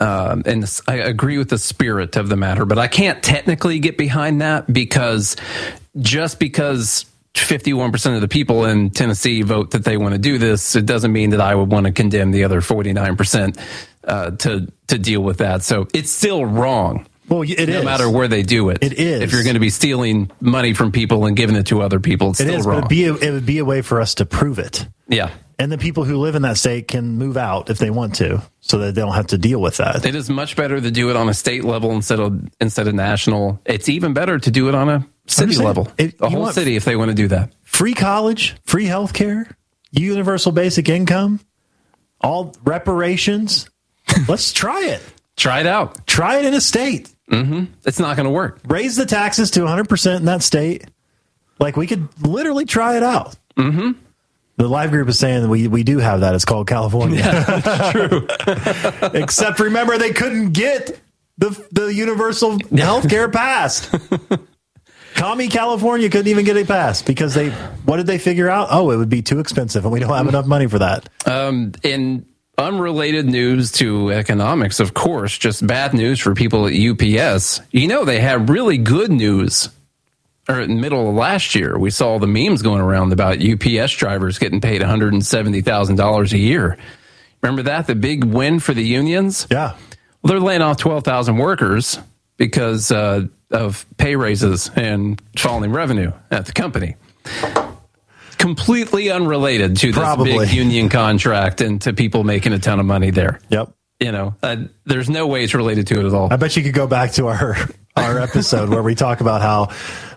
uh, 0.00 0.42
and 0.46 0.80
I 0.88 0.96
agree 0.96 1.38
with 1.38 1.50
the 1.50 1.58
spirit 1.58 2.16
of 2.16 2.28
the 2.28 2.36
matter, 2.36 2.64
but 2.64 2.78
I 2.78 2.88
can't 2.88 3.22
technically 3.22 3.78
get 3.78 3.98
behind 3.98 4.40
that 4.40 4.72
because 4.72 5.36
just 6.00 6.38
because 6.38 7.06
51% 7.34 8.14
of 8.14 8.20
the 8.20 8.28
people 8.28 8.64
in 8.64 8.90
Tennessee 8.90 9.42
vote 9.42 9.72
that 9.72 9.84
they 9.84 9.96
want 9.96 10.14
to 10.14 10.18
do 10.18 10.38
this, 10.38 10.76
it 10.76 10.86
doesn't 10.86 11.12
mean 11.12 11.30
that 11.30 11.40
I 11.40 11.54
would 11.54 11.70
want 11.70 11.86
to 11.86 11.92
condemn 11.92 12.30
the 12.30 12.44
other 12.44 12.60
49% 12.60 13.58
uh, 14.04 14.30
to 14.32 14.72
to 14.86 14.98
deal 14.98 15.22
with 15.22 15.38
that. 15.38 15.62
So 15.62 15.88
it's 15.92 16.10
still 16.10 16.44
wrong. 16.44 17.06
Well, 17.28 17.42
it 17.42 17.68
no 17.68 17.78
is. 17.78 17.84
matter 17.84 18.10
where 18.10 18.28
they 18.28 18.42
do 18.42 18.68
it. 18.70 18.78
It 18.82 18.94
is. 18.94 19.22
If 19.22 19.32
you're 19.32 19.44
going 19.44 19.54
to 19.54 19.60
be 19.60 19.70
stealing 19.70 20.30
money 20.40 20.74
from 20.74 20.92
people 20.92 21.24
and 21.26 21.36
giving 21.36 21.56
it 21.56 21.66
to 21.68 21.80
other 21.80 22.00
people, 22.00 22.30
it's 22.30 22.40
it 22.40 22.44
still 22.44 22.60
is, 22.60 22.66
wrong. 22.66 22.82
But 22.82 22.92
it'd 22.92 23.18
be 23.18 23.26
a, 23.26 23.28
it 23.28 23.32
would 23.32 23.46
be 23.46 23.58
a 23.58 23.64
way 23.64 23.82
for 23.82 24.00
us 24.00 24.16
to 24.16 24.26
prove 24.26 24.58
it. 24.58 24.86
Yeah. 25.08 25.30
And 25.58 25.70
the 25.70 25.78
people 25.78 26.04
who 26.04 26.18
live 26.18 26.34
in 26.34 26.42
that 26.42 26.58
state 26.58 26.88
can 26.88 27.16
move 27.16 27.36
out 27.36 27.70
if 27.70 27.78
they 27.78 27.90
want 27.90 28.16
to, 28.16 28.42
so 28.60 28.78
that 28.78 28.94
they 28.94 29.00
don't 29.00 29.14
have 29.14 29.28
to 29.28 29.38
deal 29.38 29.60
with 29.60 29.76
that. 29.76 30.04
It 30.04 30.14
is 30.14 30.28
much 30.28 30.56
better 30.56 30.80
to 30.80 30.90
do 30.90 31.10
it 31.10 31.16
on 31.16 31.28
a 31.28 31.34
state 31.34 31.64
level 31.64 31.92
instead 31.92 32.18
of 32.18 32.48
instead 32.60 32.88
of 32.88 32.94
national. 32.94 33.60
It's 33.64 33.88
even 33.88 34.14
better 34.14 34.38
to 34.38 34.50
do 34.50 34.68
it 34.68 34.74
on 34.74 34.88
a 34.88 35.06
city 35.26 35.56
level, 35.56 35.90
it, 35.96 36.18
the 36.18 36.28
whole 36.28 36.48
city, 36.48 36.76
if 36.76 36.84
they 36.84 36.96
want 36.96 37.10
to 37.10 37.14
do 37.14 37.28
that. 37.28 37.52
Free 37.62 37.94
college, 37.94 38.56
free 38.64 38.86
health 38.86 39.12
care, 39.12 39.56
universal 39.92 40.50
basic 40.50 40.88
income, 40.88 41.40
all 42.20 42.54
reparations. 42.64 43.70
Let's 44.28 44.52
try 44.52 44.86
it. 44.86 45.02
Try 45.36 45.60
it 45.60 45.66
out. 45.66 46.06
Try 46.06 46.38
it 46.38 46.46
in 46.46 46.54
a 46.54 46.60
state. 46.60 47.13
Mm-hmm. 47.30 47.72
It's 47.84 47.98
not 47.98 48.16
going 48.16 48.26
to 48.26 48.30
work. 48.30 48.60
Raise 48.66 48.96
the 48.96 49.06
taxes 49.06 49.50
to 49.52 49.60
100% 49.60 50.16
in 50.16 50.24
that 50.26 50.42
state. 50.42 50.84
Like 51.58 51.76
we 51.76 51.86
could 51.86 52.08
literally 52.24 52.64
try 52.64 52.96
it 52.96 53.02
out. 53.02 53.36
Mm-hmm. 53.56 53.92
The 54.56 54.68
live 54.68 54.90
group 54.90 55.08
is 55.08 55.18
saying 55.18 55.42
that 55.42 55.48
we, 55.48 55.66
we 55.66 55.82
do 55.82 55.98
have 55.98 56.20
that. 56.20 56.34
It's 56.34 56.44
called 56.44 56.68
California. 56.68 57.18
Yeah, 57.18 57.90
true. 57.92 58.26
Except 59.20 59.58
remember, 59.58 59.98
they 59.98 60.12
couldn't 60.12 60.52
get 60.52 61.00
the 61.38 61.50
the 61.72 61.92
universal 61.92 62.58
health 62.76 63.08
care 63.08 63.28
passed. 63.28 63.92
Commie 65.14 65.48
California 65.48 66.08
couldn't 66.10 66.28
even 66.28 66.44
get 66.44 66.56
it 66.56 66.66
passed 66.68 67.06
because 67.06 67.34
they 67.34 67.50
what 67.50 67.96
did 67.96 68.06
they 68.06 68.18
figure 68.18 68.48
out? 68.48 68.68
Oh, 68.70 68.90
it 68.90 68.96
would 68.96 69.08
be 69.08 69.22
too 69.22 69.40
expensive 69.40 69.84
and 69.84 69.92
we 69.92 69.98
don't 69.98 70.10
have 70.10 70.28
enough 70.28 70.46
money 70.46 70.68
for 70.68 70.78
that. 70.80 71.08
Um, 71.26 71.72
in 71.82 72.26
unrelated 72.56 73.26
news 73.26 73.72
to 73.72 74.10
economics, 74.10 74.80
of 74.80 74.94
course, 74.94 75.36
just 75.36 75.66
bad 75.66 75.94
news 75.94 76.20
for 76.20 76.34
people 76.34 76.66
at 76.66 76.74
UPS. 76.74 77.60
You 77.70 77.88
know, 77.88 78.04
they 78.04 78.20
had 78.20 78.48
really 78.48 78.78
good 78.78 79.10
news. 79.10 79.68
Or 80.46 80.60
in 80.60 80.76
the 80.76 80.80
middle 80.80 81.08
of 81.08 81.14
last 81.14 81.54
year, 81.54 81.78
we 81.78 81.90
saw 81.90 82.18
the 82.18 82.26
memes 82.26 82.60
going 82.60 82.82
around 82.82 83.14
about 83.14 83.42
UPS 83.42 83.94
drivers 83.94 84.38
getting 84.38 84.60
paid 84.60 84.82
$170,000 84.82 86.32
a 86.32 86.38
year. 86.38 86.76
Remember 87.40 87.62
that? 87.62 87.86
The 87.86 87.94
big 87.94 88.24
win 88.24 88.60
for 88.60 88.74
the 88.74 88.84
unions? 88.84 89.46
Yeah. 89.50 89.74
Well, 90.22 90.30
they're 90.30 90.40
laying 90.40 90.60
off 90.60 90.76
12,000 90.76 91.38
workers 91.38 91.98
because 92.36 92.92
uh, 92.92 93.26
of 93.50 93.86
pay 93.96 94.16
raises 94.16 94.70
and 94.76 95.20
falling 95.38 95.72
revenue 95.72 96.12
at 96.30 96.44
the 96.46 96.52
company. 96.52 96.96
Completely 98.34 99.10
unrelated 99.10 99.76
to 99.78 99.86
this 99.88 99.96
Probably. 99.96 100.38
big 100.38 100.52
union 100.52 100.88
contract 100.88 101.60
and 101.60 101.80
to 101.82 101.92
people 101.92 102.24
making 102.24 102.52
a 102.52 102.58
ton 102.58 102.80
of 102.80 102.86
money 102.86 103.10
there. 103.10 103.40
Yep. 103.48 103.74
You 104.00 104.12
know, 104.12 104.34
uh, 104.42 104.56
there's 104.84 105.08
no 105.08 105.26
way 105.26 105.44
it's 105.44 105.54
related 105.54 105.86
to 105.88 106.00
it 106.00 106.06
at 106.06 106.12
all. 106.12 106.32
I 106.32 106.36
bet 106.36 106.56
you 106.56 106.62
could 106.62 106.74
go 106.74 106.86
back 106.86 107.12
to 107.12 107.28
our 107.28 107.56
our 107.96 108.18
episode 108.18 108.68
where 108.68 108.82
we 108.82 108.94
talk 108.94 109.20
about 109.20 109.40
how 109.40 109.70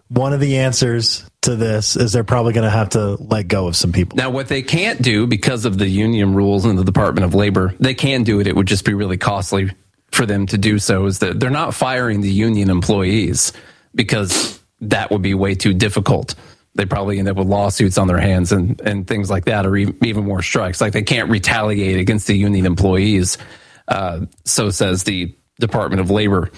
one 0.10 0.34
of 0.34 0.40
the 0.40 0.58
answers 0.58 1.30
to 1.42 1.56
this 1.56 1.96
is 1.96 2.14
they're 2.14 2.24
probably 2.24 2.54
going 2.54 2.64
to 2.64 2.70
have 2.70 2.90
to 2.90 3.16
let 3.16 3.48
go 3.48 3.68
of 3.68 3.76
some 3.76 3.92
people. 3.92 4.18
Now, 4.18 4.30
what 4.30 4.48
they 4.48 4.62
can't 4.62 5.02
do 5.02 5.28
because 5.28 5.66
of 5.66 5.78
the 5.78 5.88
union 5.88 6.34
rules 6.34 6.66
in 6.66 6.76
the 6.76 6.84
Department 6.84 7.26
of 7.26 7.36
Labor, 7.36 7.74
they 7.80 7.94
can 7.94 8.24
do 8.24 8.40
it. 8.40 8.48
It 8.48 8.56
would 8.56 8.68
just 8.68 8.86
be 8.86 8.94
really 8.94 9.18
costly 9.18 9.72
for 10.12 10.26
them 10.26 10.46
to 10.48 10.58
do 10.58 10.80
so. 10.80 11.06
Is 11.06 11.20
that 11.20 11.40
they're 11.40 11.50
not 11.50 11.74
firing 11.74 12.22
the 12.22 12.32
union 12.32 12.70
employees 12.70 13.54
because 13.94 14.60
that 14.82 15.12
would 15.12 15.22
be 15.22 15.34
way 15.34 15.56
too 15.56 15.74
difficult. 15.74 16.36
They 16.78 16.86
probably 16.86 17.20
end 17.20 17.28
up 17.28 17.38
with 17.38 17.48
lawsuits 17.48 17.98
on 17.98 18.08
their 18.08 18.20
hands 18.20 18.52
and, 18.52 18.80
and 18.82 19.06
things 19.06 19.30
like 19.30 19.46
that, 19.46 19.66
or 19.66 19.76
even 19.76 20.26
more 20.26 20.42
strikes. 20.42 20.80
Like 20.80 20.94
they 20.94 21.02
can't 21.02 21.30
retaliate 21.30 22.00
against 22.00 22.28
the 22.28 22.38
union 22.38 22.66
employees. 22.66 23.38
Uh, 23.88 24.28
so 24.46 24.70
says 24.70 25.04
the 25.04 25.36
Department 25.60 26.02
of 26.02 26.12
Labor. 26.12 26.52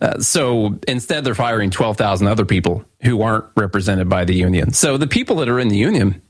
Uh, 0.00 0.18
so 0.18 0.78
instead, 0.86 1.24
they're 1.24 1.34
firing 1.34 1.70
12,000 1.70 2.26
other 2.26 2.44
people 2.44 2.84
who 3.02 3.22
aren't 3.22 3.46
represented 3.56 4.08
by 4.08 4.24
the 4.24 4.34
union. 4.34 4.72
So 4.72 4.96
the 4.96 5.06
people 5.06 5.36
that 5.36 5.48
are 5.48 5.58
in 5.58 5.68
the 5.68 5.76
union, 5.76 6.20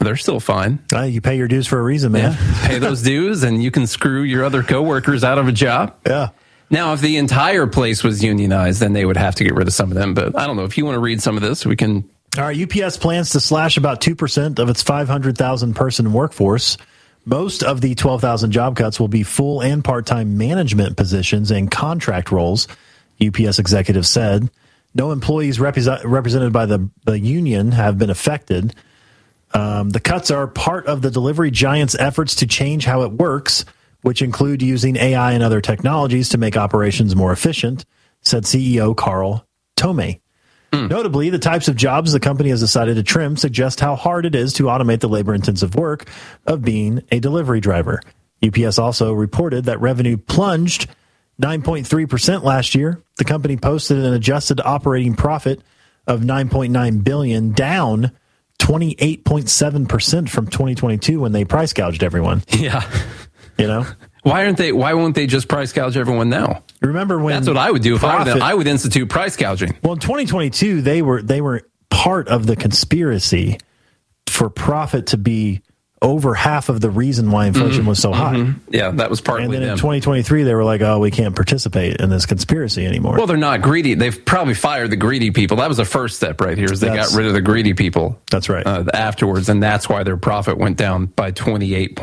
they're 0.00 0.16
still 0.16 0.40
fine. 0.40 0.84
Uh, 0.92 1.02
you 1.02 1.20
pay 1.20 1.36
your 1.36 1.48
dues 1.48 1.66
for 1.66 1.78
a 1.78 1.82
reason, 1.82 2.12
man. 2.12 2.36
Pay 2.64 2.78
those 2.80 3.02
dues, 3.02 3.42
and 3.42 3.62
you 3.62 3.70
can 3.70 3.86
screw 3.86 4.22
your 4.22 4.44
other 4.44 4.62
coworkers 4.62 5.24
out 5.24 5.38
of 5.38 5.48
a 5.48 5.52
job. 5.52 5.96
Yeah. 6.06 6.30
Now, 6.68 6.92
if 6.92 7.00
the 7.00 7.16
entire 7.16 7.66
place 7.66 8.04
was 8.04 8.22
unionized, 8.22 8.80
then 8.80 8.92
they 8.92 9.04
would 9.04 9.16
have 9.16 9.34
to 9.36 9.44
get 9.44 9.54
rid 9.54 9.66
of 9.66 9.72
some 9.72 9.90
of 9.90 9.96
them. 9.96 10.14
But 10.14 10.38
I 10.38 10.46
don't 10.46 10.56
know. 10.56 10.64
If 10.64 10.78
you 10.78 10.84
want 10.84 10.94
to 10.94 11.00
read 11.00 11.20
some 11.22 11.36
of 11.36 11.42
this, 11.42 11.66
we 11.66 11.76
can. 11.76 12.08
All 12.38 12.44
right, 12.44 12.56
UPS 12.56 12.96
plans 12.96 13.30
to 13.30 13.40
slash 13.40 13.76
about 13.76 14.00
2% 14.00 14.60
of 14.60 14.68
its 14.68 14.84
500,000 14.84 15.74
person 15.74 16.12
workforce. 16.12 16.76
Most 17.24 17.64
of 17.64 17.80
the 17.80 17.96
12,000 17.96 18.52
job 18.52 18.76
cuts 18.76 19.00
will 19.00 19.08
be 19.08 19.24
full 19.24 19.60
and 19.60 19.82
part 19.82 20.06
time 20.06 20.38
management 20.38 20.96
positions 20.96 21.50
and 21.50 21.68
contract 21.68 22.30
roles, 22.30 22.68
UPS 23.20 23.58
executives 23.58 24.08
said. 24.08 24.48
No 24.94 25.10
employees 25.10 25.58
represent, 25.58 26.04
represented 26.04 26.52
by 26.52 26.66
the, 26.66 26.88
the 27.04 27.18
union 27.18 27.72
have 27.72 27.98
been 27.98 28.10
affected. 28.10 28.76
Um, 29.52 29.90
the 29.90 30.00
cuts 30.00 30.30
are 30.30 30.46
part 30.46 30.86
of 30.86 31.02
the 31.02 31.10
delivery 31.10 31.50
giant's 31.50 31.96
efforts 31.96 32.36
to 32.36 32.46
change 32.46 32.84
how 32.84 33.02
it 33.02 33.12
works, 33.12 33.64
which 34.02 34.22
include 34.22 34.62
using 34.62 34.96
AI 34.96 35.32
and 35.32 35.42
other 35.42 35.60
technologies 35.60 36.28
to 36.28 36.38
make 36.38 36.56
operations 36.56 37.16
more 37.16 37.32
efficient, 37.32 37.84
said 38.22 38.44
CEO 38.44 38.96
Carl 38.96 39.44
Tomé. 40.72 40.88
Notably, 40.88 41.30
the 41.30 41.38
types 41.38 41.68
of 41.68 41.76
jobs 41.76 42.12
the 42.12 42.20
company 42.20 42.50
has 42.50 42.60
decided 42.60 42.96
to 42.96 43.02
trim 43.02 43.36
suggest 43.36 43.80
how 43.80 43.96
hard 43.96 44.26
it 44.26 44.34
is 44.34 44.52
to 44.54 44.64
automate 44.64 45.00
the 45.00 45.08
labor 45.08 45.34
intensive 45.34 45.74
work 45.74 46.08
of 46.46 46.62
being 46.62 47.02
a 47.10 47.20
delivery 47.20 47.60
driver. 47.60 48.00
UPS 48.44 48.78
also 48.78 49.12
reported 49.12 49.64
that 49.64 49.80
revenue 49.80 50.16
plunged 50.16 50.88
9.3% 51.40 52.42
last 52.42 52.74
year. 52.74 53.02
The 53.16 53.24
company 53.24 53.56
posted 53.56 53.98
an 53.98 54.14
adjusted 54.14 54.60
operating 54.60 55.14
profit 55.14 55.60
of 56.06 56.20
9.9 56.20 57.04
billion, 57.04 57.52
down 57.52 58.12
28.7% 58.58 60.28
from 60.28 60.46
2022 60.46 61.20
when 61.20 61.32
they 61.32 61.44
price 61.44 61.72
gouged 61.72 62.02
everyone. 62.02 62.42
Yeah. 62.52 62.88
You 63.58 63.66
know? 63.66 63.86
Why 64.22 64.44
aren't 64.44 64.58
they? 64.58 64.72
Why 64.72 64.92
won't 64.94 65.14
they 65.14 65.26
just 65.26 65.48
price 65.48 65.72
gouge 65.72 65.96
everyone 65.96 66.28
now? 66.28 66.62
Remember 66.82 67.18
when 67.18 67.34
That's 67.34 67.48
what 67.48 67.56
I 67.56 67.70
would 67.70 67.82
do 67.82 67.94
if 67.94 68.04
I 68.04 68.18
were 68.18 68.24
them. 68.24 68.38
profit- 68.38 68.42
I 68.42 68.54
would 68.54 68.66
institute 68.66 69.08
price 69.08 69.36
gouging. 69.36 69.76
Well, 69.82 69.94
in 69.94 69.98
2022, 69.98 70.82
they 70.82 71.00
were 71.02 71.22
they 71.22 71.40
were 71.40 71.62
part 71.90 72.28
of 72.28 72.46
the 72.46 72.56
conspiracy 72.56 73.58
for 74.26 74.48
profit 74.50 75.06
to 75.08 75.16
be 75.16 75.62
over 76.02 76.32
half 76.32 76.70
of 76.70 76.80
the 76.80 76.88
reason 76.88 77.30
why 77.30 77.46
inflation 77.46 77.84
Mhm, 77.84 77.88
was 77.88 77.98
so 77.98 78.10
high. 78.12 78.34
mhm. 78.34 78.54
Yeah, 78.70 78.90
that 78.92 79.10
was 79.10 79.20
partly 79.20 79.44
And 79.44 79.52
then 79.54 79.62
in 79.62 79.76
2023, 79.76 80.44
they 80.44 80.54
were 80.54 80.64
like, 80.64 80.80
"Oh, 80.80 80.98
we 80.98 81.10
can't 81.10 81.34
participate 81.36 81.96
in 82.00 82.08
this 82.08 82.24
conspiracy 82.24 82.86
anymore." 82.86 83.16
Well, 83.18 83.26
they're 83.26 83.36
not 83.36 83.60
greedy. 83.60 83.92
They've 83.94 84.24
probably 84.24 84.54
fired 84.54 84.88
the 84.90 84.96
greedy 84.96 85.30
people. 85.30 85.58
That 85.58 85.68
was 85.68 85.76
the 85.76 85.84
first 85.84 86.16
step 86.16 86.40
right 86.40 86.56
here. 86.56 86.72
Is 86.72 86.80
they 86.80 86.88
That's- 86.88 87.10
got 87.10 87.18
rid 87.18 87.26
of 87.26 87.34
the 87.34 87.42
greedy 87.42 87.74
people. 87.74 88.18
That's 88.30 88.48
right. 88.48 88.66
Uh, 88.66 88.84
afterwards, 88.94 89.50
and 89.50 89.62
that's 89.62 89.90
why 89.90 90.02
their 90.02 90.16
profit 90.16 90.56
went 90.56 90.78
down 90.78 91.06
by 91.16 91.32
twenty 91.32 91.74
eight 91.74 91.96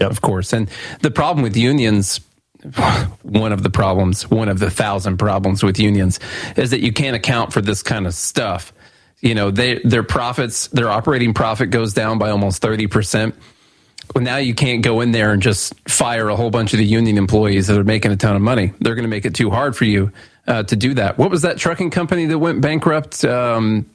Of 0.00 0.20
course, 0.20 0.52
and 0.52 0.68
the 1.00 1.10
problem 1.10 1.42
with 1.42 1.56
unions. 1.56 2.20
One 3.22 3.52
of 3.52 3.62
the 3.62 3.70
problems, 3.70 4.28
one 4.28 4.48
of 4.48 4.58
the 4.58 4.70
thousand 4.70 5.18
problems 5.18 5.62
with 5.62 5.78
unions, 5.78 6.18
is 6.56 6.70
that 6.70 6.80
you 6.80 6.90
can't 6.90 7.14
account 7.14 7.52
for 7.52 7.60
this 7.60 7.82
kind 7.82 8.06
of 8.06 8.14
stuff. 8.14 8.72
You 9.20 9.34
know, 9.34 9.50
they, 9.50 9.78
their 9.80 10.02
profits, 10.02 10.66
their 10.68 10.88
operating 10.88 11.34
profit 11.34 11.70
goes 11.70 11.92
down 11.92 12.18
by 12.18 12.30
almost 12.30 12.62
thirty 12.62 12.86
percent. 12.86 13.34
Well, 14.14 14.24
now 14.24 14.36
you 14.38 14.54
can't 14.54 14.82
go 14.82 15.00
in 15.00 15.12
there 15.12 15.32
and 15.32 15.42
just 15.42 15.74
fire 15.88 16.28
a 16.28 16.36
whole 16.36 16.50
bunch 16.50 16.72
of 16.72 16.78
the 16.78 16.84
union 16.84 17.18
employees 17.18 17.66
that 17.66 17.78
are 17.78 17.84
making 17.84 18.12
a 18.12 18.16
ton 18.16 18.36
of 18.36 18.42
money. 18.42 18.72
They're 18.80 18.94
going 18.94 19.04
to 19.04 19.08
make 19.08 19.26
it 19.26 19.34
too 19.34 19.50
hard 19.50 19.76
for 19.76 19.84
you 19.84 20.12
uh, 20.46 20.62
to 20.64 20.76
do 20.76 20.94
that. 20.94 21.18
What 21.18 21.30
was 21.30 21.42
that 21.42 21.58
trucking 21.58 21.90
company 21.90 22.26
that 22.26 22.38
went 22.38 22.60
bankrupt? 22.60 23.24
Um, 23.24 23.90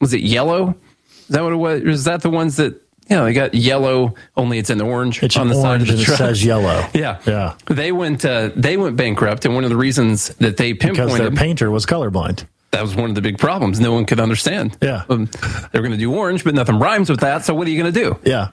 was 0.00 0.12
it 0.12 0.22
Yellow? 0.22 0.76
Is 1.20 1.28
that 1.28 1.42
what 1.42 1.52
it 1.52 1.56
was? 1.56 1.82
Was 1.82 2.04
that 2.04 2.22
the 2.22 2.30
ones 2.30 2.56
that, 2.56 2.81
you 3.12 3.18
know, 3.18 3.24
they 3.24 3.32
got 3.34 3.54
yellow, 3.54 4.14
only 4.36 4.58
it's 4.58 4.70
in 4.70 4.78
the 4.78 4.84
orange 4.84 5.22
It's 5.22 5.36
on 5.36 5.48
the 5.48 5.54
side 5.54 5.80
of 5.82 5.86
the 5.86 5.92
and 5.92 6.02
it 6.02 6.04
truck. 6.04 6.18
says 6.18 6.44
yellow. 6.44 6.86
Yeah. 6.94 7.20
Yeah. 7.26 7.54
They 7.66 7.92
went, 7.92 8.24
uh, 8.24 8.50
they 8.56 8.76
went 8.76 8.96
bankrupt. 8.96 9.44
And 9.44 9.54
one 9.54 9.64
of 9.64 9.70
the 9.70 9.76
reasons 9.76 10.28
that 10.36 10.56
they 10.56 10.72
because 10.72 10.96
pinpointed 10.96 11.20
their 11.20 11.30
painter 11.30 11.70
was 11.70 11.84
colorblind. 11.86 12.44
that 12.70 12.82
was 12.82 12.94
one 12.96 13.10
of 13.10 13.14
the 13.14 13.20
big 13.22 13.38
problems. 13.38 13.78
No 13.80 13.92
one 13.92 14.06
could 14.06 14.18
understand. 14.20 14.76
Yeah. 14.80 15.04
Um, 15.08 15.26
they're 15.72 15.82
going 15.82 15.92
to 15.92 15.98
do 15.98 16.14
orange, 16.14 16.42
but 16.42 16.54
nothing 16.54 16.78
rhymes 16.78 17.10
with 17.10 17.20
that. 17.20 17.44
So 17.44 17.54
what 17.54 17.66
are 17.66 17.70
you 17.70 17.80
going 17.82 17.92
to 17.92 18.00
do? 18.00 18.18
Yeah. 18.24 18.50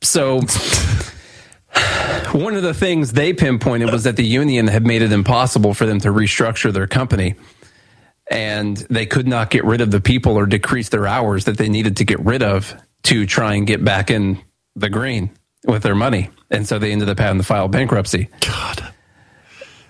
So 0.00 0.40
one 2.32 2.54
of 2.54 2.62
the 2.62 2.74
things 2.74 3.12
they 3.12 3.32
pinpointed 3.32 3.90
was 3.90 4.04
that 4.04 4.16
the 4.16 4.24
union 4.24 4.66
had 4.68 4.86
made 4.86 5.02
it 5.02 5.12
impossible 5.12 5.74
for 5.74 5.86
them 5.86 6.00
to 6.00 6.08
restructure 6.08 6.72
their 6.72 6.86
company. 6.86 7.34
And 8.30 8.76
they 8.88 9.04
could 9.06 9.26
not 9.26 9.50
get 9.50 9.64
rid 9.64 9.80
of 9.80 9.90
the 9.90 10.00
people 10.00 10.38
or 10.38 10.46
decrease 10.46 10.88
their 10.88 11.06
hours 11.06 11.44
that 11.44 11.58
they 11.58 11.68
needed 11.68 11.96
to 11.98 12.04
get 12.04 12.20
rid 12.20 12.42
of 12.42 12.74
to 13.04 13.26
try 13.26 13.54
and 13.54 13.66
get 13.66 13.84
back 13.84 14.10
in 14.10 14.40
the 14.76 14.88
green 14.88 15.30
with 15.66 15.82
their 15.82 15.94
money. 15.94 16.30
And 16.50 16.66
so 16.66 16.78
they 16.78 16.92
ended 16.92 17.08
up 17.08 17.18
having 17.18 17.38
to 17.40 17.44
file 17.46 17.68
bankruptcy. 17.68 18.28
God. 18.40 18.92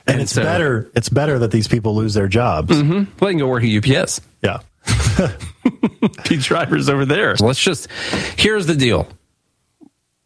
And, 0.07 0.21
it's 0.21 0.33
so- 0.33 0.43
better. 0.43 0.91
It's 0.95 1.09
better 1.09 1.39
that 1.41 1.51
these 1.51 1.69
people 1.69 1.95
lose 1.95 2.15
their 2.15 2.29
jobs. 2.29 2.77
Mm-hmm. 2.77 2.93
Well, 2.93 3.05
they 3.21 3.31
can 3.31 3.39
go 3.39 3.49
work 3.49 3.65
at 3.65 3.85
UPS. 3.89 4.21
Yeah. 4.43 4.61
Be 6.29 6.37
drivers 6.39 6.89
over 6.89 7.05
there. 7.05 7.37
Let's 7.39 7.61
just, 7.61 7.89
here's 8.37 8.67
the 8.67 8.75
deal 8.75 9.09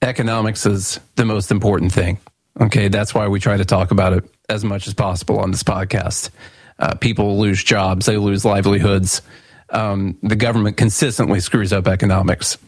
economics 0.02 0.66
is 0.66 1.00
the 1.16 1.24
most 1.24 1.50
important 1.50 1.92
thing. 1.92 2.18
Okay. 2.60 2.88
That's 2.88 3.14
why 3.14 3.28
we 3.28 3.40
try 3.40 3.56
to 3.56 3.64
talk 3.64 3.90
about 3.90 4.12
it 4.12 4.24
as 4.48 4.64
much 4.64 4.86
as 4.86 4.94
possible 4.94 5.40
on 5.40 5.50
this 5.50 5.62
podcast. 5.62 6.30
Uh, 6.78 6.94
people 6.94 7.38
lose 7.38 7.62
jobs, 7.62 8.06
they 8.06 8.16
lose 8.16 8.44
livelihoods. 8.44 9.22
Um, 9.70 10.16
the 10.22 10.36
government 10.36 10.76
consistently 10.76 11.40
screws 11.40 11.72
up 11.72 11.88
economics. 11.88 12.58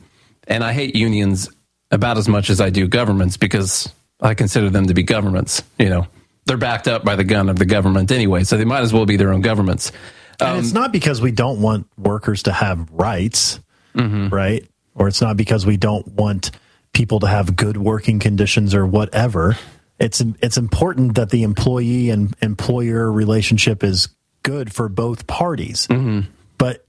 And 0.49 0.64
I 0.64 0.72
hate 0.72 0.96
unions 0.96 1.49
about 1.92 2.18
as 2.18 2.28
much 2.28 2.51
as 2.51 2.61
I 2.61 2.70
do 2.70 2.88
governments 2.88 3.36
because 3.36 3.92
I 4.20 4.34
consider 4.34 4.70
them 4.70 4.86
to 4.86 4.94
be 4.94 5.05
governments. 5.05 5.62
You 5.78 5.90
know, 5.90 6.07
they're 6.46 6.57
backed 6.57 6.88
up 6.88 7.05
by 7.05 7.14
the 7.16 7.24
gun 7.24 7.49
of 7.49 7.57
the 7.59 7.66
government 7.66 8.11
anyway, 8.11 8.42
so 8.44 8.57
they 8.57 8.64
might 8.64 8.80
as 8.80 8.92
well 8.92 9.07
be 9.07 9.16
their 9.16 9.32
own 9.32 9.42
governments. 9.42 9.92
And 10.40 10.51
Um, 10.51 10.59
it's 10.59 10.72
not 10.72 10.90
because 10.92 11.20
we 11.20 11.30
don't 11.30 11.61
want 11.61 11.86
workers 11.96 12.42
to 12.44 12.53
have 12.53 12.88
rights, 12.90 13.61
Mm-hmm. 13.94 14.28
right? 14.28 14.64
Or 14.94 15.09
it's 15.09 15.20
not 15.20 15.36
because 15.36 15.64
we 15.66 15.76
don't 15.76 16.07
want 16.09 16.51
people 16.92 17.20
to 17.20 17.26
have 17.26 17.55
good 17.57 17.76
working 17.76 18.18
conditions 18.20 18.74
or 18.74 18.86
whatever. 18.86 19.57
It's 19.99 20.20
it's 20.40 20.57
important 20.57 21.14
that 21.16 21.30
the 21.30 21.42
employee 21.42 22.11
and 22.11 22.34
employer 22.40 23.11
relationship 23.11 23.82
is 23.84 24.09
good 24.42 24.72
for 24.72 24.88
both 24.88 25.26
parties. 25.26 25.86
Mm-hmm. 25.88 26.30
But 26.59 26.86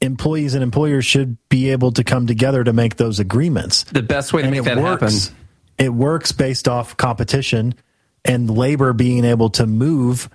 employees 0.00 0.54
and 0.54 0.62
employers 0.62 1.04
should 1.04 1.36
be 1.48 1.70
able 1.70 1.92
to 1.92 2.04
come 2.04 2.26
together 2.26 2.62
to 2.62 2.72
make 2.72 2.96
those 2.96 3.18
agreements. 3.18 3.84
The 3.84 4.02
best 4.02 4.32
way 4.32 4.42
to 4.42 4.50
make 4.50 4.60
it 4.60 4.64
that 4.64 4.78
works, 4.78 5.28
happen. 5.28 5.36
It 5.78 5.94
works 5.94 6.32
based 6.32 6.68
off 6.68 6.96
competition 6.96 7.74
and 8.24 8.50
labor 8.50 8.92
being 8.92 9.24
able 9.24 9.50
to 9.50 9.66
move 9.66 10.28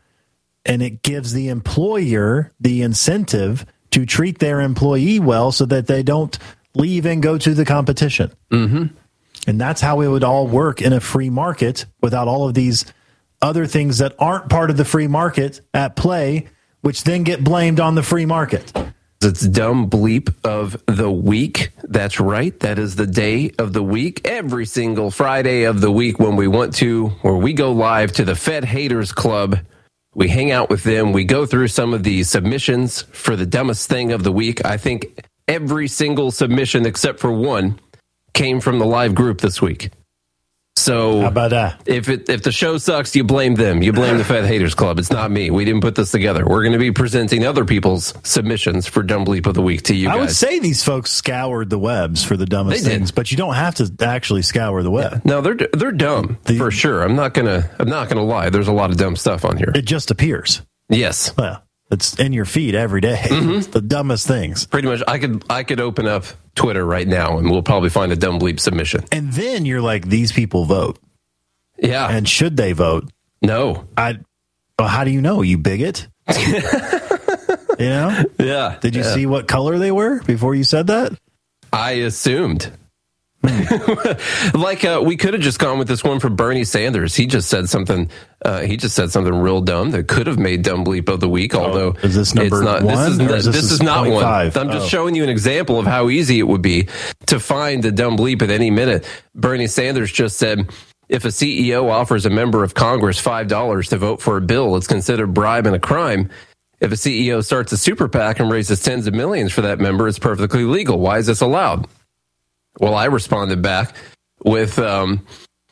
and 0.66 0.82
it 0.82 1.02
gives 1.02 1.34
the 1.34 1.50
employer 1.50 2.52
the 2.60 2.82
incentive 2.82 3.66
to 3.92 4.06
treat 4.06 4.40
their 4.40 4.62
employee 4.62 5.20
well 5.20 5.52
so 5.52 5.66
that 5.66 5.88
they 5.88 6.04
don't 6.04 6.38
leave 6.76 7.06
and 7.06 7.22
go 7.22 7.38
to 7.38 7.54
the 7.54 7.66
competition. 7.66 8.32
Mm-hmm. 8.52 8.96
And 9.48 9.60
that's 9.60 9.82
how 9.82 10.02
it 10.02 10.08
would 10.08 10.24
all 10.24 10.48
work 10.48 10.82
in 10.82 10.94
a 10.94 11.00
free 11.00 11.30
market 11.30 11.86
without 12.02 12.28
all 12.28 12.48
of 12.48 12.54
these 12.54 12.86
other 13.42 13.66
things 13.66 13.98
that 13.98 14.14
aren't 14.20 14.50
part 14.50 14.70
of 14.70 14.78
the 14.78 14.86
free 14.86 15.08
market 15.08 15.62
at 15.74 15.96
play, 15.96 16.48
which 16.82 17.04
then 17.04 17.24
get 17.24 17.44
blamed 17.44 17.80
on 17.80 17.96
the 17.96 18.04
free 18.04 18.26
market. 18.26 18.72
It's 19.24 19.48
dumb 19.48 19.88
bleep 19.88 20.34
of 20.44 20.84
the 20.88 21.12
week. 21.12 21.70
That's 21.84 22.20
right. 22.20 22.60
That 22.62 22.80
is 22.80 22.96
the 22.96 23.06
day 23.06 23.52
of 23.60 23.72
the 23.72 23.84
week. 23.84 24.22
Every 24.26 24.66
single 24.66 25.12
Friday 25.12 25.64
of 25.64 25.80
the 25.80 25.92
week 25.92 26.18
when 26.18 26.36
we 26.36 26.48
want 26.48 26.74
to, 26.78 27.10
where 27.22 27.36
we 27.36 27.54
go 27.54 27.72
live 27.72 28.12
to 28.14 28.26
the 28.26 28.36
Fed 28.36 28.66
Haters 28.66 29.12
Club. 29.12 29.60
We 30.16 30.28
hang 30.28 30.50
out 30.50 30.72
with 30.72 30.84
them. 30.84 31.14
We 31.14 31.24
go 31.24 31.46
through 31.46 31.68
some 31.68 31.94
of 31.94 32.02
the 32.04 32.24
submissions 32.24 33.04
for 33.04 33.36
the 33.36 33.46
dumbest 33.46 33.88
thing 33.88 34.12
of 34.12 34.24
the 34.24 34.32
week. 34.32 34.66
I 34.66 34.78
think 34.78 35.24
every 35.48 35.88
single 35.88 36.32
submission 36.32 36.88
except 36.88 37.20
for 37.20 37.32
one 37.32 37.80
came 38.34 38.60
from 38.60 38.80
the 38.80 38.88
live 38.88 39.14
group 39.14 39.40
this 39.40 39.62
week. 39.62 39.92
So 40.82 41.22
How 41.22 41.28
about 41.28 41.52
that? 41.52 41.84
if 41.86 42.10
it 42.10 42.28
if 42.28 42.42
the 42.42 42.52
show 42.52 42.78
sucks, 42.80 43.16
you 43.16 43.24
blame 43.24 43.54
them. 43.56 43.84
You 43.84 43.94
blame 43.94 44.18
the 44.18 44.24
Fed 44.24 44.46
Haters 44.46 44.74
Club. 44.74 44.98
It's 44.98 45.12
not 45.12 45.30
me. 45.30 45.52
We 45.52 45.64
didn't 45.64 45.82
put 45.82 45.94
this 45.96 46.10
together. 46.12 46.44
We're 46.46 46.64
going 46.64 46.74
to 46.74 46.80
be 46.80 46.92
presenting 46.92 47.46
other 47.46 47.66
people's 47.66 48.14
submissions 48.24 48.88
for 48.88 49.04
Dumb 49.04 49.24
Bleep 49.26 49.46
of 49.46 49.54
the 49.54 49.62
Week 49.62 49.84
to 49.84 49.96
you 49.96 50.10
I 50.10 50.14
guys. 50.14 50.20
would 50.22 50.32
say 50.36 50.60
these 50.60 50.84
folks 50.84 51.12
scoured 51.12 51.70
the 51.70 51.78
webs 51.80 52.24
for 52.24 52.36
the 52.36 52.46
dumbest 52.48 52.84
things, 52.84 53.12
but 53.12 53.30
you 53.32 53.38
don't 53.38 53.54
have 53.54 53.76
to 53.76 53.92
actually 54.02 54.42
scour 54.42 54.82
the 54.82 54.92
web. 54.92 55.22
no, 55.24 55.42
they're 55.42 55.58
they're 55.74 55.92
dumb 55.92 56.38
for 56.58 56.72
sure. 56.72 57.04
I'm 57.04 57.16
not 57.16 57.34
gonna 57.36 57.70
I'm 57.78 57.90
not 57.90 58.10
gonna 58.10 58.24
lie. 58.24 58.50
There's 58.50 58.68
a 58.68 58.74
lot 58.74 58.90
of 58.90 58.98
dumb 58.98 59.16
stuff 59.16 59.46
on 59.46 59.58
here. 59.58 59.72
It 59.76 59.86
just 59.86 60.10
appears. 60.10 60.62
Yes, 60.90 61.36
Well, 61.38 61.64
it's 61.92 62.20
in 62.20 62.34
your 62.34 62.46
feed 62.46 62.74
every 62.76 63.02
day. 63.02 63.22
Mm-hmm. 63.30 63.52
It's 63.60 63.68
the 63.68 63.82
dumbest 63.82 64.28
things. 64.28 64.66
pretty 64.66 64.88
much. 64.88 65.02
I 65.08 65.20
could 65.20 65.44
I 65.50 65.64
could 65.64 65.80
open 65.80 66.08
up 66.08 66.26
Twitter 66.56 66.86
right 66.86 67.08
now 67.08 67.38
and 67.38 67.50
we'll 67.50 67.64
probably 67.64 67.90
find 67.90 68.12
a 68.12 68.16
Dumb 68.16 68.40
Bleep 68.40 68.60
submission. 68.60 69.04
And 69.12 69.32
then 69.34 69.66
you're 69.66 69.82
like, 69.82 70.08
these 70.08 70.32
people 70.32 70.66
vote. 70.66 70.98
Yeah. 71.78 72.08
And 72.10 72.28
should 72.28 72.58
they 72.58 72.74
vote? 72.74 73.10
No. 73.42 73.88
I. 73.98 74.20
Well, 74.80 74.88
how 74.88 75.04
do 75.04 75.12
you 75.12 75.22
know? 75.22 75.42
You 75.42 75.58
bigot. 75.58 76.08
you 76.38 76.62
know? 77.80 78.24
Yeah. 78.40 78.78
Did 78.82 78.96
you 78.96 79.02
Yeah. 79.04 79.14
see 79.14 79.26
what 79.26 79.48
color 79.48 79.78
they 79.80 79.92
were 79.92 80.22
before 80.24 80.56
you 80.56 80.64
said 80.64 80.88
that? 80.88 81.14
I 81.74 81.92
assumed. 81.92 82.72
like 84.54 84.86
uh, 84.86 85.02
we 85.04 85.18
could 85.18 85.34
have 85.34 85.42
just 85.42 85.60
gone 85.60 85.80
with 85.80 85.88
this 85.88 86.04
one 86.04 86.20
for 86.20 86.30
Bernie 86.30 86.64
Sanders. 86.64 87.16
He 87.16 87.26
just 87.26 87.50
said 87.50 87.70
something. 87.70 88.10
Uh, 88.44 88.62
he 88.62 88.78
just 88.78 88.96
said 88.96 89.12
something 89.12 89.34
real 89.34 89.62
dumb 89.62 89.92
that 89.92 90.08
could 90.08 90.28
have 90.28 90.38
made 90.40 90.62
dumb 90.62 90.86
bleep 90.86 91.10
of 91.10 91.20
the 91.20 91.30
week. 91.30 91.56
Although 91.56 91.96
Oh, 91.96 92.06
is 92.06 92.16
this 92.16 92.36
number 92.36 92.58
it's 92.58 92.66
not, 92.66 92.84
one, 92.84 92.96
This 92.96 93.08
is, 93.08 93.20
is 93.20 93.46
this 93.46 93.56
this 93.56 93.72
is 93.72 93.82
not 93.82 94.08
one. 94.08 94.24
I'm 94.24 94.52
just 94.72 94.86
Oh. 94.86 94.88
showing 94.88 95.16
you 95.16 95.24
an 95.24 95.30
example 95.30 95.80
of 95.80 95.86
how 95.88 96.10
easy 96.10 96.40
it 96.40 96.48
would 96.48 96.62
be 96.62 96.88
to 97.28 97.40
find 97.40 97.82
the 97.84 97.92
dumb 97.92 98.16
bleep 98.18 98.42
at 98.42 98.52
any 98.52 98.70
minute. 98.70 99.06
Bernie 99.36 99.68
Sanders 99.68 100.12
just 100.12 100.38
said. 100.38 100.70
If 101.10 101.26
a 101.26 101.28
CEO 101.28 101.92
offers 101.92 102.26
a 102.26 102.30
member 102.30 102.64
of 102.64 102.74
Congress 102.74 103.20
five 103.20 103.50
dollars 103.50 103.90
to 103.90 103.98
vote 103.98 104.22
for 104.22 104.38
a 104.38 104.42
bill, 104.42 104.78
it's 104.78 104.88
considered 104.88 105.34
bribe 105.34 105.66
and 105.68 105.76
a 105.76 105.80
crime. 105.80 106.30
If 106.80 106.94
a 106.94 106.96
CEO 106.96 107.44
starts 107.44 107.74
a 107.74 107.78
super 107.78 108.08
PAC 108.08 108.40
and 108.40 108.50
raises 108.50 108.82
tens 108.82 109.08
of 109.08 109.14
millions 109.14 109.52
for 109.52 109.60
that 109.64 109.78
member, 109.82 110.08
it's 110.08 110.20
perfectly 110.20 110.64
legal. 110.64 111.00
Why 111.00 111.18
is 111.18 111.26
this 111.28 111.42
allowed? 111.42 111.86
Well, 112.80 112.96
I 112.96 113.06
responded 113.06 113.62
back 113.62 113.96
with 114.44 114.80
um, 114.80 115.26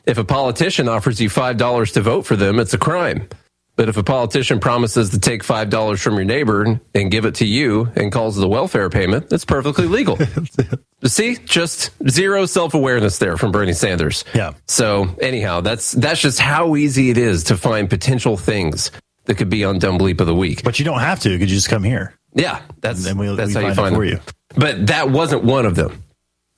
if 0.06 0.18
a 0.18 0.24
politician 0.24 0.88
offers 0.88 1.20
you 1.20 1.28
$5 1.28 1.92
to 1.94 2.00
vote 2.02 2.22
for 2.26 2.36
them, 2.36 2.58
it's 2.58 2.74
a 2.74 2.78
crime. 2.78 3.28
But 3.76 3.88
if 3.88 3.96
a 3.96 4.02
politician 4.02 4.60
promises 4.60 5.08
to 5.10 5.18
take 5.18 5.42
$5 5.42 6.02
from 6.02 6.14
your 6.16 6.24
neighbor 6.24 6.78
and 6.94 7.10
give 7.10 7.24
it 7.24 7.36
to 7.36 7.46
you 7.46 7.90
and 7.96 8.12
calls 8.12 8.36
it 8.36 8.44
a 8.44 8.48
welfare 8.48 8.90
payment, 8.90 9.30
that's 9.30 9.46
perfectly 9.46 9.86
legal. 9.86 10.18
See, 11.04 11.36
just 11.46 11.90
zero 12.10 12.44
self 12.44 12.74
awareness 12.74 13.16
there 13.18 13.38
from 13.38 13.52
Bernie 13.52 13.72
Sanders. 13.72 14.24
Yeah. 14.34 14.52
So 14.66 15.08
anyhow, 15.22 15.62
that's 15.62 15.92
that's 15.92 16.20
just 16.20 16.38
how 16.40 16.76
easy 16.76 17.08
it 17.08 17.16
is 17.16 17.44
to 17.44 17.56
find 17.56 17.88
potential 17.88 18.36
things 18.36 18.90
that 19.24 19.36
could 19.36 19.48
be 19.48 19.64
on 19.64 19.78
Dumb 19.78 19.98
Bleep 19.98 20.20
of 20.20 20.26
the 20.26 20.34
Week. 20.34 20.62
But 20.62 20.78
you 20.78 20.84
don't 20.84 21.00
have 21.00 21.20
to. 21.20 21.30
Could 21.38 21.48
you 21.50 21.56
just 21.56 21.70
come 21.70 21.82
here. 21.84 22.14
Yeah, 22.34 22.60
that's 22.82 22.98
And 22.98 23.06
then 23.06 23.16
we'll- 23.18 23.36
that's 23.36 23.48
we 23.48 23.54
how 23.54 23.60
you 23.60 23.74
find 23.74 23.76
find 23.76 23.94
it 23.94 23.96
for 23.96 24.04
them. 24.06 24.20
you. 24.56 24.60
But 24.60 24.86
that 24.88 25.08
wasn't 25.10 25.42
one 25.44 25.64
of 25.64 25.74
them. 25.74 26.02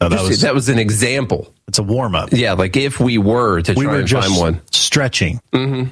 That 0.09 0.19
Just- 0.19 0.29
was 0.29 0.41
that 0.43 0.55
was 0.55 0.69
an 0.69 0.79
example. 0.79 1.53
it's 1.69 1.79
a 1.79 1.83
warm 1.83 2.15
up. 2.15 2.31
Yeah, 2.33 2.53
like 2.55 2.77
if 2.77 3.01
we 3.01 3.19
were 3.19 3.61
to 3.63 3.73
We 3.75 3.85
try 3.85 3.93
were 3.95 4.01
and 4.01 4.11
find 4.11 4.37
one. 4.37 4.61
stretching. 4.71 5.41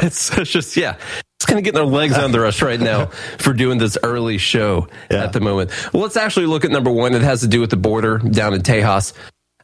That's 0.00 0.30
that's 0.30 0.50
just 0.50 0.76
yeah. 0.76 0.96
It's 1.36 1.44
kind 1.46 1.58
of 1.58 1.64
getting 1.64 1.78
our 1.78 1.86
legs 1.86 2.16
under 2.16 2.46
us 2.46 2.62
right 2.62 2.80
now 2.80 3.06
for 3.38 3.52
doing 3.52 3.78
this 3.78 3.96
early 4.02 4.38
show 4.38 4.88
Yeah. 5.10 5.22
at 5.24 5.32
the 5.34 5.40
moment. 5.40 5.70
Well, 5.92 6.02
let's 6.02 6.16
actually 6.16 6.46
look 6.46 6.64
at 6.64 6.70
number 6.70 6.90
one. 6.90 7.14
It 7.14 7.22
has 7.22 7.42
to 7.42 7.48
do 7.48 7.60
with 7.60 7.70
the 7.70 7.76
border 7.76 8.18
down 8.18 8.54
in 8.54 8.62
Tejas. 8.62 9.12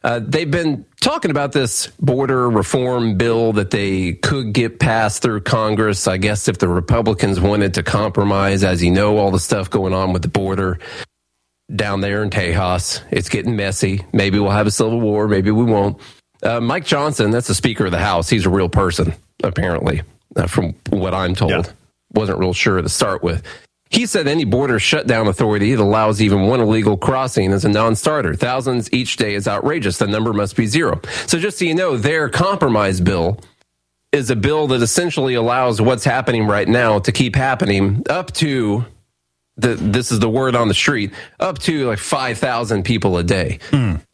Uh, 0.03 0.19
they've 0.23 0.49
been 0.51 0.85
talking 1.01 1.31
about 1.31 1.51
this 1.51 1.87
border 1.99 2.47
reform 2.49 3.17
bill 3.17 3.53
that 3.53 3.71
they 3.71 4.13
could 4.13 4.53
get 4.53 4.79
passed 4.79 5.23
through 5.23 5.41
Congress. 5.41 6.07
I 6.07 6.17
guess 6.17 6.47
if 6.47 6.59
the 6.59 6.67
Republicans 6.67 7.39
wanted 7.39 7.73
to 7.73 7.83
compromise, 7.83 8.63
as 8.63 8.83
you 8.83 8.91
know, 8.91 9.17
all 9.17 9.31
the 9.31 9.39
stuff 9.39 9.69
going 9.71 9.93
on 9.93 10.13
with 10.13 10.21
the 10.21 10.27
border 10.27 10.77
down 11.73 12.01
there 12.01 12.23
in 12.23 12.29
Tejas. 12.29 13.01
It's 13.11 13.29
getting 13.29 13.55
messy. 13.55 14.05
Maybe 14.13 14.39
we'll 14.39 14.51
have 14.51 14.67
a 14.67 14.71
civil 14.71 14.99
war. 14.99 15.27
Maybe 15.27 15.51
we 15.51 15.63
won't. 15.63 15.99
Uh, 16.43 16.59
Mike 16.59 16.85
Johnson, 16.85 17.31
that's 17.31 17.47
the 17.47 17.55
Speaker 17.55 17.85
of 17.85 17.91
the 17.91 17.99
House. 17.99 18.29
He's 18.29 18.45
a 18.45 18.49
real 18.49 18.69
person, 18.69 19.13
apparently, 19.43 20.03
uh, 20.35 20.47
from 20.47 20.75
what 20.89 21.13
I'm 21.13 21.33
told. 21.33 21.51
Yeah. 21.51 21.63
Wasn't 22.13 22.37
real 22.37 22.53
sure 22.53 22.81
to 22.81 22.89
start 22.89 23.23
with. 23.23 23.43
He 23.89 24.05
said 24.05 24.27
any 24.27 24.45
border 24.45 24.79
shutdown 24.79 25.27
authority 25.27 25.73
that 25.73 25.81
allows 25.81 26.21
even 26.21 26.47
one 26.47 26.59
illegal 26.59 26.97
crossing 26.97 27.51
is 27.51 27.65
a 27.65 27.69
non 27.69 27.95
starter. 27.95 28.35
Thousands 28.35 28.91
each 28.91 29.17
day 29.17 29.35
is 29.35 29.47
outrageous. 29.47 29.97
The 29.97 30.07
number 30.07 30.33
must 30.33 30.55
be 30.55 30.65
zero. 30.65 30.99
So, 31.27 31.39
just 31.39 31.59
so 31.59 31.65
you 31.65 31.75
know, 31.75 31.97
their 31.97 32.29
compromise 32.29 32.99
bill 32.99 33.39
is 34.11 34.29
a 34.29 34.35
bill 34.35 34.67
that 34.67 34.81
essentially 34.81 35.35
allows 35.35 35.81
what's 35.81 36.03
happening 36.03 36.47
right 36.47 36.67
now 36.67 36.99
to 36.99 37.11
keep 37.11 37.35
happening 37.35 38.03
up 38.09 38.31
to 38.33 38.85
the, 39.57 39.75
this 39.75 40.11
is 40.11 40.19
the 40.19 40.29
word 40.29 40.55
on 40.55 40.67
the 40.67 40.73
street, 40.73 41.13
up 41.39 41.59
to 41.59 41.87
like 41.87 41.99
5,000 41.99 42.83
people 42.83 43.17
a 43.17 43.23
day 43.23 43.59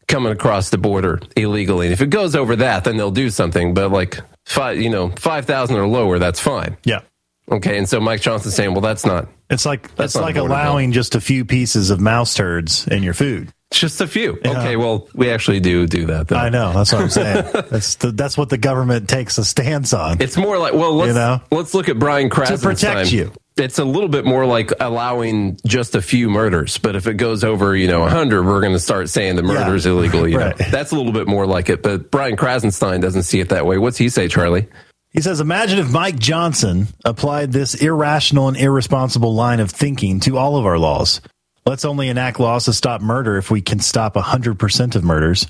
coming 0.08 0.32
across 0.32 0.70
the 0.70 0.78
border 0.78 1.20
illegally. 1.36 1.88
And 1.88 1.94
if 1.94 2.02
it 2.02 2.10
goes 2.10 2.36
over 2.36 2.56
that, 2.58 2.84
then 2.84 2.98
they'll 2.98 3.12
do 3.12 3.30
something. 3.30 3.74
But 3.74 3.92
like 3.92 4.20
five, 4.46 4.80
you 4.80 4.90
know, 4.90 5.10
5,000 5.10 5.76
or 5.76 5.88
lower, 5.88 6.20
that's 6.20 6.40
fine. 6.40 6.78
Yeah. 6.84 7.02
Okay. 7.50 7.78
And 7.78 7.88
so 7.88 8.00
Mike 8.00 8.22
Johnson's 8.22 8.56
saying, 8.56 8.72
well, 8.74 8.82
that's 8.82 9.06
not, 9.06 9.28
It's 9.52 9.66
like 9.66 9.94
That's 9.96 10.16
it's 10.16 10.22
like 10.22 10.36
border 10.36 10.52
allowing 10.54 10.92
just 10.94 11.14
a 11.16 11.22
few 11.22 11.46
pieces 11.46 11.90
of 11.92 12.00
mouse 12.00 12.34
turds 12.34 12.88
in 12.88 13.04
your 13.04 13.14
food. 13.14 13.52
just 13.72 14.02
a 14.02 14.08
few. 14.08 14.40
Okay. 14.46 14.76
Well, 14.76 15.08
we 15.14 15.30
actually 15.30 15.60
do 15.60 15.86
do 15.88 16.06
that 16.08 16.28
though. 16.30 16.38
I 16.38 16.50
know. 16.50 16.74
That's 16.74 16.92
what 16.92 17.02
I'm 17.04 17.10
saying. 17.10 17.46
that's 17.70 17.96
the, 17.96 18.12
that's 18.12 18.38
what 18.38 18.50
the 18.50 18.58
government 18.58 19.08
takes 19.10 19.38
a 19.38 19.46
stance 19.46 19.94
on. 19.94 20.22
It's 20.22 20.38
more 20.38 20.58
like 20.58 20.74
well, 20.74 20.94
let's 20.96 21.10
You 21.10 21.14
know? 21.16 21.42
let's 21.52 21.74
look 21.74 21.88
at 21.90 22.00
Brian 22.00 22.30
Krassenstein. 22.30 22.62
protect 22.64 23.12
you. 23.12 23.32
It's 23.58 23.80
a 23.80 23.84
little 23.86 24.08
bit 24.10 24.24
more 24.26 24.46
like 24.46 24.72
allowing 24.80 25.58
just 25.68 25.94
a 25.96 26.02
few 26.02 26.30
murders, 26.30 26.78
but 26.78 26.96
if 26.96 27.06
it 27.06 27.16
goes 27.16 27.44
over, 27.44 27.76
you 27.76 27.88
know, 27.88 28.08
hundred, 28.08 28.44
we're 28.46 28.62
going 28.62 28.72
to 28.74 28.80
start 28.80 29.10
saying 29.10 29.36
the 29.36 29.44
murder 29.44 29.76
is 29.76 29.86
illegal. 29.86 30.26
You 30.28 30.38
Right. 30.40 30.58
know, 30.60 30.66
that's 30.72 30.92
a 30.94 30.96
little 30.96 31.12
bit 31.12 31.28
more 31.28 31.46
like 31.46 31.70
it. 31.70 31.84
But 31.84 32.10
Brian 32.12 32.38
Krassenstein 32.38 33.02
doesn't 33.02 33.24
see 33.24 33.42
it 33.42 33.50
that 33.50 33.66
way. 33.66 33.78
What's 33.78 33.98
he 33.98 34.08
say, 34.08 34.30
Charlie? 34.30 34.68
He 35.12 35.22
says, 35.22 35.42
Imagine 35.42 35.80
if 35.80 35.92
Mike 35.92 36.18
Johnson 36.18 36.88
applied 37.04 37.52
this 37.52 37.76
irrational 37.76 38.48
and 38.48 38.58
irresponsible 38.58 39.36
line 39.36 39.60
of 39.60 39.70
thinking 39.72 40.20
to 40.22 40.38
all 40.38 40.58
of 40.58 40.66
our 40.66 40.78
laws. 40.78 41.22
Let's 41.66 41.86
only 41.86 42.08
enact 42.08 42.40
laws 42.40 42.66
to 42.66 42.74
stop 42.74 43.02
murder 43.02 43.38
if 43.38 43.52
we 43.52 43.62
can 43.62 43.80
stop 43.80 44.16
100% 44.16 44.96
of 44.96 45.04
murders. 45.04 45.48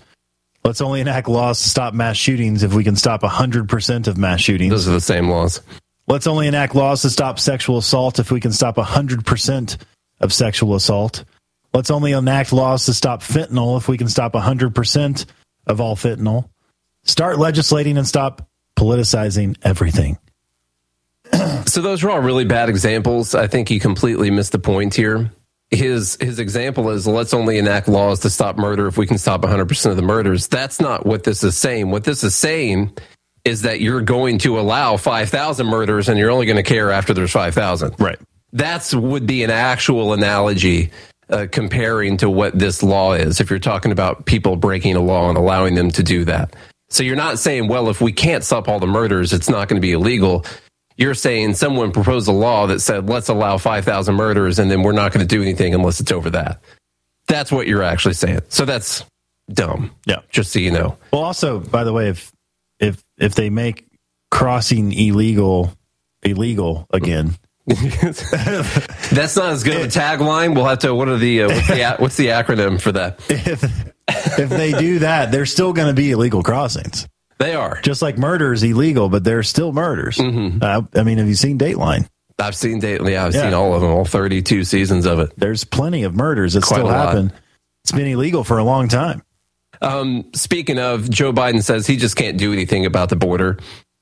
Let's 0.64 0.82
only 0.82 1.02
enact 1.02 1.28
laws 1.28 1.62
to 1.62 1.70
stop 1.70 1.94
mass 1.94 2.18
shootings 2.18 2.64
if 2.64 2.74
we 2.74 2.84
can 2.84 2.96
stop 2.96 3.22
100% 3.22 4.08
of 4.08 4.18
mass 4.18 4.42
shootings. 4.42 4.72
Those 4.72 4.88
are 4.88 4.92
the 4.92 5.02
same 5.02 5.30
laws. 5.30 5.62
Let's 6.08 6.28
only 6.28 6.48
enact 6.48 6.76
laws 6.76 7.04
to 7.04 7.10
stop 7.10 7.40
sexual 7.40 7.78
assault 7.78 8.20
if 8.20 8.32
we 8.32 8.40
can 8.40 8.52
stop 8.52 8.76
100% 8.76 9.78
of 10.20 10.34
sexual 10.34 10.76
assault. 10.76 11.24
Let's 11.74 11.90
only 11.90 12.12
enact 12.12 12.52
laws 12.52 12.86
to 12.86 12.94
stop 12.94 13.22
fentanyl 13.22 13.78
if 13.78 13.88
we 13.88 13.98
can 13.98 14.10
stop 14.10 14.34
100% 14.34 15.26
of 15.68 15.82
all 15.82 15.96
fentanyl. 15.96 16.50
Start 17.04 17.40
legislating 17.40 17.98
and 17.98 18.08
stop 18.08 18.48
politicizing 18.82 19.56
everything. 19.62 20.18
So 21.68 21.82
those 21.82 22.04
are 22.04 22.10
all 22.10 22.20
really 22.20 22.46
bad 22.46 22.68
examples. 22.68 23.36
I 23.36 23.48
think 23.48 23.70
he 23.70 23.80
completely 23.80 24.32
missed 24.32 24.52
the 24.52 24.60
point 24.60 24.96
here. 24.96 25.32
His 25.70 26.18
his 26.20 26.40
example 26.40 26.90
is 26.90 27.08
let's 27.08 27.34
only 27.34 27.58
enact 27.58 27.88
laws 27.88 28.20
to 28.22 28.30
stop 28.30 28.58
murder 28.58 28.88
if 28.88 28.98
we 28.98 29.08
can 29.08 29.18
stop 29.18 29.42
100% 29.44 29.90
of 29.90 29.96
the 29.96 30.02
murders. 30.02 30.48
That's 30.48 30.82
not 30.82 31.06
what 31.06 31.24
this 31.24 31.44
is 31.44 31.56
saying. 31.56 31.92
What 31.92 32.04
this 32.04 32.24
is 32.24 32.36
saying 32.36 32.98
is 33.46 33.62
that 33.62 33.80
you're 33.80 34.02
going 34.02 34.40
to 34.40 34.60
allow 34.60 34.98
5,000 34.98 35.66
murders 35.66 36.10
and 36.10 36.20
you're 36.20 36.32
only 36.32 36.46
going 36.46 36.58
to 36.58 36.64
care 36.64 36.92
after 36.92 37.14
there's 37.14 37.32
5,000. 37.32 37.96
Right. 38.00 38.20
That's 38.52 38.94
would 38.94 39.26
be 39.26 39.44
an 39.44 39.52
actual 39.52 40.12
analogy 40.12 40.92
uh, 41.30 41.48
comparing 41.50 42.18
to 42.18 42.30
what 42.30 42.58
this 42.58 42.84
law 42.84 43.14
is 43.14 43.40
if 43.40 43.50
you're 43.50 43.60
talking 43.60 43.92
about 43.92 44.26
people 44.26 44.58
breaking 44.58 44.96
a 44.96 45.02
law 45.02 45.30
and 45.30 45.38
allowing 45.38 45.76
them 45.76 45.92
to 45.92 46.04
do 46.04 46.26
that. 46.26 46.56
So 46.92 47.04
you're 47.04 47.16
not 47.16 47.40
saying, 47.40 47.68
well, 47.68 47.90
if 47.90 48.02
we 48.02 48.12
can't 48.12 48.44
stop 48.44 48.68
all 48.68 48.80
the 48.80 48.88
murders, 48.88 49.32
it's 49.34 49.50
not 49.50 49.68
going 49.70 49.82
to 49.82 49.86
be 49.86 49.94
illegal. 49.94 50.46
You're 50.98 51.14
saying 51.14 51.56
someone 51.56 51.92
proposed 51.92 52.28
a 52.28 52.34
law 52.34 52.68
that 52.68 52.82
said, 52.82 53.10
let's 53.10 53.30
allow 53.30 53.58
5,000 53.58 54.14
murders 54.14 54.60
and 54.60 54.70
then 54.70 54.84
we're 54.84 54.92
not 54.92 55.14
going 55.14 55.26
to 55.26 55.36
do 55.36 55.42
anything 55.42 55.74
unless 55.74 56.02
it's 56.02 56.12
over 56.12 56.30
that. 56.32 56.62
That's 57.28 57.52
what 57.52 57.66
you're 57.66 57.82
actually 57.82 58.16
saying. 58.16 58.42
So 58.50 58.66
that's 58.66 59.06
dumb. 59.52 59.92
Yeah. 60.06 60.20
Just 60.30 60.52
so 60.52 60.60
you 60.60 60.72
know. 60.72 60.98
Well, 61.14 61.24
also, 61.24 61.60
by 61.60 61.86
the 61.86 61.94
way, 61.94 62.10
if 62.10 62.32
if 62.80 63.02
if 63.18 63.36
they 63.36 63.50
make 63.50 63.88
crossing 64.30 64.92
illegal 64.92 65.74
illegal 66.24 66.88
again, 66.90 67.38
That's 67.68 69.36
not 69.36 69.52
as 69.52 69.64
good 69.64 69.78
of 69.78 69.84
a 69.84 69.88
tagline. 69.88 70.56
We'll 70.56 70.66
have 70.66 70.80
to, 70.80 70.96
what 70.96 71.08
are 71.08 71.18
the, 71.18 71.44
uh, 71.44 71.48
what's, 71.50 71.68
the 71.68 71.96
what's 72.00 72.18
the 72.18 72.28
acronym 72.28 72.82
for 72.82 72.92
that? 72.94 73.20
if 73.30 73.64
if 74.38 74.50
they 74.50 74.72
do 74.74 75.00
that, 75.00 75.32
there's 75.32 75.52
still 75.52 75.74
going 75.74 75.88
to 75.88 75.94
be 75.94 76.12
illegal 76.12 76.44
crossings. 76.44 77.08
They 77.40 77.56
are. 77.56 77.80
Just 77.82 78.02
like 78.02 78.18
murder 78.18 78.54
is 78.54 78.62
illegal, 78.64 79.10
but 79.10 79.24
there's 79.24 79.50
still 79.50 79.72
murders. 79.74 80.20
Uh, 80.20 80.82
I 80.96 81.04
mean, 81.04 81.18
have 81.18 81.28
you 81.28 81.36
seen 81.36 81.58
Dateline? 81.58 82.08
I've 82.38 82.56
seen 82.56 82.80
Dateline. 82.82 83.12
Yeah, 83.12 83.26
I've 83.26 83.34
Yeah. 83.34 83.44
seen 83.44 83.54
all 83.54 83.74
of 83.74 83.82
them, 83.82 83.92
all 83.92 84.06
32 84.06 84.64
seasons 84.64 85.06
of 85.06 85.20
it. 85.20 85.32
There's 85.38 85.64
plenty 85.64 86.04
of 86.04 86.16
murders 86.16 86.54
that 86.54 86.64
Quite 86.64 86.78
still 86.78 86.88
happen. 86.88 87.32
It's 87.84 87.92
been 87.92 88.08
illegal 88.08 88.44
for 88.44 88.58
a 88.60 88.64
long 88.64 88.88
time. 88.88 89.24
Um, 89.82 90.26
speaking 90.36 90.78
of, 90.78 91.10
Joe 91.10 91.34
Biden 91.34 91.64
says 91.64 91.88
he 91.88 91.98
just 91.98 92.16
can't 92.16 92.38
do 92.38 92.54
anything 92.54 92.86
about 92.86 93.10
the 93.10 93.16
border. 93.16 93.58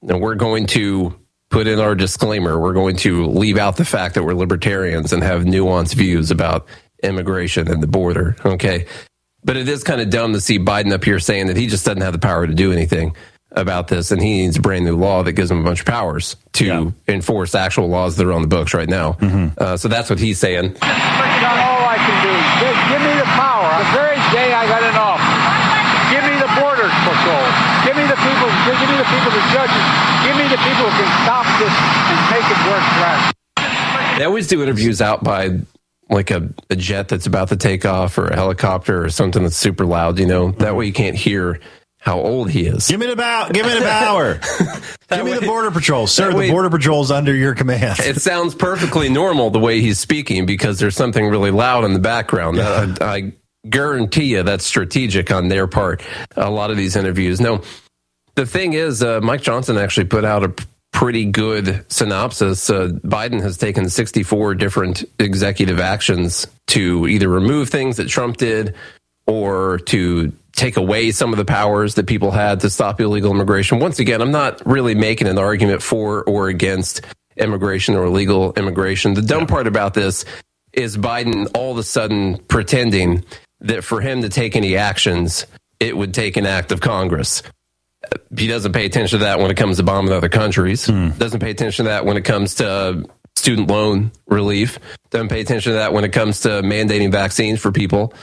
And 0.07 0.19
we're 0.21 0.35
going 0.35 0.67
to 0.67 1.17
put 1.49 1.67
in 1.67 1.79
our 1.79 1.95
disclaimer. 1.95 2.59
We're 2.59 2.73
going 2.73 2.97
to 2.97 3.25
leave 3.27 3.57
out 3.57 3.77
the 3.77 3.85
fact 3.85 4.15
that 4.15 4.23
we're 4.23 4.33
libertarians 4.33 5.13
and 5.13 5.23
have 5.23 5.43
nuanced 5.43 5.95
views 5.95 6.29
about 6.31 6.67
immigration 7.03 7.69
and 7.71 7.81
the 7.81 7.87
border. 7.87 8.35
Okay. 8.45 8.85
But 9.43 9.57
it 9.57 9.67
is 9.69 9.83
kind 9.83 10.01
of 10.01 10.09
dumb 10.09 10.33
to 10.33 10.41
see 10.41 10.59
Biden 10.59 10.91
up 10.91 11.03
here 11.03 11.19
saying 11.19 11.47
that 11.47 11.57
he 11.57 11.67
just 11.67 11.85
doesn't 11.85 12.01
have 12.01 12.13
the 12.13 12.19
power 12.19 12.45
to 12.45 12.53
do 12.53 12.71
anything 12.71 13.15
about 13.51 13.87
this. 13.87 14.11
And 14.11 14.21
he 14.21 14.43
needs 14.43 14.57
a 14.57 14.61
brand 14.61 14.85
new 14.85 14.95
law 14.97 15.23
that 15.23 15.31
gives 15.33 15.49
him 15.49 15.61
a 15.61 15.63
bunch 15.63 15.79
of 15.79 15.85
powers 15.85 16.35
to 16.53 16.93
enforce 17.07 17.55
actual 17.55 17.87
laws 17.87 18.17
that 18.17 18.27
are 18.27 18.33
on 18.33 18.41
the 18.43 18.47
books 18.51 18.73
right 18.73 18.89
now. 18.89 19.17
Uh, 19.57 19.77
so 19.77 19.87
that's 19.87 20.09
what 20.09 20.19
he's 20.19 20.37
saying. 20.39 20.73
Not 20.81 21.57
all 21.65 21.83
I 21.87 21.97
can 21.97 22.17
do. 22.21 22.33
Just 22.61 22.81
give 22.91 23.01
me 23.01 23.13
the 23.17 23.29
power. 23.39 23.69
The 23.79 23.89
very 23.95 24.19
day 24.35 24.53
I 24.53 24.67
got 24.67 24.83
in 24.83 24.93
office, 24.93 25.39
give 26.13 26.23
me 26.27 26.35
the 26.37 26.51
border 26.59 26.85
patrol. 27.07 27.47
Give 27.87 27.95
me 27.95 28.05
the 28.05 28.19
people. 28.19 28.49
Give 28.67 28.77
me 28.91 28.95
the 28.99 29.07
people, 29.07 29.29
the 29.33 29.45
judges. 29.55 29.85
Give 30.27 30.35
me 30.35 30.45
the 30.51 30.59
people 30.61 30.83
who 30.83 30.93
can 30.99 31.09
stop 31.23 31.47
this 31.57 31.73
and 31.73 32.19
make 32.29 32.43
it 32.43 32.59
work 32.69 32.85
for 32.91 33.03
us. 33.07 33.23
They 34.19 34.25
always 34.25 34.47
do 34.47 34.61
interviews 34.61 35.01
out 35.01 35.23
by 35.23 35.57
like 36.09 36.31
a, 36.31 36.49
a 36.69 36.75
jet 36.75 37.07
that's 37.07 37.25
about 37.27 37.49
to 37.49 37.55
take 37.55 37.85
off 37.85 38.17
or 38.17 38.27
a 38.27 38.35
helicopter 38.35 39.03
or 39.03 39.09
something 39.09 39.43
that's 39.43 39.55
super 39.57 39.85
loud, 39.85 40.19
you 40.19 40.25
know? 40.25 40.51
That 40.53 40.75
way 40.75 40.85
you 40.85 40.93
can't 40.93 41.15
hear 41.15 41.59
how 41.99 42.19
old 42.19 42.49
he 42.49 42.65
is. 42.65 42.87
Give 42.87 42.99
me 42.99 43.07
the 43.07 43.15
power. 43.17 43.51
Give 43.51 43.65
me 43.65 43.73
the 43.73 43.81
power. 43.81 44.35
Give 45.09 45.25
me 45.25 45.33
the 45.33 45.45
border 45.45 45.69
patrol, 45.69 46.07
sir. 46.07 46.33
way- 46.33 46.47
the 46.47 46.53
border 46.53 46.69
patrol's 46.69 47.11
under 47.11 47.35
your 47.35 47.53
command. 47.55 47.99
It 47.99 48.21
sounds 48.21 48.55
perfectly 48.55 49.09
normal 49.09 49.49
the 49.49 49.59
way 49.59 49.81
he's 49.81 49.99
speaking 49.99 50.45
because 50.45 50.79
there's 50.79 50.95
something 50.95 51.27
really 51.27 51.51
loud 51.51 51.83
in 51.83 51.93
the 51.93 51.99
background. 51.99 52.59
I, 52.59 52.95
I 53.01 53.33
guarantee 53.69 54.25
you 54.35 54.43
that's 54.43 54.65
strategic 54.65 55.31
on 55.31 55.49
their 55.49 55.67
part. 55.67 56.01
A 56.37 56.49
lot 56.49 56.71
of 56.71 56.77
these 56.77 56.95
interviews. 56.95 57.41
No, 57.41 57.61
the 58.35 58.45
thing 58.45 58.73
is, 58.73 59.03
uh, 59.03 59.19
Mike 59.21 59.41
Johnson 59.41 59.77
actually 59.77 60.05
put 60.05 60.23
out 60.23 60.43
a 60.45 60.53
pretty 60.99 61.23
good 61.23 61.85
synopsis. 61.87 62.69
Uh, 62.69 62.89
Biden 63.05 63.41
has 63.41 63.57
taken 63.57 63.89
64 63.89 64.53
different 64.55 65.05
executive 65.17 65.79
actions 65.79 66.45
to 66.67 67.07
either 67.07 67.29
remove 67.29 67.69
things 67.69 67.95
that 67.95 68.09
Trump 68.09 68.35
did 68.35 68.75
or 69.25 69.77
to 69.85 70.33
take 70.51 70.75
away 70.75 71.11
some 71.11 71.31
of 71.31 71.37
the 71.37 71.45
powers 71.45 71.95
that 71.95 72.05
people 72.05 72.31
had 72.31 72.59
to 72.59 72.69
stop 72.69 72.99
illegal 72.99 73.31
immigration. 73.31 73.79
Once 73.79 73.99
again, 73.99 74.21
I'm 74.21 74.33
not 74.33 74.61
really 74.65 74.93
making 74.93 75.29
an 75.29 75.37
argument 75.37 75.81
for 75.81 76.25
or 76.25 76.49
against 76.49 76.99
immigration 77.37 77.95
or 77.95 78.03
illegal 78.03 78.51
immigration. 78.57 79.13
The 79.13 79.21
dumb 79.21 79.47
part 79.47 79.67
about 79.67 79.93
this 79.93 80.25
is 80.73 80.97
Biden 80.97 81.49
all 81.55 81.71
of 81.71 81.77
a 81.77 81.83
sudden 81.83 82.39
pretending 82.49 83.23
that 83.61 83.85
for 83.85 84.01
him 84.01 84.21
to 84.23 84.27
take 84.27 84.57
any 84.57 84.75
actions, 84.75 85.45
it 85.79 85.95
would 85.95 86.13
take 86.13 86.35
an 86.35 86.45
act 86.45 86.73
of 86.73 86.81
Congress. 86.81 87.41
He 88.37 88.47
doesn't 88.47 88.73
pay 88.73 88.85
attention 88.85 89.19
to 89.19 89.25
that 89.25 89.39
when 89.39 89.51
it 89.51 89.57
comes 89.57 89.77
to 89.77 89.83
bombing 89.83 90.13
other 90.13 90.29
countries. 90.29 90.85
Hmm. 90.85 91.09
Doesn't 91.09 91.39
pay 91.39 91.51
attention 91.51 91.85
to 91.85 91.89
that 91.89 92.05
when 92.05 92.17
it 92.17 92.23
comes 92.23 92.55
to 92.55 93.05
student 93.35 93.69
loan 93.69 94.11
relief. 94.27 94.79
Doesn't 95.09 95.29
pay 95.29 95.41
attention 95.41 95.71
to 95.71 95.77
that 95.79 95.93
when 95.93 96.03
it 96.03 96.09
comes 96.09 96.41
to 96.41 96.49
mandating 96.61 97.11
vaccines 97.11 97.59
for 97.59 97.71
people. 97.71 98.13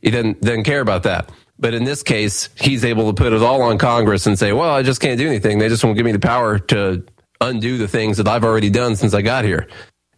He 0.00 0.10
doesn't 0.10 0.40
doesn't 0.40 0.64
care 0.64 0.80
about 0.80 1.04
that. 1.04 1.30
But 1.58 1.74
in 1.74 1.82
this 1.82 2.04
case, 2.04 2.50
he's 2.60 2.84
able 2.84 3.12
to 3.12 3.20
put 3.20 3.32
it 3.32 3.42
all 3.42 3.62
on 3.62 3.78
Congress 3.78 4.26
and 4.26 4.38
say, 4.38 4.52
"Well, 4.52 4.70
I 4.70 4.82
just 4.82 5.00
can't 5.00 5.18
do 5.18 5.26
anything. 5.26 5.58
They 5.58 5.68
just 5.68 5.82
won't 5.82 5.96
give 5.96 6.06
me 6.06 6.12
the 6.12 6.20
power 6.20 6.58
to 6.58 7.04
undo 7.40 7.78
the 7.78 7.88
things 7.88 8.18
that 8.18 8.28
I've 8.28 8.44
already 8.44 8.70
done 8.70 8.94
since 8.94 9.12
I 9.12 9.22
got 9.22 9.44
here." 9.44 9.66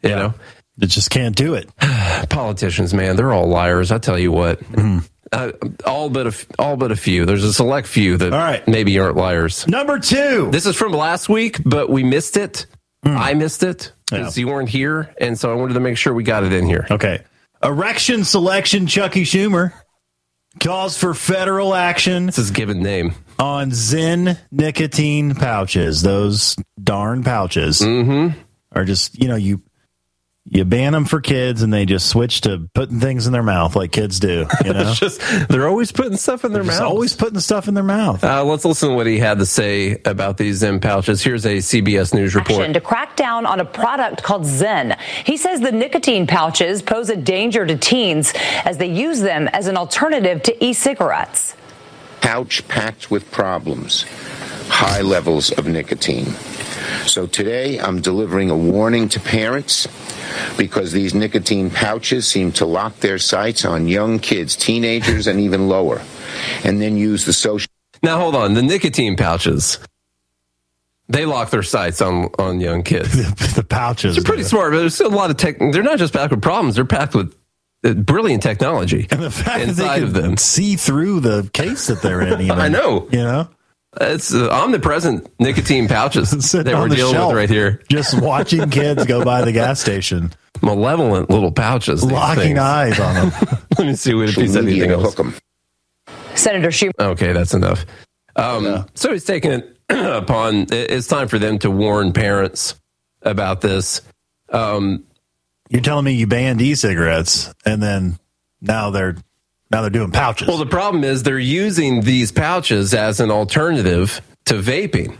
You 0.02 0.10
know, 0.10 0.34
they 0.76 0.86
just 0.86 1.10
can't 1.10 1.36
do 1.36 1.54
it. 1.54 1.70
politicians, 2.28 2.92
man, 2.92 3.16
they're 3.16 3.32
all 3.32 3.46
liars. 3.46 3.90
I 3.90 3.98
tell 3.98 4.18
you 4.18 4.32
what. 4.32 4.60
Hmm. 4.60 4.98
Uh, 5.32 5.52
all 5.86 6.10
but 6.10 6.26
a 6.26 6.46
all 6.58 6.76
but 6.76 6.90
a 6.90 6.96
few. 6.96 7.24
There's 7.24 7.44
a 7.44 7.52
select 7.52 7.86
few 7.86 8.16
that 8.16 8.32
all 8.32 8.38
right. 8.38 8.66
maybe 8.66 8.98
aren't 8.98 9.16
liars. 9.16 9.66
Number 9.68 9.98
two. 9.98 10.50
This 10.50 10.66
is 10.66 10.74
from 10.74 10.92
last 10.92 11.28
week, 11.28 11.60
but 11.64 11.88
we 11.88 12.02
missed 12.02 12.36
it. 12.36 12.66
I 13.02 13.34
missed 13.34 13.62
it 13.62 13.92
because 14.10 14.36
you 14.36 14.48
weren't 14.48 14.68
here, 14.68 15.14
and 15.20 15.38
so 15.38 15.50
I 15.50 15.54
wanted 15.54 15.74
to 15.74 15.80
make 15.80 15.96
sure 15.96 16.12
we 16.12 16.22
got 16.22 16.44
it 16.44 16.52
in 16.52 16.66
here. 16.66 16.86
Okay. 16.90 17.22
Erection 17.62 18.24
selection 18.24 18.86
Chucky 18.86 19.22
Schumer 19.22 19.72
calls 20.58 20.96
for 20.96 21.14
federal 21.14 21.74
action. 21.74 22.26
This 22.26 22.38
is 22.38 22.50
given 22.50 22.82
name 22.82 23.14
on 23.38 23.70
Zyn 23.70 24.38
nicotine 24.50 25.34
pouches. 25.34 26.02
Those 26.02 26.56
darn 26.82 27.22
pouches 27.22 27.80
mm-hmm. 27.80 28.38
are 28.72 28.84
just 28.84 29.20
you 29.20 29.28
know 29.28 29.36
you 29.36 29.62
you 30.52 30.64
ban 30.64 30.92
them 30.92 31.04
for 31.04 31.20
kids 31.20 31.62
and 31.62 31.72
they 31.72 31.86
just 31.86 32.08
switch 32.08 32.40
to 32.42 32.68
putting 32.74 32.98
things 32.98 33.26
in 33.28 33.32
their 33.32 33.42
mouth 33.42 33.76
like 33.76 33.92
kids 33.92 34.18
do. 34.18 34.46
You 34.64 34.72
know, 34.74 34.90
It's 34.90 34.98
just 34.98 35.20
they're 35.48 35.68
always 35.68 35.92
putting 35.92 36.16
stuff 36.16 36.44
in 36.44 36.52
their 36.52 36.64
mouth. 36.64 36.80
always 36.80 37.14
putting 37.14 37.38
stuff 37.38 37.68
in 37.68 37.74
their 37.74 37.84
mouth. 37.84 38.24
Uh, 38.24 38.44
let's 38.44 38.64
listen 38.64 38.88
to 38.88 38.94
what 38.96 39.06
he 39.06 39.18
had 39.18 39.38
to 39.38 39.46
say 39.46 40.00
about 40.04 40.36
these 40.38 40.62
Zyn 40.62 40.82
pouches. 40.82 41.22
Here's 41.22 41.46
a 41.46 41.58
CBS 41.58 42.12
News 42.12 42.34
report. 42.34 42.72
to 42.74 42.80
crack 42.80 43.14
down 43.16 43.46
on 43.46 43.60
a 43.60 43.64
product 43.64 44.22
called 44.24 44.42
Zyn. 44.42 44.98
He 45.24 45.36
says 45.36 45.60
the 45.60 45.70
nicotine 45.72 46.26
pouches 46.26 46.82
pose 46.82 47.10
a 47.10 47.16
danger 47.16 47.64
to 47.64 47.76
teens 47.76 48.32
as 48.64 48.76
they 48.78 48.90
use 48.90 49.20
them 49.20 49.46
as 49.48 49.68
an 49.68 49.76
alternative 49.76 50.42
to 50.42 50.64
e-cigarettes. 50.64 51.54
pouch 52.20 52.66
packed 52.66 53.10
with 53.10 53.30
problems, 53.30 54.02
high 54.68 55.00
levels 55.00 55.52
of 55.52 55.66
nicotine. 55.68 56.34
So 57.06 57.26
today 57.26 57.78
I'm 57.78 58.00
delivering 58.00 58.50
a 58.50 58.56
warning 58.56 59.08
to 59.10 59.20
parents 59.20 59.88
because 60.56 60.92
these 60.92 61.14
nicotine 61.14 61.70
pouches 61.70 62.26
seem 62.26 62.52
to 62.52 62.66
lock 62.66 62.96
their 63.00 63.18
sights 63.18 63.64
on 63.64 63.88
young 63.88 64.18
kids, 64.18 64.56
teenagers, 64.56 65.26
and 65.26 65.40
even 65.40 65.68
lower, 65.68 66.02
and 66.64 66.80
then 66.80 66.96
use 66.96 67.24
the 67.24 67.32
social. 67.32 67.70
Now 68.02 68.18
hold 68.18 68.34
on, 68.36 68.54
the 68.54 68.62
nicotine 68.62 69.16
pouches. 69.16 69.78
They 71.08 71.26
lock 71.26 71.50
their 71.50 71.64
sights 71.64 72.00
on 72.00 72.30
on 72.38 72.60
young 72.60 72.82
kids. 72.84 73.10
the 73.54 73.64
pouches. 73.64 74.14
They're 74.14 74.24
pretty 74.24 74.44
smart, 74.44 74.72
but 74.72 74.78
there's 74.78 74.94
still 74.94 75.12
a 75.12 75.16
lot 75.16 75.30
of 75.30 75.36
tech. 75.36 75.58
They're 75.58 75.82
not 75.82 75.98
just 75.98 76.12
packed 76.12 76.30
with 76.30 76.40
problems; 76.42 76.76
they're 76.76 76.84
packed 76.84 77.16
with 77.16 77.34
uh, 77.82 77.94
brilliant 77.94 78.42
technology 78.42 79.08
And 79.10 79.20
the 79.22 79.30
fact 79.30 79.66
that 79.66 79.74
they 79.74 79.82
inside 79.82 80.02
of 80.04 80.12
can 80.12 80.22
them. 80.22 80.36
see 80.36 80.76
through 80.76 81.20
the 81.20 81.50
case 81.52 81.88
that 81.88 82.00
they're 82.02 82.20
in. 82.20 82.40
Even, 82.42 82.50
I 82.60 82.68
know. 82.68 83.08
You 83.10 83.18
know, 83.22 83.48
It's 84.00 84.32
uh, 84.32 84.48
omnipresent 84.50 85.28
nicotine 85.40 85.88
pouches 85.88 86.30
that 86.52 86.66
we're 86.66 86.88
dealing 86.88 87.12
shelf, 87.14 87.28
with 87.32 87.36
right 87.36 87.50
here. 87.50 87.82
Just 87.88 88.20
watching 88.20 88.70
kids 88.70 89.04
go 89.06 89.24
by 89.24 89.42
the 89.42 89.52
gas 89.52 89.80
station, 89.80 90.32
Malevolent 90.62 91.28
little 91.30 91.50
pouches. 91.50 92.04
locking 92.04 92.42
things. 92.42 92.58
eyes 92.58 93.00
on 93.00 93.14
them. 93.14 93.32
Let 93.78 93.86
me 93.88 93.94
see 93.96 94.14
what 94.14 94.28
if 94.28 94.36
he 94.36 94.46
said 94.46 94.64
anything 94.64 94.90
to 94.90 94.94
else. 94.94 95.14
hook 95.14 95.26
'em. 95.26 95.34
Senator 96.36 96.68
Schumer. 96.68 96.92
Okay, 97.00 97.32
that's 97.32 97.52
enough. 97.54 97.84
Um, 98.36 98.86
So 98.94 99.12
he's 99.12 99.24
taking 99.24 99.50
it 99.50 99.76
upon. 99.90 100.66
It's 100.70 101.08
time 101.08 101.26
for 101.28 101.38
them 101.40 101.58
to 101.60 101.70
warn 101.70 102.12
parents 102.12 102.76
about 103.22 103.60
this. 103.60 104.02
Um, 104.50 105.04
You're 105.68 105.82
telling 105.82 106.04
me 106.04 106.12
you 106.12 106.26
banned 106.28 106.62
e-cigarettes 106.62 107.52
and 107.66 107.82
then 107.82 108.18
now 108.60 108.90
they're 108.90 109.16
now 109.70 109.80
they're 109.80 109.90
doing 109.90 110.10
pouches. 110.10 110.48
Well, 110.48 110.58
the 110.58 110.66
problem 110.66 111.04
is 111.04 111.22
they're 111.22 111.38
using 111.38 112.02
these 112.02 112.32
pouches 112.32 112.94
as 112.94 113.20
an 113.20 113.30
alternative 113.30 114.20
to 114.46 114.54
vaping 114.54 115.16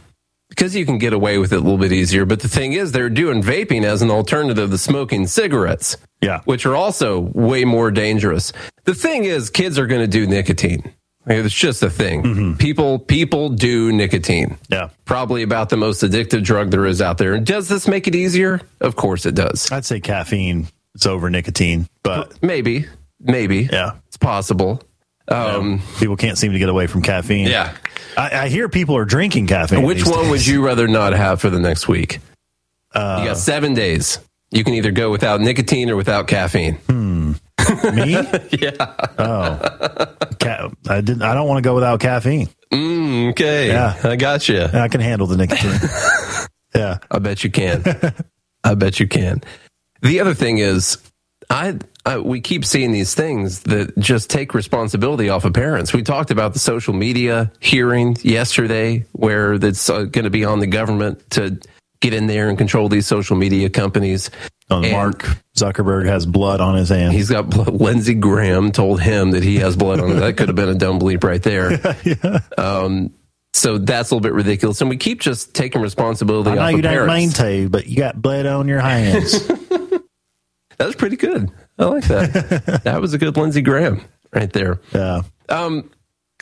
because 0.49 0.75
you 0.75 0.85
can 0.85 0.99
get 0.99 1.13
away 1.13 1.39
with 1.39 1.53
it 1.53 1.57
a 1.57 1.61
little 1.61 1.79
bit 1.79 1.93
easier. 1.93 2.25
But 2.25 2.41
the 2.41 2.49
thing 2.49 2.73
is, 2.73 2.93
they're 2.93 3.09
doing 3.11 3.43
vaping 3.43 3.85
as 3.85 4.03
an 4.03 4.11
alternative 4.11 4.71
to 4.71 4.79
smoking 4.79 5.27
cigarettes. 5.27 5.97
Yeah. 6.21 6.41
Which 6.45 6.67
are 6.67 6.75
also 6.75 7.21
way 7.21 7.65
more 7.65 7.91
dangerous. 7.91 8.53
The 8.85 8.95
thing 8.95 9.25
is, 9.25 9.51
kids 9.51 9.79
are 9.79 9.87
going 9.87 10.03
to 10.03 10.09
do 10.09 10.27
nicotine. 10.27 10.93
It's 11.27 11.55
just 11.55 11.83
a 11.83 11.91
thing. 11.91 12.23
Mm-hmm. 12.23 12.55
People 12.55 12.99
people 12.99 13.51
do 13.51 13.93
nicotine. 13.93 14.59
Yeah. 14.69 14.89
Probably 15.05 15.43
about 15.43 15.69
the 15.69 15.77
most 15.77 16.03
addictive 16.03 16.43
drug 16.43 16.71
there 16.71 16.87
is 16.87 17.01
out 17.01 17.19
there. 17.19 17.35
And 17.35 17.47
does 17.47 17.69
this 17.69 17.87
make 17.87 18.09
it 18.09 18.15
easier? 18.15 18.61
Of 18.81 18.97
course 18.97 19.27
it 19.27 19.35
does. 19.35 19.71
I'd 19.71 19.85
say 19.85 20.01
caffeine. 20.01 20.67
It's 20.95 21.07
over 21.07 21.31
nicotine, 21.31 21.87
but 22.03 22.43
maybe, 22.43 22.87
maybe. 23.21 23.69
Yeah, 23.71 23.93
possible. 24.21 24.83
Um, 25.29 25.81
people 25.99 26.16
can't 26.16 26.37
seem 26.37 26.53
to 26.53 26.59
get 26.59 26.68
away 26.68 26.87
from 26.87 27.03
caffeine. 27.03 27.47
Yeah. 27.47 27.77
I, 28.16 28.41
I 28.45 28.49
hear 28.49 28.68
people 28.68 28.97
are 28.97 29.05
drinking 29.05 29.47
caffeine. 29.47 29.83
Which 29.83 30.05
one 30.05 30.23
days. 30.23 30.31
would 30.31 30.47
you 30.47 30.64
rather 30.64 30.89
not 30.89 31.12
have 31.12 31.41
for 31.41 31.51
the 31.51 31.61
next 31.61 31.87
week? 31.89 32.18
Uh, 32.93 33.18
you 33.21 33.29
got 33.29 33.37
seven 33.37 33.75
days. 33.75 34.18
You 34.51 34.64
can 34.64 34.75
either 34.75 34.91
go 34.91 35.11
without 35.11 35.41
nicotine 35.41 35.91
or 35.91 35.97
without 35.97 36.27
caffeine. 36.27 36.75
Hmm. 36.75 37.33
Me? 37.95 38.12
yeah. 38.51 38.95
Oh, 39.18 39.59
Ca- 40.41 40.71
I 40.89 41.01
didn't. 41.01 41.23
I 41.23 41.35
don't 41.35 41.47
want 41.47 41.59
to 41.59 41.68
go 41.68 41.75
without 41.75 42.01
caffeine. 42.01 42.49
Mm, 42.73 43.31
okay. 43.31 43.68
Yeah. 43.68 43.97
I 44.03 44.16
got 44.16 44.49
you. 44.49 44.62
I 44.62 44.89
can 44.89 45.01
handle 45.01 45.29
the 45.29 45.37
nicotine. 45.37 45.79
yeah. 46.75 46.99
I 47.11 47.18
bet 47.21 47.45
you 47.45 47.51
can. 47.51 47.85
I 48.64 48.75
bet 48.75 48.99
you 48.99 49.07
can. 49.07 49.43
The 50.03 50.21
other 50.21 50.35
thing 50.35 50.59
is, 50.59 50.99
I, 51.51 51.79
I 52.07 52.19
we 52.19 52.41
keep 52.41 52.65
seeing 52.65 52.93
these 52.93 53.15
things 53.15 53.61
that 53.65 53.99
just 53.99 54.31
take 54.31 54.55
responsibility 54.55 55.29
off 55.29 55.45
of 55.45 55.53
parents. 55.53 55.93
We 55.93 56.03
talked 56.03 56.31
about 56.31 56.53
the 56.53 56.61
social 56.61 56.95
media 56.95 57.53
hearing 57.61 58.17
yesterday, 58.23 59.05
where 59.13 59.55
it's 59.55 59.91
uh, 59.91 60.05
going 60.05 60.25
to 60.25 60.31
be 60.31 60.45
on 60.45 60.61
the 60.61 60.69
government 60.69 61.29
to 61.31 61.59
get 62.01 62.15
in 62.15 62.27
there 62.27 62.49
and 62.49 62.57
control 62.57 62.89
these 62.89 63.07
social 63.07 63.37
media 63.37 63.69
companies. 63.69 64.31
Oh, 64.71 64.81
Mark 64.81 65.27
Zuckerberg 65.57 66.07
has 66.07 66.25
blood 66.25 66.61
on 66.61 66.77
his 66.77 66.91
hands. 66.91 67.13
He's 67.13 67.29
got 67.29 67.51
blood. 67.51 67.69
Lindsey 67.73 68.15
Graham 68.15 68.71
told 68.71 69.01
him 69.01 69.33
that 69.33 69.43
he 69.43 69.57
has 69.57 69.77
blood 69.77 69.99
on. 69.99 70.17
That 70.17 70.37
could 70.37 70.49
have 70.49 70.57
been 70.57 70.69
a 70.69 70.77
dumb 70.77 71.01
bleep 71.01 71.25
right 71.25 71.43
there. 71.43 71.73
yeah. 72.05 72.41
um, 72.57 73.13
so 73.53 73.79
that's 73.79 74.13
a 74.13 74.15
little 74.15 74.23
bit 74.23 74.33
ridiculous. 74.33 74.81
And 74.81 74.89
we 74.89 74.97
keep 74.97 75.21
just 75.21 75.55
taking 75.55 75.83
responsibility 75.83 76.51
I 76.51 76.55
know 76.55 76.69
you 76.77 76.83
don't 76.83 76.93
parents. 76.93 77.15
mean 77.15 77.31
to, 77.65 77.69
but 77.69 77.89
you 77.89 77.97
got 77.97 78.23
blood 78.23 78.47
on 78.47 78.69
your 78.69 78.79
hands. 78.79 79.51
That 80.81 80.87
was 80.87 80.97
pretty 80.97 81.16
good. 81.16 81.51
I 81.78 81.85
like 81.85 82.05
that. 82.05 82.81
that 82.85 83.03
was 83.03 83.12
a 83.12 83.18
good 83.18 83.37
Lindsey 83.37 83.61
Graham 83.61 84.01
right 84.33 84.51
there. 84.51 84.81
Yeah. 84.95 85.24
Um, 85.51 85.91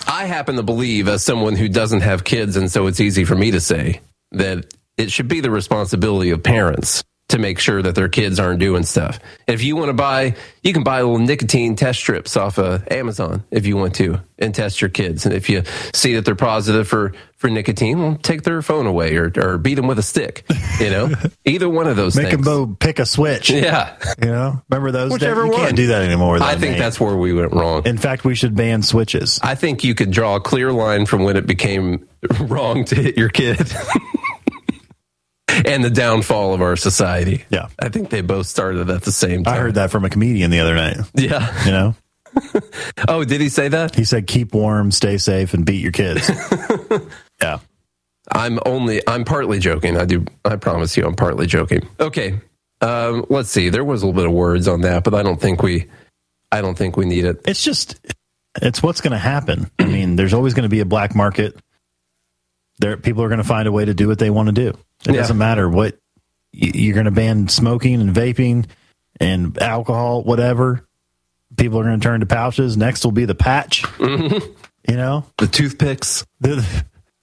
I 0.07 0.26
happen 0.26 0.55
to 0.55 0.62
believe, 0.62 1.09
as 1.09 1.24
someone 1.24 1.57
who 1.57 1.68
doesn't 1.68 2.03
have 2.03 2.22
kids, 2.22 2.57
and 2.57 2.70
so 2.70 2.86
it's 2.86 3.01
easy 3.01 3.24
for 3.24 3.34
me 3.34 3.51
to 3.51 3.61
say 3.61 4.01
that 4.30 4.72
it 4.97 5.11
should 5.11 5.26
be 5.26 5.41
the 5.41 5.51
responsibility 5.51 6.30
of 6.30 6.45
parents 6.45 7.03
to 7.29 7.39
make 7.39 7.59
sure 7.59 7.83
that 7.83 7.95
their 7.95 8.09
kids 8.09 8.41
aren't 8.41 8.59
doing 8.59 8.83
stuff. 8.83 9.20
If 9.47 9.62
you 9.62 9.76
want 9.76 9.91
to 9.91 9.95
buy, 9.95 10.35
you 10.62 10.72
can 10.72 10.83
buy 10.83 11.03
little 11.03 11.18
nicotine 11.18 11.76
test 11.76 12.01
strips 12.01 12.37
off 12.37 12.59
of 12.59 12.89
Amazon 12.91 13.45
if 13.51 13.66
you 13.66 13.76
want 13.76 13.95
to, 13.97 14.20
and 14.39 14.55
test 14.55 14.81
your 14.81 14.89
kids. 14.89 15.26
And 15.26 15.35
if 15.35 15.51
you 15.51 15.62
see 15.93 16.14
that 16.14 16.24
they're 16.24 16.35
positive 16.35 16.89
for 16.89 17.12
for 17.37 17.49
nicotine, 17.51 18.01
well, 18.01 18.16
take 18.16 18.43
their 18.43 18.62
phone 18.62 18.87
away 18.87 19.16
or 19.16 19.31
or 19.37 19.59
beat 19.59 19.74
them 19.74 19.87
with 19.87 19.99
a 19.99 20.03
stick. 20.03 20.45
You 20.81 20.91
know, 20.91 21.11
either 21.45 21.68
one 21.68 21.87
of 21.87 21.97
those. 21.97 22.16
Make 22.16 22.31
things. 22.31 22.45
them 22.45 22.76
pick 22.76 22.99
a 22.99 23.07
switch. 23.07 23.51
Yeah. 23.51 23.97
You 24.20 24.29
know, 24.29 24.62
remember 24.70 24.91
those? 24.91 25.12
Whichever 25.12 25.43
days? 25.43 25.47
You 25.47 25.53
one. 25.53 25.61
can't 25.61 25.76
do 25.76 25.87
that 25.89 26.03
anymore. 26.03 26.39
Though, 26.39 26.47
I 26.47 26.57
think 26.57 26.72
Nate. 26.72 26.79
that's 26.79 26.99
where 26.99 27.16
we 27.16 27.35
went 27.35 27.53
wrong. 27.53 27.87
In 27.87 27.99
fact, 27.99 28.24
we 28.24 28.35
should 28.35 28.55
ban 28.55 28.83
switches. 28.83 29.39
I 29.43 29.55
think 29.55 29.85
you 29.85 29.95
could 29.95 30.11
draw 30.11 30.37
a 30.37 30.41
clear 30.41 30.72
line 30.72 31.05
from 31.05 31.24
when 31.24 31.37
it 31.37 31.47
became 31.47 32.09
wrong 32.41 32.87
to 32.87 32.95
hit 32.95 33.18
your 33.18 33.29
kid 33.29 33.59
and 35.49 35.82
the 35.84 35.90
downfall 35.90 36.55
of 36.55 36.62
our 36.62 36.76
society. 36.76 37.44
Yeah. 37.51 37.68
I 37.78 37.88
think 37.88 38.11
they 38.11 38.20
both 38.20 38.46
started 38.46 38.90
at 38.90 39.03
the 39.03 39.12
same 39.12 39.44
time. 39.44 39.55
I 39.55 39.59
heard 39.59 39.74
that 39.74 39.90
from 39.90 40.05
a 40.05 40.11
comedian 40.11 40.51
the 40.51 40.61
other 40.61 40.74
night. 40.74 40.99
Yeah. 41.14 41.64
You 41.64 41.70
know, 41.72 41.94
Oh, 43.09 43.24
did 43.24 43.40
he 43.40 43.49
say 43.49 43.68
that? 43.68 43.94
he 43.94 44.05
said, 44.05 44.26
"Keep 44.26 44.55
warm, 44.55 44.90
stay 44.90 45.18
safe, 45.18 45.55
and 45.55 45.64
beat 45.64 45.82
your 45.82 45.92
kids." 45.92 46.30
yeah. 47.42 47.59
I'm 48.30 48.59
only 48.66 49.01
I'm 49.09 49.24
partly 49.24 49.59
joking. 49.59 49.96
I 49.96 50.05
do 50.05 50.26
I 50.44 50.57
promise 50.57 50.96
you 50.96 51.05
I'm 51.07 51.14
partly 51.16 51.46
joking. 51.46 51.88
Okay. 51.99 52.38
Um, 52.80 53.24
let's 53.30 53.51
see. 53.51 53.70
There 53.70 53.84
was 53.84 54.03
a 54.03 54.07
little 54.07 54.20
bit 54.20 54.26
of 54.28 54.32
words 54.32 54.68
on 54.68 54.82
that, 54.82 55.03
but 55.03 55.14
I 55.14 55.22
don't 55.22 55.40
think 55.40 55.62
we 55.62 55.86
I 56.53 56.61
don't 56.61 56.76
think 56.76 56.96
we 56.96 57.07
need 57.07 57.24
it. 57.24 57.40
It's 57.46 57.62
just, 57.62 57.99
it's 58.62 58.82
what's 58.82 59.01
going 59.01 59.12
to 59.12 59.18
happen. 59.18 59.70
I 59.78 59.84
mean, 59.84 60.16
there's 60.16 60.32
always 60.32 60.55
going 60.55 60.62
to 60.62 60.68
be 60.70 60.80
a 60.80 60.86
black 60.86 61.14
market. 61.14 61.57
There, 62.78 62.96
people 62.96 63.22
are 63.22 63.28
going 63.28 63.38
to 63.42 63.44
find 63.44 63.66
a 63.68 63.72
way 63.72 63.84
to 63.84 63.92
do 63.94 64.09
what 64.09 64.18
they 64.18 64.30
want 64.30 64.46
to 64.46 64.53
do. 64.53 64.78
It 65.07 65.14
Yeah. 65.14 65.20
doesn't 65.20 65.38
matter 65.38 65.68
what 65.68 65.99
you're 66.53 66.94
going 66.94 67.05
to 67.07 67.11
ban 67.11 67.49
smoking 67.49 68.01
and 68.01 68.14
vaping 68.14 68.66
and 69.20 69.61
alcohol, 69.62 70.22
whatever. 70.24 70.86
People 71.57 71.78
are 71.80 71.84
going 71.84 71.99
to 72.01 72.03
turn 72.03 72.20
to 72.20 72.26
pouches. 72.26 72.76
Next 72.76 73.05
will 73.05 73.12
be 73.12 73.24
the 73.24 73.34
patch. 73.34 73.84
You 74.01 74.96
know, 74.96 75.24
The 75.38 75.46
toothpicks. 75.46 76.24
The- 76.40 76.64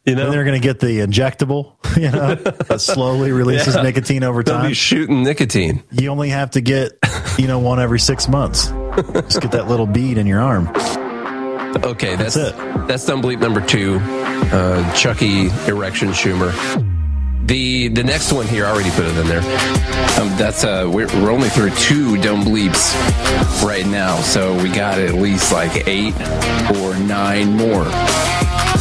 You 0.05 0.13
know? 0.13 0.23
then 0.23 0.31
they're 0.31 0.43
going 0.43 0.59
to 0.61 0.63
get 0.65 0.79
the 0.79 0.99
injectable. 0.99 1.73
You 1.97 2.11
know, 2.11 2.35
that 2.35 2.81
slowly 2.81 3.31
releases 3.31 3.73
Yeah. 3.75 3.81
nicotine 3.83 4.23
over 4.23 4.43
They'll 4.43 4.55
time. 4.57 4.67
be 4.67 4.73
shooting 4.73 5.23
nicotine. 5.23 5.81
you 5.91 6.09
only 6.09 6.27
have 6.29 6.51
to 6.51 6.61
get, 6.61 6.91
you 7.37 7.47
know, 7.47 7.59
one 7.59 7.79
every 7.79 7.99
six 7.99 8.27
months. 8.27 8.67
Just 9.13 9.39
get 9.41 9.53
that 9.53 9.67
little 9.69 9.85
bead 9.87 10.17
in 10.17 10.27
your 10.27 10.41
arm. 10.41 10.67
Okay, 11.83 12.15
that's 12.17 12.35
That's 12.35 12.57
That's 12.87 13.05
dumb 13.05 13.21
bleep 13.21 13.39
number 13.39 13.61
two. 13.61 13.99
Uh, 14.01 14.93
Chucky 14.93 15.47
erection 15.67 16.09
Schumer. 16.09 16.51
The 17.45 17.89
the 17.89 18.03
next 18.03 18.33
one 18.33 18.47
here, 18.47 18.65
I 18.65 18.71
already 18.71 18.89
put 18.89 19.05
it 19.05 19.15
in 19.17 19.27
there. 19.27 19.43
Um, 20.19 20.35
that's 20.35 20.63
uh, 20.63 20.89
we're, 20.91 21.05
we're 21.21 21.29
only 21.29 21.49
through 21.49 21.69
two 21.75 22.19
dumb 22.19 22.43
bleeps 22.43 22.91
right 23.63 23.85
now, 23.85 24.19
so 24.21 24.55
we 24.63 24.69
got 24.69 24.97
at 24.97 25.13
least 25.13 25.51
like 25.51 25.87
eight 25.87 26.15
or 26.77 26.97
nine 26.97 27.55
more 27.55 27.85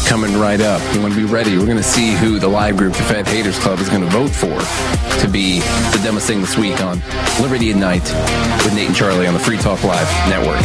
coming 0.07 0.39
right 0.39 0.63
up. 0.63 0.81
You 0.95 1.03
want 1.03 1.13
to 1.13 1.21
be 1.21 1.31
ready. 1.31 1.59
We're 1.59 1.67
going 1.67 1.77
to 1.77 1.83
see 1.83 2.13
who 2.13 2.39
the 2.39 2.49
live 2.49 2.79
group, 2.79 2.95
the 2.95 3.03
Fed 3.03 3.27
Haters 3.27 3.59
Club, 3.59 3.81
is 3.81 3.91
going 3.91 4.03
to 4.03 4.09
vote 4.09 4.31
for 4.31 4.59
to 5.21 5.29
be 5.29 5.61
the 5.61 6.01
dumbest 6.03 6.27
thing 6.27 6.41
this 6.41 6.57
week 6.57 6.81
on 6.81 7.03
Liberty 7.43 7.71
at 7.71 7.77
Night 7.77 8.05
with 8.65 8.75
Nate 8.75 8.87
and 8.87 8.97
Charlie 8.97 9.27
on 9.27 9.35
the 9.35 9.41
Free 9.41 9.59
Talk 9.59 9.85
Live 9.85 10.09
Network. 10.31 10.65